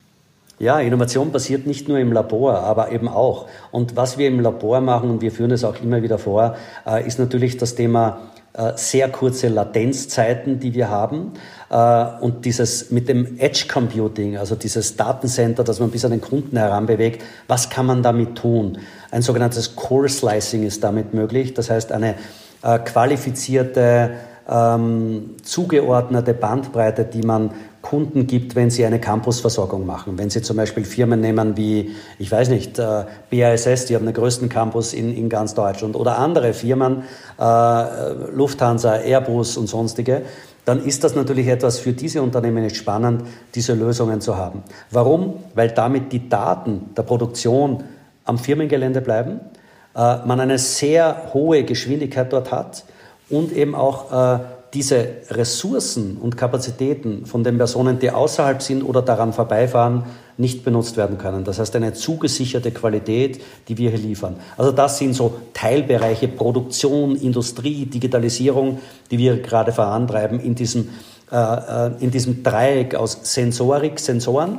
Ja, 0.58 0.78
Innovation 0.78 1.32
passiert 1.32 1.66
nicht 1.66 1.88
nur 1.88 1.98
im 1.98 2.12
Labor, 2.12 2.60
aber 2.60 2.92
eben 2.92 3.08
auch. 3.08 3.48
Und 3.72 3.96
was 3.96 4.16
wir 4.16 4.28
im 4.28 4.40
Labor 4.40 4.80
machen, 4.80 5.10
und 5.10 5.20
wir 5.20 5.32
führen 5.32 5.50
es 5.50 5.64
auch 5.64 5.82
immer 5.82 6.02
wieder 6.02 6.18
vor, 6.18 6.56
äh, 6.86 7.06
ist 7.06 7.18
natürlich 7.18 7.56
das 7.56 7.74
Thema 7.74 8.20
sehr 8.76 9.08
kurze 9.08 9.48
Latenzzeiten, 9.48 10.60
die 10.60 10.74
wir 10.74 10.90
haben. 10.90 11.32
Äh, 11.70 12.04
und 12.20 12.44
dieses 12.44 12.90
mit 12.90 13.08
dem 13.08 13.38
Edge 13.38 13.64
Computing, 13.72 14.36
also 14.36 14.54
dieses 14.54 14.96
Datencenter, 14.96 15.64
das 15.64 15.80
man 15.80 15.90
bis 15.90 16.04
an 16.04 16.10
den 16.10 16.20
Kunden 16.20 16.56
heranbewegt, 16.56 17.22
was 17.48 17.70
kann 17.70 17.86
man 17.86 18.02
damit 18.02 18.36
tun? 18.36 18.78
Ein 19.10 19.22
sogenanntes 19.22 19.74
Core 19.74 20.08
Slicing 20.08 20.64
ist 20.64 20.84
damit 20.84 21.14
möglich. 21.14 21.54
Das 21.54 21.70
heißt, 21.70 21.92
eine 21.92 22.16
äh, 22.62 22.78
qualifizierte, 22.78 24.10
ähm, 24.48 25.36
zugeordnete 25.42 26.34
Bandbreite, 26.34 27.04
die 27.04 27.22
man 27.22 27.50
Kunden 27.80 28.26
gibt, 28.26 28.54
wenn 28.54 28.70
sie 28.70 28.84
eine 28.86 29.00
Campusversorgung 29.00 29.84
machen. 29.84 30.16
Wenn 30.16 30.30
sie 30.30 30.40
zum 30.40 30.56
Beispiel 30.56 30.84
Firmen 30.84 31.20
nehmen 31.20 31.56
wie, 31.56 31.90
ich 32.18 32.30
weiß 32.30 32.48
nicht, 32.48 32.78
äh, 32.78 33.04
BASS, 33.30 33.86
die 33.86 33.96
haben 33.96 34.06
den 34.06 34.14
größten 34.14 34.48
Campus 34.48 34.94
in, 34.94 35.14
in 35.14 35.28
ganz 35.28 35.54
Deutschland, 35.54 35.96
oder 35.96 36.18
andere 36.18 36.54
Firmen, 36.54 37.02
äh, 37.38 38.12
Lufthansa, 38.32 38.96
Airbus 38.96 39.56
und 39.56 39.66
sonstige, 39.66 40.22
dann 40.64 40.84
ist 40.84 41.02
das 41.02 41.16
natürlich 41.16 41.48
etwas 41.48 41.80
für 41.80 41.92
diese 41.92 42.22
Unternehmen 42.22 42.62
jetzt 42.62 42.76
spannend, 42.76 43.24
diese 43.54 43.74
Lösungen 43.74 44.20
zu 44.20 44.36
haben. 44.36 44.62
Warum? 44.92 45.34
Weil 45.54 45.70
damit 45.70 46.12
die 46.12 46.28
Daten 46.28 46.90
der 46.96 47.02
Produktion 47.02 47.82
am 48.24 48.38
Firmengelände 48.38 49.00
bleiben, 49.00 49.40
äh, 49.96 50.18
man 50.24 50.38
eine 50.38 50.58
sehr 50.58 51.30
hohe 51.34 51.64
Geschwindigkeit 51.64 52.32
dort 52.32 52.52
hat 52.52 52.84
und 53.32 53.50
eben 53.50 53.74
auch 53.74 54.12
äh, 54.12 54.38
diese 54.74 55.06
Ressourcen 55.30 56.16
und 56.18 56.36
Kapazitäten 56.36 57.26
von 57.26 57.44
den 57.44 57.58
Personen, 57.58 57.98
die 57.98 58.10
außerhalb 58.10 58.62
sind 58.62 58.82
oder 58.82 59.02
daran 59.02 59.32
vorbeifahren, 59.32 60.04
nicht 60.38 60.64
benutzt 60.64 60.96
werden 60.96 61.18
können. 61.18 61.44
Das 61.44 61.58
heißt, 61.58 61.74
eine 61.76 61.92
zugesicherte 61.92 62.70
Qualität, 62.70 63.40
die 63.68 63.76
wir 63.76 63.90
hier 63.90 63.98
liefern. 63.98 64.36
Also 64.56 64.72
das 64.72 64.98
sind 64.98 65.14
so 65.14 65.34
Teilbereiche 65.52 66.28
Produktion, 66.28 67.16
Industrie, 67.16 67.86
Digitalisierung, 67.86 68.80
die 69.10 69.18
wir 69.18 69.42
gerade 69.42 69.72
vorantreiben 69.72 70.40
in 70.40 70.54
diesem, 70.54 70.88
äh, 71.30 71.36
äh 71.36 71.90
in 72.00 72.10
diesem 72.10 72.42
Dreieck 72.42 72.94
aus 72.94 73.18
Sensorik, 73.22 73.98
Sensoren, 73.98 74.58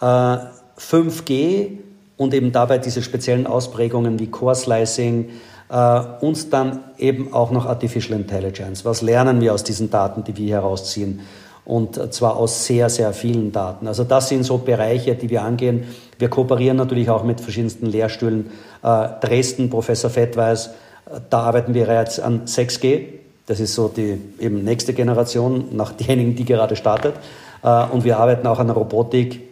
äh, 0.00 0.36
5G 0.78 1.78
und 2.16 2.32
eben 2.32 2.52
dabei 2.52 2.78
diese 2.78 3.02
speziellen 3.02 3.46
Ausprägungen 3.46 4.18
wie 4.18 4.28
Core 4.28 4.54
Slicing, 4.54 5.28
und 5.70 6.52
dann 6.52 6.80
eben 6.98 7.32
auch 7.32 7.52
noch 7.52 7.66
Artificial 7.66 8.18
Intelligence. 8.18 8.84
Was 8.84 9.02
lernen 9.02 9.40
wir 9.40 9.54
aus 9.54 9.62
diesen 9.62 9.88
Daten, 9.88 10.24
die 10.24 10.36
wir 10.36 10.56
herausziehen? 10.56 11.20
Und 11.64 12.12
zwar 12.12 12.36
aus 12.36 12.66
sehr, 12.66 12.88
sehr 12.88 13.12
vielen 13.12 13.52
Daten. 13.52 13.86
Also 13.86 14.02
das 14.02 14.28
sind 14.28 14.42
so 14.42 14.58
Bereiche, 14.58 15.14
die 15.14 15.30
wir 15.30 15.42
angehen. 15.42 15.84
Wir 16.18 16.28
kooperieren 16.28 16.76
natürlich 16.76 17.10
auch 17.10 17.22
mit 17.22 17.40
verschiedensten 17.40 17.86
Lehrstühlen. 17.86 18.50
Äh, 18.82 19.08
Dresden, 19.20 19.70
Professor 19.70 20.10
Fettweis, 20.10 20.66
äh, 21.06 21.20
da 21.30 21.42
arbeiten 21.42 21.72
wir 21.74 21.86
jetzt 21.86 22.20
an 22.20 22.46
6G. 22.46 23.04
Das 23.46 23.60
ist 23.60 23.74
so 23.74 23.88
die 23.88 24.20
eben 24.40 24.64
nächste 24.64 24.94
Generation 24.94 25.76
nach 25.76 25.92
denjenigen, 25.96 26.34
die 26.34 26.44
gerade 26.44 26.76
startet. 26.76 27.14
Äh, 27.62 27.84
und 27.86 28.04
wir 28.04 28.18
arbeiten 28.18 28.46
auch 28.46 28.58
an 28.58 28.70
Robotik 28.70 29.49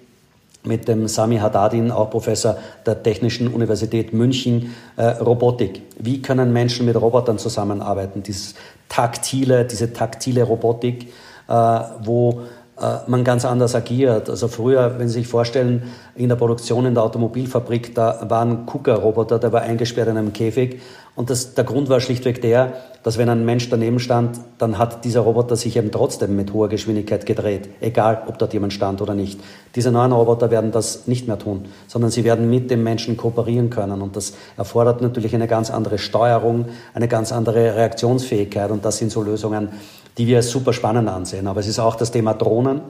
mit 0.68 0.86
dem 0.86 1.08
Sami 1.08 1.38
Haddadin, 1.38 1.90
auch 1.90 2.10
Professor 2.10 2.56
der 2.86 3.02
Technischen 3.02 3.48
Universität 3.48 4.12
München, 4.12 4.74
äh, 4.96 5.06
Robotik. 5.06 5.82
Wie 5.98 6.22
können 6.22 6.52
Menschen 6.52 6.86
mit 6.86 6.94
Robotern 6.94 7.38
zusammenarbeiten? 7.38 8.22
Dieses 8.22 8.54
taktile, 8.88 9.64
diese 9.64 9.92
taktile 9.92 10.44
Robotik, 10.44 11.08
äh, 11.48 11.80
wo 12.04 12.42
äh, 12.80 12.98
man 13.08 13.24
ganz 13.24 13.44
anders 13.44 13.74
agiert. 13.74 14.30
Also 14.30 14.46
früher, 14.46 14.98
wenn 14.98 15.08
Sie 15.08 15.14
sich 15.14 15.26
vorstellen, 15.26 15.82
in 16.14 16.28
der 16.28 16.36
Produktion 16.36 16.86
in 16.86 16.94
der 16.94 17.02
Automobilfabrik, 17.02 17.94
da 17.94 18.20
war 18.28 18.44
ein 18.44 18.66
KUKA-Roboter, 18.66 19.38
der 19.38 19.52
war 19.52 19.62
eingesperrt 19.62 20.08
in 20.08 20.16
einem 20.16 20.32
Käfig. 20.32 20.80
Und 21.18 21.30
das, 21.30 21.54
der 21.54 21.64
Grund 21.64 21.88
war 21.88 21.98
schlichtweg 21.98 22.40
der, 22.42 22.74
dass 23.02 23.18
wenn 23.18 23.28
ein 23.28 23.44
Mensch 23.44 23.68
daneben 23.68 23.98
stand, 23.98 24.38
dann 24.58 24.78
hat 24.78 25.04
dieser 25.04 25.22
Roboter 25.22 25.56
sich 25.56 25.76
eben 25.76 25.90
trotzdem 25.90 26.36
mit 26.36 26.52
hoher 26.52 26.68
Geschwindigkeit 26.68 27.26
gedreht, 27.26 27.68
egal 27.80 28.22
ob 28.28 28.38
dort 28.38 28.52
jemand 28.52 28.72
stand 28.72 29.02
oder 29.02 29.14
nicht. 29.14 29.40
Diese 29.74 29.90
neuen 29.90 30.12
Roboter 30.12 30.52
werden 30.52 30.70
das 30.70 31.08
nicht 31.08 31.26
mehr 31.26 31.36
tun, 31.36 31.64
sondern 31.88 32.12
sie 32.12 32.22
werden 32.22 32.48
mit 32.48 32.70
dem 32.70 32.84
Menschen 32.84 33.16
kooperieren 33.16 33.68
können. 33.68 34.00
Und 34.00 34.14
das 34.14 34.34
erfordert 34.56 35.02
natürlich 35.02 35.34
eine 35.34 35.48
ganz 35.48 35.72
andere 35.72 35.98
Steuerung, 35.98 36.66
eine 36.94 37.08
ganz 37.08 37.32
andere 37.32 37.74
Reaktionsfähigkeit. 37.74 38.70
Und 38.70 38.84
das 38.84 38.98
sind 38.98 39.10
so 39.10 39.20
Lösungen, 39.20 39.70
die 40.18 40.28
wir 40.28 40.36
als 40.36 40.50
super 40.50 40.72
spannend 40.72 41.08
ansehen. 41.08 41.48
Aber 41.48 41.58
es 41.58 41.66
ist 41.66 41.80
auch 41.80 41.96
das 41.96 42.12
Thema 42.12 42.34
Drohnen 42.34 42.80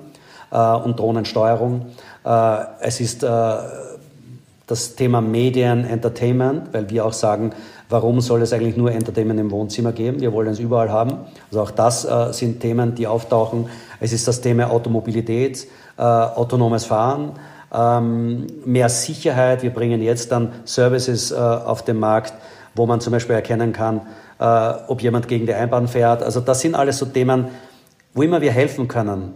äh, 0.51 0.75
und 0.75 0.99
Drohnensteuerung. 1.01 1.87
Äh, 2.27 2.59
es 2.81 3.01
ist 3.01 3.23
äh, 3.23 3.57
das 4.69 4.95
Thema 4.97 5.23
Medien, 5.23 5.87
Entertainment, 5.87 6.75
weil 6.75 6.91
wir 6.91 7.07
auch 7.07 7.15
sagen, 7.15 7.53
warum 7.89 8.21
soll 8.21 8.43
es 8.43 8.53
eigentlich 8.53 8.77
nur 8.77 8.93
Entertainment 8.93 9.41
im 9.41 9.51
Wohnzimmer 9.51 9.93
geben? 9.93 10.21
Wir 10.21 10.33
wollen 10.33 10.49
es 10.49 10.59
überall 10.59 10.91
haben. 10.91 11.19
Also 11.51 11.63
auch 11.63 11.71
das 11.71 12.05
äh, 12.05 12.33
sind 12.33 12.61
Themen, 12.61 12.95
die 12.95 13.07
auftauchen. 13.07 13.69
Es 14.01 14.13
ist 14.13 14.29
das 14.29 14.41
Thema 14.41 14.71
Automobilität, 14.71 15.67
äh, 15.97 16.03
autonomes 16.03 16.85
Fahren, 16.85 17.33
ähm, 17.73 18.47
mehr 18.65 18.89
Sicherheit. 18.89 19.63
Wir 19.63 19.71
bringen 19.71 20.03
jetzt 20.03 20.33
dann 20.33 20.53
Services 20.65 21.31
äh, 21.31 21.37
auf 21.37 21.85
den 21.85 21.99
Markt, 21.99 22.35
wo 22.75 22.87
man 22.87 23.01
zum 23.01 23.13
Beispiel 23.13 23.35
erkennen 23.35 23.73
kann, 23.73 24.03
äh, 24.39 24.73
ob 24.89 25.03
jemand 25.03 25.29
gegen 25.29 25.47
die 25.47 25.55
Einbahn 25.55 25.89
fährt. 25.89 26.23
Also 26.23 26.41
das 26.41 26.61
sind 26.61 26.75
alles 26.75 26.99
so 26.99 27.07
Themen, 27.07 27.49
wo 28.15 28.23
immer 28.23 28.41
wir 28.41 28.53
helfen 28.53 28.89
können, 28.89 29.35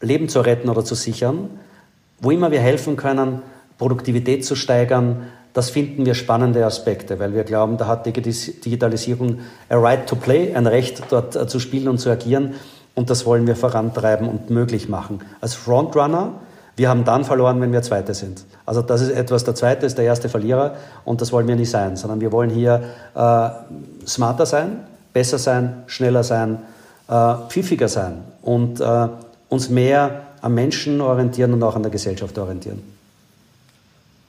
Leben 0.00 0.28
zu 0.28 0.40
retten 0.40 0.68
oder 0.68 0.84
zu 0.84 0.94
sichern, 0.94 1.50
wo 2.20 2.30
immer 2.30 2.50
wir 2.50 2.60
helfen 2.60 2.96
können, 2.96 3.42
Produktivität 3.78 4.44
zu 4.44 4.56
steigern, 4.56 5.28
das 5.58 5.70
finden 5.70 6.06
wir 6.06 6.14
spannende 6.14 6.64
Aspekte, 6.64 7.18
weil 7.18 7.34
wir 7.34 7.42
glauben, 7.42 7.78
da 7.78 7.88
hat 7.88 8.06
Digitalisierung 8.06 9.40
a 9.68 9.76
right 9.76 10.06
to 10.06 10.14
play, 10.14 10.54
ein 10.54 10.68
Recht 10.68 11.02
dort 11.10 11.34
äh, 11.34 11.48
zu 11.48 11.58
spielen 11.58 11.88
und 11.88 11.98
zu 11.98 12.10
agieren 12.10 12.54
und 12.94 13.10
das 13.10 13.26
wollen 13.26 13.48
wir 13.48 13.56
vorantreiben 13.56 14.28
und 14.28 14.50
möglich 14.50 14.88
machen. 14.88 15.18
Als 15.40 15.54
Frontrunner 15.54 16.34
wir 16.76 16.88
haben 16.88 17.04
dann 17.04 17.24
verloren, 17.24 17.60
wenn 17.60 17.72
wir 17.72 17.82
Zweite 17.82 18.14
sind. 18.14 18.44
Also 18.64 18.82
das 18.82 19.00
ist 19.00 19.10
etwas, 19.10 19.42
der 19.42 19.56
Zweite 19.56 19.84
ist 19.84 19.98
der 19.98 20.04
erste 20.04 20.28
Verlierer 20.28 20.76
und 21.04 21.20
das 21.20 21.32
wollen 21.32 21.48
wir 21.48 21.56
nicht 21.56 21.70
sein, 21.70 21.96
sondern 21.96 22.20
wir 22.20 22.30
wollen 22.30 22.50
hier 22.50 22.84
äh, 23.16 23.48
smarter 24.06 24.46
sein, 24.46 24.84
besser 25.12 25.38
sein, 25.38 25.82
schneller 25.88 26.22
sein, 26.22 26.58
äh, 27.08 27.34
pfiffiger 27.48 27.88
sein 27.88 28.22
und 28.42 28.80
äh, 28.80 29.08
uns 29.48 29.70
mehr 29.70 30.20
am 30.40 30.54
Menschen 30.54 31.00
orientieren 31.00 31.52
und 31.52 31.64
auch 31.64 31.74
an 31.74 31.82
der 31.82 31.90
Gesellschaft 31.90 32.38
orientieren. 32.38 32.97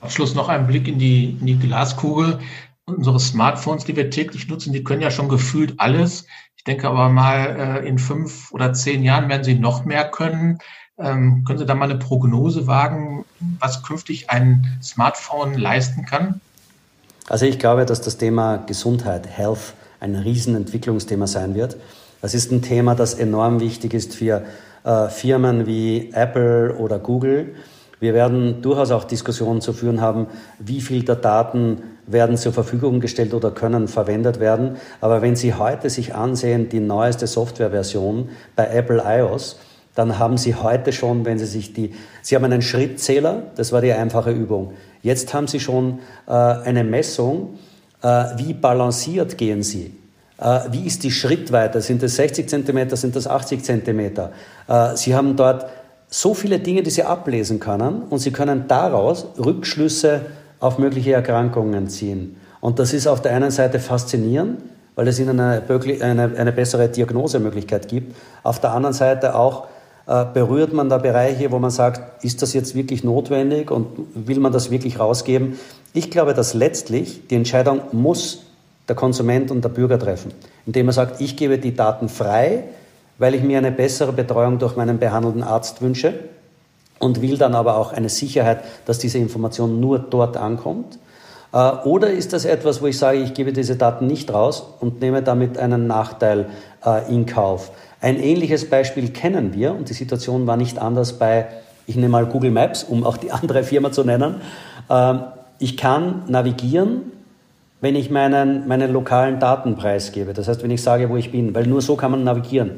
Abschluss 0.01 0.35
noch 0.35 0.49
ein 0.49 0.67
Blick 0.67 0.87
in 0.87 0.99
die, 0.99 1.37
in 1.39 1.45
die 1.45 1.59
Glaskugel. 1.59 2.39
Unsere 2.85 3.19
Smartphones, 3.19 3.85
die 3.85 3.95
wir 3.95 4.09
täglich 4.09 4.47
nutzen, 4.47 4.73
die 4.73 4.83
können 4.83 5.01
ja 5.01 5.11
schon 5.11 5.29
gefühlt 5.29 5.75
alles. 5.79 6.25
Ich 6.55 6.63
denke 6.63 6.87
aber 6.87 7.09
mal, 7.09 7.81
äh, 7.83 7.87
in 7.87 7.99
fünf 7.99 8.51
oder 8.51 8.73
zehn 8.73 9.03
Jahren 9.03 9.29
werden 9.29 9.43
sie 9.43 9.55
noch 9.55 9.85
mehr 9.85 10.09
können. 10.09 10.59
Ähm, 10.97 11.43
können 11.45 11.59
Sie 11.59 11.65
da 11.65 11.75
mal 11.75 11.89
eine 11.89 11.97
Prognose 11.97 12.67
wagen, 12.67 13.23
was 13.59 13.83
künftig 13.83 14.29
ein 14.29 14.79
Smartphone 14.83 15.53
leisten 15.53 16.05
kann? 16.05 16.41
Also 17.29 17.45
ich 17.45 17.59
glaube, 17.59 17.85
dass 17.85 18.01
das 18.01 18.17
Thema 18.17 18.57
Gesundheit, 18.57 19.27
Health, 19.27 19.73
ein 20.01 20.15
Riesenentwicklungsthema 20.15 21.27
sein 21.27 21.55
wird. 21.55 21.77
Das 22.21 22.33
ist 22.33 22.51
ein 22.51 22.61
Thema, 22.61 22.95
das 22.95 23.13
enorm 23.13 23.61
wichtig 23.61 23.93
ist 23.93 24.15
für 24.15 24.43
äh, 24.83 25.07
Firmen 25.07 25.65
wie 25.65 26.11
Apple 26.13 26.75
oder 26.75 26.99
Google. 26.99 27.55
Wir 27.99 28.13
werden 28.13 28.61
durchaus 28.61 28.91
auch 28.91 29.03
Diskussionen 29.03 29.61
zu 29.61 29.73
führen 29.73 29.99
haben, 29.99 30.27
wie 30.57 30.81
viel 30.81 31.03
der 31.03 31.15
Daten 31.15 31.81
werden 32.07 32.37
zur 32.37 32.53
Verfügung 32.53 32.99
gestellt 32.99 33.33
oder 33.33 33.51
können 33.51 33.87
verwendet 33.87 34.39
werden. 34.39 34.77
Aber 35.01 35.21
wenn 35.21 35.35
Sie 35.35 35.53
heute 35.53 35.89
sich 35.89 36.15
ansehen, 36.15 36.69
die 36.69 36.79
neueste 36.79 37.27
Softwareversion 37.27 38.29
bei 38.55 38.67
Apple 38.67 39.03
iOS, 39.05 39.59
dann 39.95 40.17
haben 40.17 40.37
Sie 40.37 40.55
heute 40.55 40.93
schon, 40.93 41.25
wenn 41.25 41.39
Sie 41.39 41.45
sich 41.45 41.73
die, 41.73 41.93
Sie 42.21 42.35
haben 42.35 42.45
einen 42.45 42.61
Schrittzähler, 42.61 43.43
das 43.55 43.71
war 43.73 43.81
die 43.81 43.91
einfache 43.91 44.31
Übung. 44.31 44.73
Jetzt 45.01 45.33
haben 45.33 45.47
Sie 45.47 45.59
schon 45.59 45.99
äh, 46.27 46.31
eine 46.31 46.85
Messung, 46.85 47.59
äh, 48.01 48.07
wie 48.37 48.53
balanciert 48.53 49.37
gehen 49.37 49.61
Sie. 49.61 49.93
Äh, 50.37 50.61
wie 50.71 50.85
ist 50.85 51.03
die 51.03 51.11
Schrittweite? 51.11 51.81
Sind 51.81 52.01
das 52.01 52.15
60 52.15 52.47
Zentimeter, 52.47 52.95
sind 52.95 53.15
das 53.15 53.27
80 53.27 53.63
Zentimeter? 53.63 54.31
Äh, 54.67 54.95
Sie 54.95 55.13
haben 55.13 55.35
dort 55.35 55.65
so 56.09 56.33
viele 56.33 56.59
Dinge, 56.59 56.83
die 56.83 56.89
Sie 56.89 57.03
ablesen 57.03 57.59
können 57.59 58.03
und 58.09 58.19
Sie 58.19 58.31
können 58.31 58.65
daraus 58.67 59.27
Rückschlüsse 59.37 60.21
auf 60.59 60.77
mögliche 60.77 61.13
Erkrankungen 61.13 61.87
ziehen. 61.87 62.35
Und 62.61 62.79
das 62.79 62.93
ist 62.93 63.07
auf 63.07 63.21
der 63.21 63.33
einen 63.33 63.51
Seite 63.51 63.79
faszinierend, 63.79 64.59
weil 64.95 65.07
es 65.07 65.19
ihnen 65.19 65.39
eine, 65.39 65.61
eine, 66.01 66.31
eine 66.35 66.51
bessere 66.51 66.89
Diagnosemöglichkeit 66.89 67.87
gibt. 67.87 68.15
Auf 68.43 68.59
der 68.59 68.71
anderen 68.71 68.93
Seite 68.93 69.35
auch 69.35 69.67
äh, 70.07 70.25
berührt 70.33 70.73
man 70.73 70.89
da 70.89 70.97
Bereiche, 70.97 71.51
wo 71.51 71.59
man 71.59 71.69
sagt, 71.69 72.25
ist 72.25 72.41
das 72.41 72.53
jetzt 72.53 72.75
wirklich 72.75 73.03
notwendig 73.03 73.71
und 73.71 73.87
will 74.15 74.39
man 74.39 74.51
das 74.51 74.71
wirklich 74.71 74.99
rausgeben? 74.99 75.57
Ich 75.93 76.11
glaube, 76.11 76.33
dass 76.33 76.53
letztlich 76.53 77.27
die 77.27 77.35
Entscheidung 77.35 77.81
muss 77.91 78.43
der 78.87 78.95
Konsument 78.95 79.51
und 79.51 79.63
der 79.63 79.69
Bürger 79.69 79.99
treffen, 79.99 80.33
indem 80.65 80.87
er 80.87 80.93
sagt, 80.93 81.21
ich 81.21 81.37
gebe 81.37 81.59
die 81.59 81.75
Daten 81.75 82.09
frei, 82.09 82.63
weil 83.19 83.35
ich 83.35 83.43
mir 83.43 83.59
eine 83.59 83.71
bessere 83.71 84.13
Betreuung 84.13 84.57
durch 84.57 84.75
meinen 84.75 84.97
behandelnden 84.97 85.43
Arzt 85.43 85.81
wünsche 85.81 86.15
und 86.97 87.21
will 87.21 87.37
dann 87.37 87.53
aber 87.53 87.77
auch 87.77 87.93
eine 87.93 88.09
Sicherheit, 88.09 88.63
dass 88.85 88.97
diese 88.97 89.19
Information 89.19 89.79
nur 89.79 89.99
dort 89.99 90.37
ankommt. 90.37 90.97
Äh, 91.53 91.57
oder 91.57 92.09
ist 92.09 92.33
das 92.33 92.45
etwas, 92.45 92.81
wo 92.81 92.87
ich 92.87 92.97
sage, 92.97 93.19
ich 93.19 93.33
gebe 93.33 93.53
diese 93.53 93.75
Daten 93.75 94.07
nicht 94.07 94.33
raus 94.33 94.63
und 94.79 95.01
nehme 95.01 95.21
damit 95.21 95.57
einen 95.57 95.87
Nachteil 95.87 96.47
äh, 96.85 97.13
in 97.13 97.25
Kauf? 97.25 97.71
Ein 98.01 98.17
ähnliches 98.17 98.69
Beispiel 98.69 99.09
kennen 99.09 99.53
wir 99.53 99.73
und 99.73 99.89
die 99.89 99.93
Situation 99.93 100.47
war 100.47 100.57
nicht 100.57 100.79
anders 100.79 101.13
bei, 101.13 101.47
ich 101.85 101.95
nehme 101.95 102.09
mal 102.09 102.25
Google 102.25 102.51
Maps, 102.51 102.83
um 102.83 103.03
auch 103.03 103.17
die 103.17 103.31
andere 103.31 103.63
Firma 103.63 103.91
zu 103.91 104.03
nennen. 104.03 104.35
Ähm, 104.89 105.21
ich 105.59 105.75
kann 105.75 106.23
navigieren, 106.27 107.11
wenn 107.81 107.95
ich 107.95 108.09
meinen, 108.09 108.67
meinen 108.67 108.91
lokalen 108.91 109.39
Daten 109.39 109.75
preisgebe. 109.75 110.33
Das 110.33 110.47
heißt, 110.47 110.63
wenn 110.63 110.71
ich 110.71 110.81
sage, 110.81 111.09
wo 111.09 111.17
ich 111.17 111.31
bin, 111.31 111.53
weil 111.55 111.65
nur 111.65 111.81
so 111.81 111.95
kann 111.95 112.11
man 112.11 112.23
navigieren. 112.23 112.71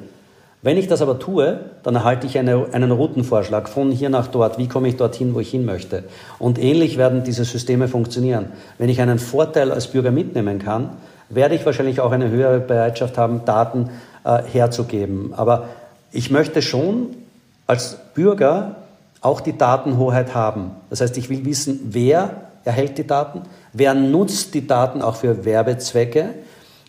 Wenn 0.63 0.77
ich 0.77 0.87
das 0.87 1.01
aber 1.01 1.17
tue, 1.17 1.59
dann 1.81 1.95
erhalte 1.95 2.27
ich 2.27 2.37
eine, 2.37 2.67
einen 2.71 2.91
Routenvorschlag 2.91 3.67
von 3.67 3.91
hier 3.91 4.09
nach 4.09 4.27
dort. 4.27 4.59
Wie 4.59 4.67
komme 4.67 4.89
ich 4.89 4.95
dorthin, 4.95 5.33
wo 5.33 5.39
ich 5.39 5.49
hin 5.49 5.65
möchte? 5.65 6.03
Und 6.37 6.59
ähnlich 6.59 6.97
werden 6.97 7.23
diese 7.23 7.45
Systeme 7.45 7.87
funktionieren. 7.87 8.47
Wenn 8.77 8.89
ich 8.89 9.01
einen 9.01 9.17
Vorteil 9.17 9.71
als 9.71 9.87
Bürger 9.87 10.11
mitnehmen 10.11 10.59
kann, 10.59 10.91
werde 11.29 11.55
ich 11.55 11.65
wahrscheinlich 11.65 11.99
auch 11.99 12.11
eine 12.11 12.29
höhere 12.29 12.59
Bereitschaft 12.59 13.17
haben, 13.17 13.43
Daten 13.45 13.89
äh, 14.23 14.43
herzugeben. 14.43 15.33
Aber 15.35 15.69
ich 16.11 16.29
möchte 16.29 16.61
schon 16.61 17.07
als 17.65 17.97
Bürger 18.13 18.75
auch 19.21 19.41
die 19.41 19.57
Datenhoheit 19.57 20.35
haben. 20.35 20.71
Das 20.89 21.01
heißt, 21.01 21.17
ich 21.17 21.29
will 21.29 21.45
wissen, 21.45 21.79
wer 21.85 22.41
erhält 22.65 22.97
die 22.97 23.07
Daten, 23.07 23.43
wer 23.73 23.93
nutzt 23.93 24.53
die 24.53 24.67
Daten 24.67 25.01
auch 25.01 25.15
für 25.15 25.45
Werbezwecke. 25.45 26.29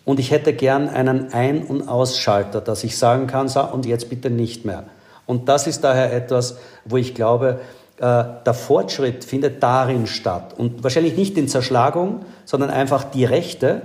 Und 0.05 0.19
ich 0.19 0.31
hätte 0.31 0.53
gern 0.53 0.89
einen 0.89 1.33
Ein- 1.33 1.65
und 1.65 1.89
Ausschalter, 1.89 2.61
dass 2.61 2.83
ich 2.85 2.99
sagen 2.99 3.27
kann, 3.27 3.49
so, 3.49 3.61
und 3.61 3.87
jetzt 3.87 4.11
bitte 4.11 4.31
nicht 4.31 4.65
mehr. 4.65 4.85
Und 5.27 5.49
das 5.49 5.67
ist 5.67 5.85
daher 5.85 6.13
etwas, 6.13 6.59
wo 6.85 6.97
ich 6.97 7.15
glaube, 7.15 7.61
äh, 7.99 8.25
der 8.45 8.55
Fortschritt 8.55 9.25
findet 9.25 9.63
darin 9.63 10.07
statt. 10.07 10.55
Und 10.59 10.83
wahrscheinlich 10.83 11.17
nicht 11.17 11.39
in 11.39 11.47
Zerschlagung, 11.47 12.25
sondern 12.45 12.71
einfach 12.71 13.05
die 13.05 13.25
Rechte 13.25 13.83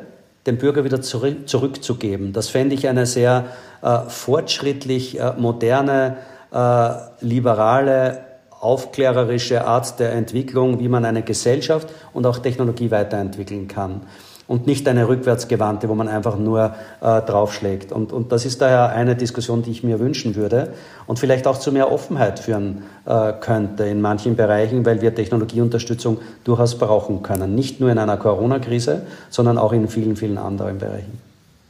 dem 0.47 0.57
Bürger 0.57 0.83
wieder 0.83 1.01
zurück, 1.01 1.47
zurückzugeben. 1.47 2.33
Das 2.33 2.49
fände 2.49 2.73
ich 2.73 2.87
eine 2.87 3.05
sehr 3.05 3.45
äh, 3.83 3.99
fortschrittlich, 4.07 5.19
äh, 5.19 5.33
moderne, 5.37 6.17
äh, 6.51 6.89
liberale, 7.19 8.21
aufklärerische 8.59 9.67
Art 9.67 9.99
der 9.99 10.13
Entwicklung, 10.13 10.79
wie 10.79 10.87
man 10.87 11.05
eine 11.05 11.21
Gesellschaft 11.21 11.89
und 12.13 12.25
auch 12.25 12.39
Technologie 12.39 12.89
weiterentwickeln 12.89 13.67
kann 13.67 14.01
und 14.47 14.65
nicht 14.65 14.87
eine 14.87 15.07
rückwärtsgewandte, 15.07 15.89
wo 15.89 15.95
man 15.95 16.07
einfach 16.07 16.37
nur 16.37 16.75
äh, 17.01 17.21
draufschlägt. 17.21 17.91
Und, 17.91 18.13
und 18.13 18.31
das 18.31 18.45
ist 18.45 18.61
daher 18.61 18.89
eine 18.89 19.15
Diskussion, 19.15 19.61
die 19.61 19.71
ich 19.71 19.83
mir 19.83 19.99
wünschen 19.99 20.35
würde 20.35 20.73
und 21.05 21.19
vielleicht 21.19 21.47
auch 21.47 21.59
zu 21.59 21.71
mehr 21.71 21.91
Offenheit 21.91 22.39
führen 22.39 22.83
äh, 23.05 23.33
könnte 23.33 23.83
in 23.83 24.01
manchen 24.01 24.35
Bereichen, 24.35 24.85
weil 24.85 25.01
wir 25.01 25.13
Technologieunterstützung 25.13 26.19
durchaus 26.43 26.77
brauchen 26.77 27.23
können. 27.23 27.55
Nicht 27.55 27.79
nur 27.79 27.91
in 27.91 27.97
einer 27.97 28.17
Corona-Krise, 28.17 29.03
sondern 29.29 29.57
auch 29.57 29.73
in 29.73 29.87
vielen, 29.87 30.15
vielen 30.15 30.37
anderen 30.37 30.77
Bereichen. 30.77 31.19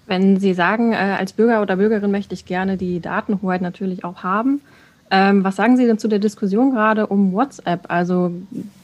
Wenn 0.05 0.39
Sie 0.39 0.53
sagen, 0.53 0.93
äh, 0.93 0.95
als 0.95 1.34
Bürger 1.34 1.61
oder 1.61 1.75
Bürgerin 1.75 2.11
möchte 2.11 2.34
ich 2.34 2.45
gerne 2.45 2.78
die 2.78 3.01
Datenhoheit 3.01 3.61
natürlich 3.61 4.05
auch 4.05 4.23
haben, 4.23 4.61
ähm, 5.09 5.43
was 5.43 5.55
sagen 5.55 5.77
Sie 5.77 5.85
denn 5.85 5.99
zu 5.99 6.07
der 6.07 6.19
Diskussion 6.19 6.71
gerade 6.71 7.07
um 7.07 7.31
WhatsApp? 7.31 7.85
Also 7.87 8.31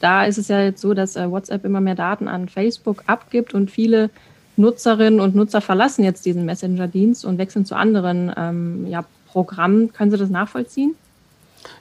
da 0.00 0.24
ist 0.24 0.38
es 0.38 0.48
ja 0.48 0.62
jetzt 0.62 0.80
so, 0.80 0.94
dass 0.94 1.16
äh, 1.16 1.30
WhatsApp 1.30 1.64
immer 1.64 1.80
mehr 1.80 1.94
Daten 1.94 2.28
an 2.28 2.48
Facebook 2.48 3.02
abgibt 3.06 3.52
und 3.52 3.70
viele 3.70 4.10
Nutzerinnen 4.56 5.20
und 5.20 5.34
Nutzer 5.34 5.60
verlassen 5.60 6.04
jetzt 6.04 6.24
diesen 6.24 6.44
Messenger-Dienst 6.44 7.24
und 7.24 7.38
wechseln 7.38 7.66
zu 7.66 7.74
anderen 7.74 8.32
ähm, 8.36 8.86
ja, 8.86 9.04
Programmen. 9.26 9.92
Können 9.92 10.10
Sie 10.10 10.16
das 10.16 10.30
nachvollziehen? 10.30 10.94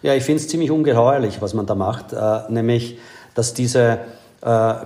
Ja, 0.02 0.14
ich 0.14 0.24
finde 0.24 0.42
es 0.42 0.48
ziemlich 0.48 0.72
ungeheuerlich, 0.72 1.42
was 1.42 1.54
man 1.54 1.66
da 1.66 1.76
macht, 1.76 2.14
äh, 2.14 2.40
nämlich 2.50 2.98
dass 3.36 3.54
diese 3.54 4.00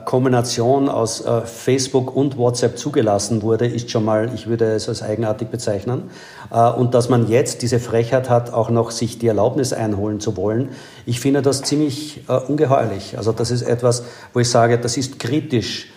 Kombination 0.06 0.88
aus 0.88 1.22
äh, 1.22 1.42
Facebook 1.42 2.16
und 2.16 2.38
WhatsApp 2.38 2.78
zugelassen 2.78 3.42
wurde, 3.42 3.66
ist 3.66 3.90
schon 3.90 4.06
mal, 4.06 4.32
ich 4.36 4.46
würde 4.46 4.66
es 4.74 4.88
als 4.88 5.02
eigenartig 5.02 5.48
bezeichnen. 5.48 6.12
Äh, 6.52 6.70
und 6.70 6.94
dass 6.94 7.10
man 7.10 7.28
jetzt 7.28 7.64
diese 7.64 7.80
Frechheit 7.80 8.30
hat, 8.30 8.54
auch 8.54 8.70
noch 8.70 8.92
sich 8.92 9.18
die 9.18 9.28
Erlaubnis 9.28 9.74
einholen 9.74 10.20
zu 10.20 10.38
wollen, 10.38 10.70
ich 11.08 11.20
finde 11.20 11.42
das 11.42 11.64
ziemlich 11.64 12.22
ungeheuerlich. 12.48 13.18
Also 13.18 13.32
das 13.32 13.50
ist 13.50 13.64
etwas, 13.64 14.04
wo 14.34 14.40
ich 14.40 14.50
sage, 14.50 14.78
das 14.78 14.98
ist 14.98 15.20
kritisch 15.20 15.88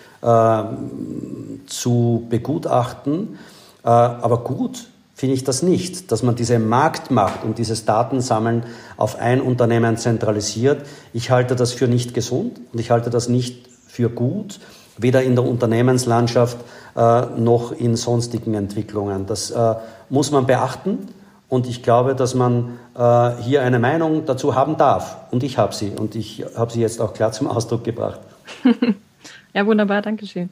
zu 1.66 2.26
begutachten, 2.28 3.38
aber 3.82 4.44
gut 4.44 4.89
finde 5.21 5.35
ich 5.35 5.45
das 5.45 5.62
nicht, 5.62 6.11
dass 6.12 6.23
man 6.23 6.35
diese 6.35 6.59
Marktmacht 6.59 7.45
und 7.45 7.59
dieses 7.59 7.85
Datensammeln 7.85 8.64
auf 8.97 9.21
ein 9.21 9.43
Unternehmen 9.43 9.99
zentralisiert. 9.99 10.87
Ich 11.12 11.31
halte 11.31 11.57
das 11.57 11.75
für 11.75 11.89
nicht 11.89 12.14
gesund 12.14 12.59
und 12.73 12.79
ich 12.79 12.91
halte 12.91 13.11
das 13.11 13.29
nicht 13.29 13.68
für 13.87 14.09
gut, 14.09 14.61
weder 14.97 15.23
in 15.23 15.35
der 15.35 15.45
Unternehmenslandschaft 15.45 16.57
äh, 16.97 17.27
noch 17.39 17.73
in 17.73 17.97
sonstigen 17.97 18.55
Entwicklungen. 18.55 19.27
Das 19.27 19.51
äh, 19.51 19.75
muss 20.09 20.31
man 20.31 20.47
beachten 20.47 21.09
und 21.51 21.68
ich 21.68 21.83
glaube, 21.83 22.14
dass 22.14 22.35
man 22.35 22.79
äh, 22.97 23.43
hier 23.43 23.61
eine 23.61 23.79
Meinung 23.79 24.25
dazu 24.25 24.55
haben 24.55 24.79
darf 24.79 25.18
und 25.33 25.43
ich 25.43 25.59
habe 25.59 25.75
sie 25.75 25.91
und 25.91 26.14
ich 26.14 26.47
habe 26.57 26.73
sie 26.73 26.81
jetzt 26.81 26.99
auch 26.99 27.12
klar 27.12 27.33
zum 27.33 27.47
Ausdruck 27.47 27.85
gebracht. 27.85 28.21
ja, 29.53 29.66
wunderbar, 29.66 30.01
danke 30.01 30.27
schön. 30.27 30.49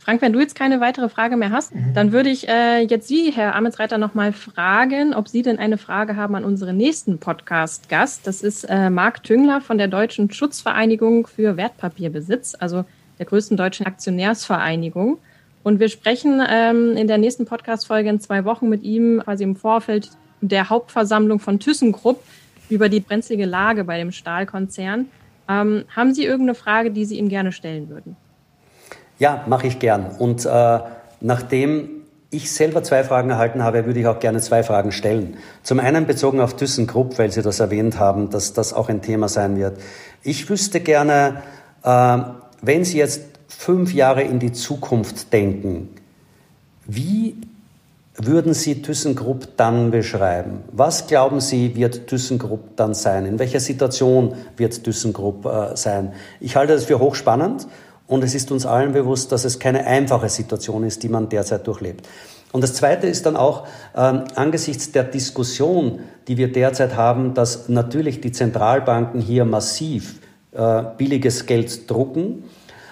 Frank, 0.00 0.22
wenn 0.22 0.32
du 0.32 0.40
jetzt 0.40 0.54
keine 0.54 0.80
weitere 0.80 1.10
Frage 1.10 1.36
mehr 1.36 1.50
hast, 1.50 1.74
mhm. 1.74 1.92
dann 1.92 2.10
würde 2.10 2.30
ich 2.30 2.48
äh, 2.48 2.80
jetzt 2.80 3.06
Sie, 3.06 3.32
Herr 3.32 3.54
Ametsreiter, 3.54 3.98
nochmal 3.98 4.32
fragen, 4.32 5.12
ob 5.12 5.28
Sie 5.28 5.42
denn 5.42 5.58
eine 5.58 5.76
Frage 5.76 6.16
haben 6.16 6.34
an 6.34 6.44
unseren 6.44 6.78
nächsten 6.78 7.18
Podcast-Gast. 7.18 8.26
Das 8.26 8.42
ist 8.42 8.64
äh, 8.64 8.88
Marc 8.88 9.22
Tüngler 9.22 9.60
von 9.60 9.76
der 9.76 9.88
Deutschen 9.88 10.30
Schutzvereinigung 10.30 11.26
für 11.26 11.58
Wertpapierbesitz, 11.58 12.56
also 12.58 12.86
der 13.18 13.26
größten 13.26 13.58
deutschen 13.58 13.84
Aktionärsvereinigung. 13.84 15.18
Und 15.62 15.80
wir 15.80 15.90
sprechen 15.90 16.42
ähm, 16.48 16.96
in 16.96 17.06
der 17.06 17.18
nächsten 17.18 17.44
Podcast-Folge 17.44 18.08
in 18.08 18.20
zwei 18.20 18.46
Wochen 18.46 18.70
mit 18.70 18.82
ihm 18.82 19.20
quasi 19.22 19.44
im 19.44 19.54
Vorfeld 19.54 20.08
der 20.40 20.70
Hauptversammlung 20.70 21.40
von 21.40 21.58
ThyssenKrupp 21.58 22.24
über 22.70 22.88
die 22.88 23.00
brenzlige 23.00 23.44
Lage 23.44 23.84
bei 23.84 23.98
dem 23.98 24.12
Stahlkonzern. 24.12 25.08
Ähm, 25.46 25.84
haben 25.94 26.14
Sie 26.14 26.24
irgendeine 26.24 26.54
Frage, 26.54 26.90
die 26.90 27.04
Sie 27.04 27.18
ihm 27.18 27.28
gerne 27.28 27.52
stellen 27.52 27.90
würden? 27.90 28.16
Ja, 29.20 29.44
mache 29.46 29.66
ich 29.66 29.78
gern. 29.78 30.06
Und 30.18 30.46
äh, 30.46 30.78
nachdem 31.20 31.90
ich 32.30 32.50
selber 32.50 32.82
zwei 32.82 33.04
Fragen 33.04 33.28
erhalten 33.28 33.62
habe, 33.62 33.84
würde 33.84 34.00
ich 34.00 34.06
auch 34.06 34.18
gerne 34.18 34.40
zwei 34.40 34.62
Fragen 34.62 34.92
stellen. 34.92 35.36
Zum 35.62 35.78
einen 35.78 36.06
bezogen 36.06 36.40
auf 36.40 36.56
ThyssenKrupp, 36.56 37.18
weil 37.18 37.30
Sie 37.30 37.42
das 37.42 37.60
erwähnt 37.60 37.98
haben, 37.98 38.30
dass 38.30 38.54
das 38.54 38.72
auch 38.72 38.88
ein 38.88 39.02
Thema 39.02 39.28
sein 39.28 39.58
wird. 39.58 39.78
Ich 40.22 40.48
wüsste 40.48 40.80
gerne, 40.80 41.42
äh, 41.82 42.18
wenn 42.62 42.84
Sie 42.84 42.96
jetzt 42.96 43.20
fünf 43.48 43.92
Jahre 43.92 44.22
in 44.22 44.38
die 44.38 44.52
Zukunft 44.52 45.32
denken, 45.34 45.90
wie 46.86 47.36
würden 48.16 48.54
Sie 48.54 48.80
ThyssenKrupp 48.80 49.58
dann 49.58 49.90
beschreiben? 49.90 50.62
Was 50.72 51.08
glauben 51.08 51.40
Sie, 51.40 51.76
wird 51.76 52.06
ThyssenKrupp 52.06 52.76
dann 52.76 52.94
sein? 52.94 53.26
In 53.26 53.38
welcher 53.38 53.60
Situation 53.60 54.34
wird 54.56 54.82
ThyssenKrupp 54.82 55.44
äh, 55.44 55.76
sein? 55.76 56.14
Ich 56.40 56.56
halte 56.56 56.72
das 56.72 56.84
für 56.84 57.00
hochspannend 57.00 57.66
und 58.10 58.24
es 58.24 58.34
ist 58.34 58.50
uns 58.50 58.66
allen 58.66 58.92
bewusst, 58.92 59.30
dass 59.30 59.44
es 59.44 59.60
keine 59.60 59.86
einfache 59.86 60.28
Situation 60.28 60.82
ist, 60.82 61.04
die 61.04 61.08
man 61.08 61.28
derzeit 61.28 61.64
durchlebt. 61.64 62.08
Und 62.50 62.62
das 62.64 62.74
Zweite 62.74 63.06
ist 63.06 63.24
dann 63.24 63.36
auch 63.36 63.68
ähm, 63.96 64.24
angesichts 64.34 64.90
der 64.90 65.04
Diskussion, 65.04 66.00
die 66.26 66.36
wir 66.36 66.50
derzeit 66.50 66.96
haben, 66.96 67.34
dass 67.34 67.68
natürlich 67.68 68.20
die 68.20 68.32
Zentralbanken 68.32 69.20
hier 69.20 69.44
massiv 69.44 70.18
äh, 70.50 70.82
billiges 70.98 71.46
Geld 71.46 71.88
drucken, 71.88 72.42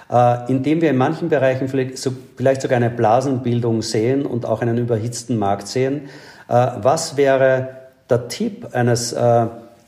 äh, 0.08 0.48
indem 0.48 0.82
wir 0.82 0.90
in 0.90 0.96
manchen 0.96 1.28
Bereichen 1.28 1.66
vielleicht, 1.66 1.98
so, 1.98 2.12
vielleicht, 2.36 2.62
sogar 2.62 2.76
eine 2.76 2.90
Blasenbildung 2.90 3.82
sehen 3.82 4.24
und 4.24 4.46
auch 4.46 4.62
einen 4.62 4.78
überhitzten 4.78 5.36
Markt 5.36 5.66
sehen. 5.66 6.02
Äh, 6.46 6.52
was 6.80 7.16
wäre 7.16 7.70
der 8.08 8.28
Tipp 8.28 8.68
eines 8.72 9.12
äh, 9.12 9.46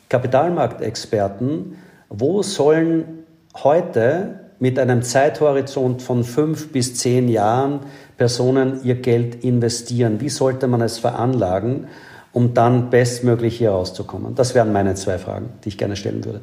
Kapitalmarktexperten? 0.08 1.76
Wo 2.08 2.42
sollen 2.42 3.24
heute 3.62 4.39
mit 4.61 4.78
einem 4.78 5.02
Zeithorizont 5.02 6.02
von 6.02 6.22
fünf 6.22 6.70
bis 6.70 6.94
zehn 6.94 7.28
Jahren 7.28 7.80
Personen 8.16 8.80
ihr 8.84 8.94
Geld 8.94 9.42
investieren? 9.44 10.20
Wie 10.20 10.28
sollte 10.28 10.68
man 10.68 10.82
es 10.82 10.98
veranlagen, 10.98 11.88
um 12.32 12.54
dann 12.54 12.90
bestmöglich 12.90 13.58
hier 13.58 13.70
rauszukommen? 13.70 14.34
Das 14.36 14.54
wären 14.54 14.72
meine 14.72 14.94
zwei 14.94 15.18
Fragen, 15.18 15.48
die 15.64 15.70
ich 15.70 15.78
gerne 15.78 15.96
stellen 15.96 16.24
würde. 16.24 16.40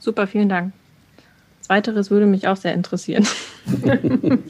Super, 0.00 0.26
vielen 0.26 0.48
Dank. 0.48 0.72
Zweiteres 1.60 2.10
würde 2.10 2.26
mich 2.26 2.48
auch 2.48 2.56
sehr 2.56 2.74
interessieren. 2.74 3.26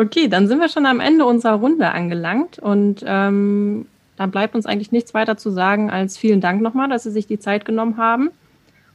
Okay, 0.00 0.28
dann 0.28 0.48
sind 0.48 0.60
wir 0.60 0.70
schon 0.70 0.86
am 0.86 0.98
Ende 0.98 1.26
unserer 1.26 1.56
Runde 1.56 1.90
angelangt 1.90 2.58
und 2.58 3.04
ähm, 3.06 3.86
dann 4.16 4.30
bleibt 4.30 4.54
uns 4.54 4.64
eigentlich 4.64 4.92
nichts 4.92 5.12
weiter 5.12 5.36
zu 5.36 5.50
sagen 5.50 5.90
als 5.90 6.16
vielen 6.16 6.40
Dank 6.40 6.62
nochmal, 6.62 6.88
dass 6.88 7.02
Sie 7.02 7.10
sich 7.10 7.26
die 7.26 7.38
Zeit 7.38 7.66
genommen 7.66 7.98
haben 7.98 8.30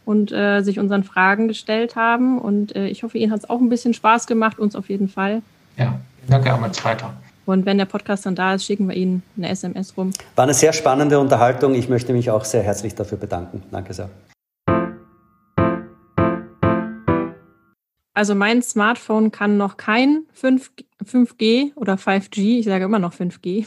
und 0.05 0.31
äh, 0.31 0.61
sich 0.61 0.79
unseren 0.79 1.03
Fragen 1.03 1.47
gestellt 1.47 1.95
haben. 1.95 2.39
Und 2.39 2.75
äh, 2.75 2.87
ich 2.87 3.03
hoffe, 3.03 3.17
Ihnen 3.17 3.31
hat 3.31 3.39
es 3.39 3.49
auch 3.49 3.59
ein 3.59 3.69
bisschen 3.69 3.93
Spaß 3.93 4.27
gemacht, 4.27 4.59
uns 4.59 4.75
auf 4.75 4.89
jeden 4.89 5.09
Fall. 5.09 5.41
Ja, 5.77 5.99
danke 6.27 6.53
auch 6.53 6.59
mal 6.59 6.71
weiter. 6.83 7.13
Und 7.45 7.65
wenn 7.65 7.77
der 7.77 7.85
Podcast 7.85 8.25
dann 8.25 8.35
da 8.35 8.55
ist, 8.55 8.65
schicken 8.65 8.87
wir 8.87 8.95
Ihnen 8.95 9.21
eine 9.37 9.49
SMS 9.49 9.95
rum. 9.97 10.11
War 10.35 10.43
eine 10.43 10.53
sehr 10.53 10.73
spannende 10.73 11.19
Unterhaltung. 11.19 11.75
Ich 11.75 11.89
möchte 11.89 12.13
mich 12.13 12.31
auch 12.31 12.45
sehr 12.45 12.63
herzlich 12.63 12.95
dafür 12.95 13.17
bedanken. 13.17 13.61
Danke 13.71 13.93
sehr. 13.93 14.09
Also 18.15 18.33
mein 18.33 18.61
Smartphone 18.61 19.29
kann 19.29 19.57
noch 19.57 19.75
kein 19.75 20.23
5, 20.33 20.71
5G 21.03 21.75
oder 21.75 21.95
5G, 21.95 22.59
ich 22.59 22.65
sage 22.65 22.85
immer 22.85 22.97
noch 22.97 23.13
5G. 23.13 23.65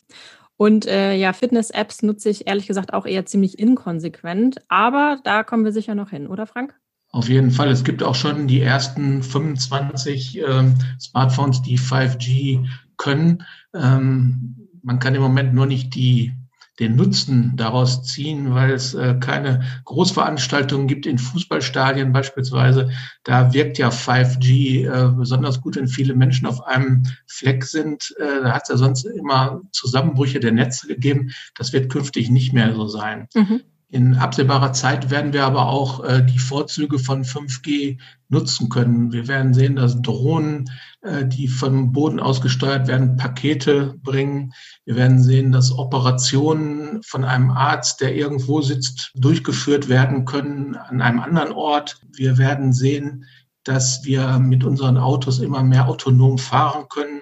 Und 0.59 0.87
äh, 0.87 1.15
ja, 1.15 1.33
Fitness-Apps 1.33 2.03
nutze 2.03 2.29
ich 2.31 2.49
ehrlich 2.49 2.67
gesagt 2.67 2.93
auch 2.93 3.07
eher 3.07 3.25
ziemlich 3.25 3.59
inkonsequent. 3.61 4.59
Aber 4.69 5.21
da 5.23 5.45
kommen 5.45 5.65
wir 5.65 5.73
sicher 5.73 5.95
noch 5.95 6.11
hin, 6.11 6.27
oder 6.27 6.47
Frank? 6.47 6.75
Auf 7.11 7.29
jeden 7.29 7.53
Fall. 7.53 7.69
Es 7.69 7.85
gibt 7.85 8.03
auch 8.03 8.17
schon 8.17 8.49
die 8.49 8.61
ersten 8.61 9.23
25 9.23 10.41
ähm, 10.41 10.75
Smartphones, 11.01 11.63
die 11.63 11.79
5G 11.79 12.67
können. 12.97 13.45
Ähm, 13.73 14.69
man 14.83 14.99
kann 14.99 15.15
im 15.15 15.23
Moment 15.23 15.55
nur 15.55 15.67
nicht 15.67 15.95
die 15.95 16.35
den 16.79 16.97
Nutzen 16.97 17.55
daraus 17.57 18.05
ziehen, 18.05 18.55
weil 18.55 18.71
es 18.71 18.95
äh, 18.95 19.17
keine 19.19 19.63
Großveranstaltungen 19.85 20.87
gibt 20.87 21.07
in 21.07 21.19
Fußballstadien 21.19 22.13
beispielsweise. 22.13 22.91
Da 23.25 23.53
wirkt 23.53 23.79
ja 23.79 23.89
5G 23.89 24.87
äh, 24.87 25.13
besonders 25.13 25.61
gut, 25.61 25.77
wenn 25.77 25.89
viele 25.89 26.15
Menschen 26.15 26.47
auf 26.47 26.65
einem 26.65 27.03
Fleck 27.27 27.65
sind. 27.65 28.15
Äh, 28.19 28.43
da 28.43 28.53
hat 28.53 28.63
es 28.65 28.69
ja 28.69 28.77
sonst 28.77 29.05
immer 29.05 29.61
Zusammenbrüche 29.73 30.41
der 30.41 30.53
Netze 30.53 30.87
gegeben. 30.87 31.31
Das 31.57 31.73
wird 31.73 31.91
künftig 31.91 32.31
nicht 32.31 32.53
mehr 32.53 32.75
so 32.75 32.87
sein. 32.87 33.29
Mhm. 33.35 33.63
In 33.91 34.17
absehbarer 34.17 34.75
Zeit 34.75 35.11
werden 35.11 35.33
wir 35.33 35.45
aber 35.45 35.69
auch 35.69 36.05
äh, 36.05 36.23
die 36.23 36.39
Vorzüge 36.39 36.99
von 36.99 37.25
5G 37.25 37.99
nutzen 38.29 38.69
können. 38.69 39.13
Wir 39.13 39.29
werden 39.29 39.55
sehen, 39.55 39.77
dass 39.77 40.03
Drohnen, 40.03 40.71
die 41.03 41.47
vom 41.47 41.93
Boden 41.93 42.19
aus 42.19 42.41
gesteuert 42.41 42.89
werden, 42.89 43.17
Pakete 43.17 43.95
bringen. 44.03 44.53
Wir 44.85 44.97
werden 44.97 45.23
sehen, 45.23 45.53
dass 45.53 45.71
Operationen 45.71 47.03
von 47.05 47.25
einem 47.25 47.53
Arzt, 47.53 48.01
der 48.01 48.17
irgendwo 48.17 48.63
sitzt, 48.63 49.13
durchgeführt 49.15 49.89
werden 49.89 50.25
können 50.25 50.75
an 50.75 51.01
einem 51.01 51.21
anderen 51.21 51.53
Ort. 51.53 52.01
Wir 52.13 52.37
werden 52.37 52.73
sehen, 52.73 53.27
dass 53.69 54.05
wir 54.05 54.39
mit 54.39 54.65
unseren 54.65 54.97
Autos 54.97 55.41
immer 55.41 55.63
mehr 55.63 55.89
autonom 55.89 56.39
fahren 56.39 56.87
können, 56.89 57.21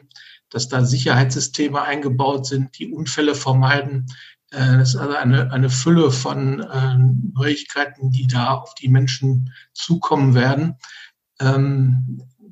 dass 0.49 0.68
da 0.68 0.85
Sicherheitssysteme 0.85 1.83
eingebaut 1.83 2.47
sind, 2.47 2.79
die 2.79 2.93
Unfälle 2.93 3.35
vermeiden. 3.35 4.07
Äh, 4.53 4.79
das 4.79 4.95
ist 4.95 4.97
also 4.97 5.16
eine, 5.16 5.51
eine 5.53 5.70
Fülle 5.70 6.11
von 6.11 6.61
äh, 6.61 6.99
Neuigkeiten, 7.35 8.11
die 8.11 8.27
da 8.27 8.55
auf 8.55 8.74
die 8.74 8.89
Menschen 8.89 9.53
zukommen 9.74 10.35
werden. 10.35 10.77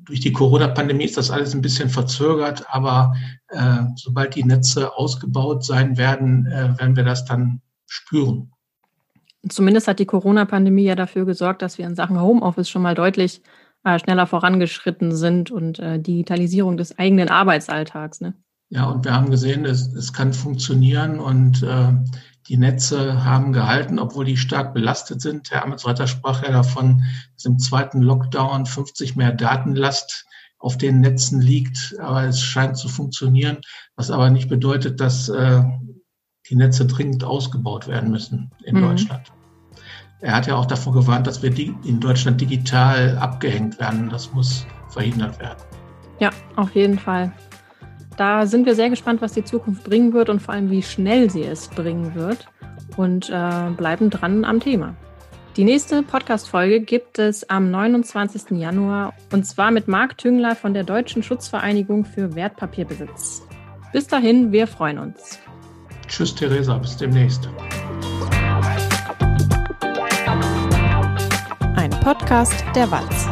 Durch 0.05 0.19
die 0.19 0.31
Corona-Pandemie 0.31 1.05
ist 1.05 1.17
das 1.17 1.31
alles 1.31 1.53
ein 1.53 1.61
bisschen 1.61 1.89
verzögert, 1.89 2.65
aber 2.69 3.15
äh, 3.49 3.83
sobald 3.95 4.35
die 4.35 4.43
Netze 4.43 4.95
ausgebaut 4.95 5.65
sein 5.65 5.97
werden, 5.97 6.45
äh, 6.45 6.77
werden 6.79 6.95
wir 6.95 7.03
das 7.03 7.25
dann 7.25 7.61
spüren. 7.87 8.51
Zumindest 9.49 9.87
hat 9.87 9.99
die 9.99 10.05
Corona-Pandemie 10.05 10.83
ja 10.83 10.95
dafür 10.95 11.25
gesorgt, 11.25 11.61
dass 11.61 11.77
wir 11.77 11.85
in 11.85 11.95
Sachen 11.95 12.19
Homeoffice 12.19 12.69
schon 12.69 12.81
mal 12.81 12.95
deutlich 12.95 13.41
äh, 13.83 13.99
schneller 13.99 14.25
vorangeschritten 14.25 15.15
sind 15.15 15.51
und 15.51 15.79
äh, 15.79 15.99
Digitalisierung 15.99 16.77
des 16.77 16.97
eigenen 16.97 17.29
Arbeitsalltags. 17.29 18.21
Ne? 18.21 18.33
Ja, 18.69 18.85
und 18.85 19.05
wir 19.05 19.13
haben 19.13 19.29
gesehen, 19.29 19.65
es, 19.65 19.93
es 19.93 20.11
kann 20.11 20.33
funktionieren 20.33 21.19
und 21.19 21.61
äh, 21.61 21.93
die 22.47 22.57
Netze 22.57 23.23
haben 23.23 23.53
gehalten, 23.53 23.99
obwohl 23.99 24.25
die 24.25 24.37
stark 24.37 24.73
belastet 24.73 25.21
sind. 25.21 25.51
Herr 25.51 25.63
Amtsreiter 25.63 26.07
sprach 26.07 26.43
ja 26.43 26.51
davon, 26.51 27.03
dass 27.33 27.45
im 27.45 27.59
zweiten 27.59 28.01
Lockdown 28.01 28.65
50 28.65 29.15
mehr 29.15 29.31
Datenlast 29.31 30.25
auf 30.59 30.77
den 30.77 31.01
Netzen 31.01 31.41
liegt, 31.41 31.95
aber 31.99 32.23
es 32.23 32.41
scheint 32.41 32.77
zu 32.77 32.87
funktionieren, 32.87 33.57
was 33.95 34.11
aber 34.11 34.29
nicht 34.29 34.49
bedeutet, 34.49 34.99
dass 34.99 35.29
äh, 35.29 35.63
die 36.49 36.55
Netze 36.55 36.85
dringend 36.85 37.23
ausgebaut 37.23 37.87
werden 37.87 38.11
müssen 38.11 38.51
in 38.63 38.77
mhm. 38.77 38.81
Deutschland. 38.81 39.31
Er 40.21 40.35
hat 40.35 40.47
ja 40.47 40.55
auch 40.55 40.65
davor 40.65 40.93
gewarnt, 40.93 41.27
dass 41.27 41.43
wir 41.43 41.55
in 41.57 41.99
Deutschland 41.99 42.39
digital 42.41 43.17
abgehängt 43.17 43.79
werden. 43.79 44.09
Das 44.09 44.31
muss 44.33 44.65
verhindert 44.89 45.39
werden. 45.39 45.59
Ja, 46.19 46.29
auf 46.55 46.73
jeden 46.73 46.97
Fall. 46.97 47.31
Da 48.17 48.45
sind 48.45 48.65
wir 48.65 48.75
sehr 48.75 48.89
gespannt, 48.89 49.21
was 49.21 49.33
die 49.33 49.43
Zukunft 49.43 49.83
bringen 49.83 50.13
wird 50.13 50.29
und 50.29 50.41
vor 50.41 50.53
allem, 50.53 50.69
wie 50.69 50.83
schnell 50.83 51.29
sie 51.29 51.43
es 51.43 51.67
bringen 51.67 52.15
wird 52.15 52.47
und 52.95 53.29
äh, 53.29 53.69
bleiben 53.75 54.09
dran 54.09 54.45
am 54.45 54.59
Thema. 54.59 54.95
Die 55.57 55.63
nächste 55.63 56.03
Podcast-Folge 56.03 56.81
gibt 56.81 57.17
es 57.17 57.49
am 57.49 57.71
29. 57.71 58.57
Januar 58.59 59.13
und 59.31 59.45
zwar 59.45 59.71
mit 59.71 59.87
Marc 59.87 60.17
Tüngler 60.17 60.55
von 60.55 60.73
der 60.73 60.83
Deutschen 60.83 61.23
Schutzvereinigung 61.23 62.03
für 62.03 62.35
Wertpapierbesitz. 62.35 63.41
Bis 63.93 64.07
dahin, 64.07 64.51
wir 64.51 64.67
freuen 64.67 64.99
uns. 64.99 65.39
Tschüss, 66.07 66.35
Theresa, 66.35 66.77
bis 66.77 66.97
demnächst. 66.97 67.49
Ein 71.75 71.89
Podcast 72.01 72.63
der 72.75 72.91
Walz. 72.91 73.27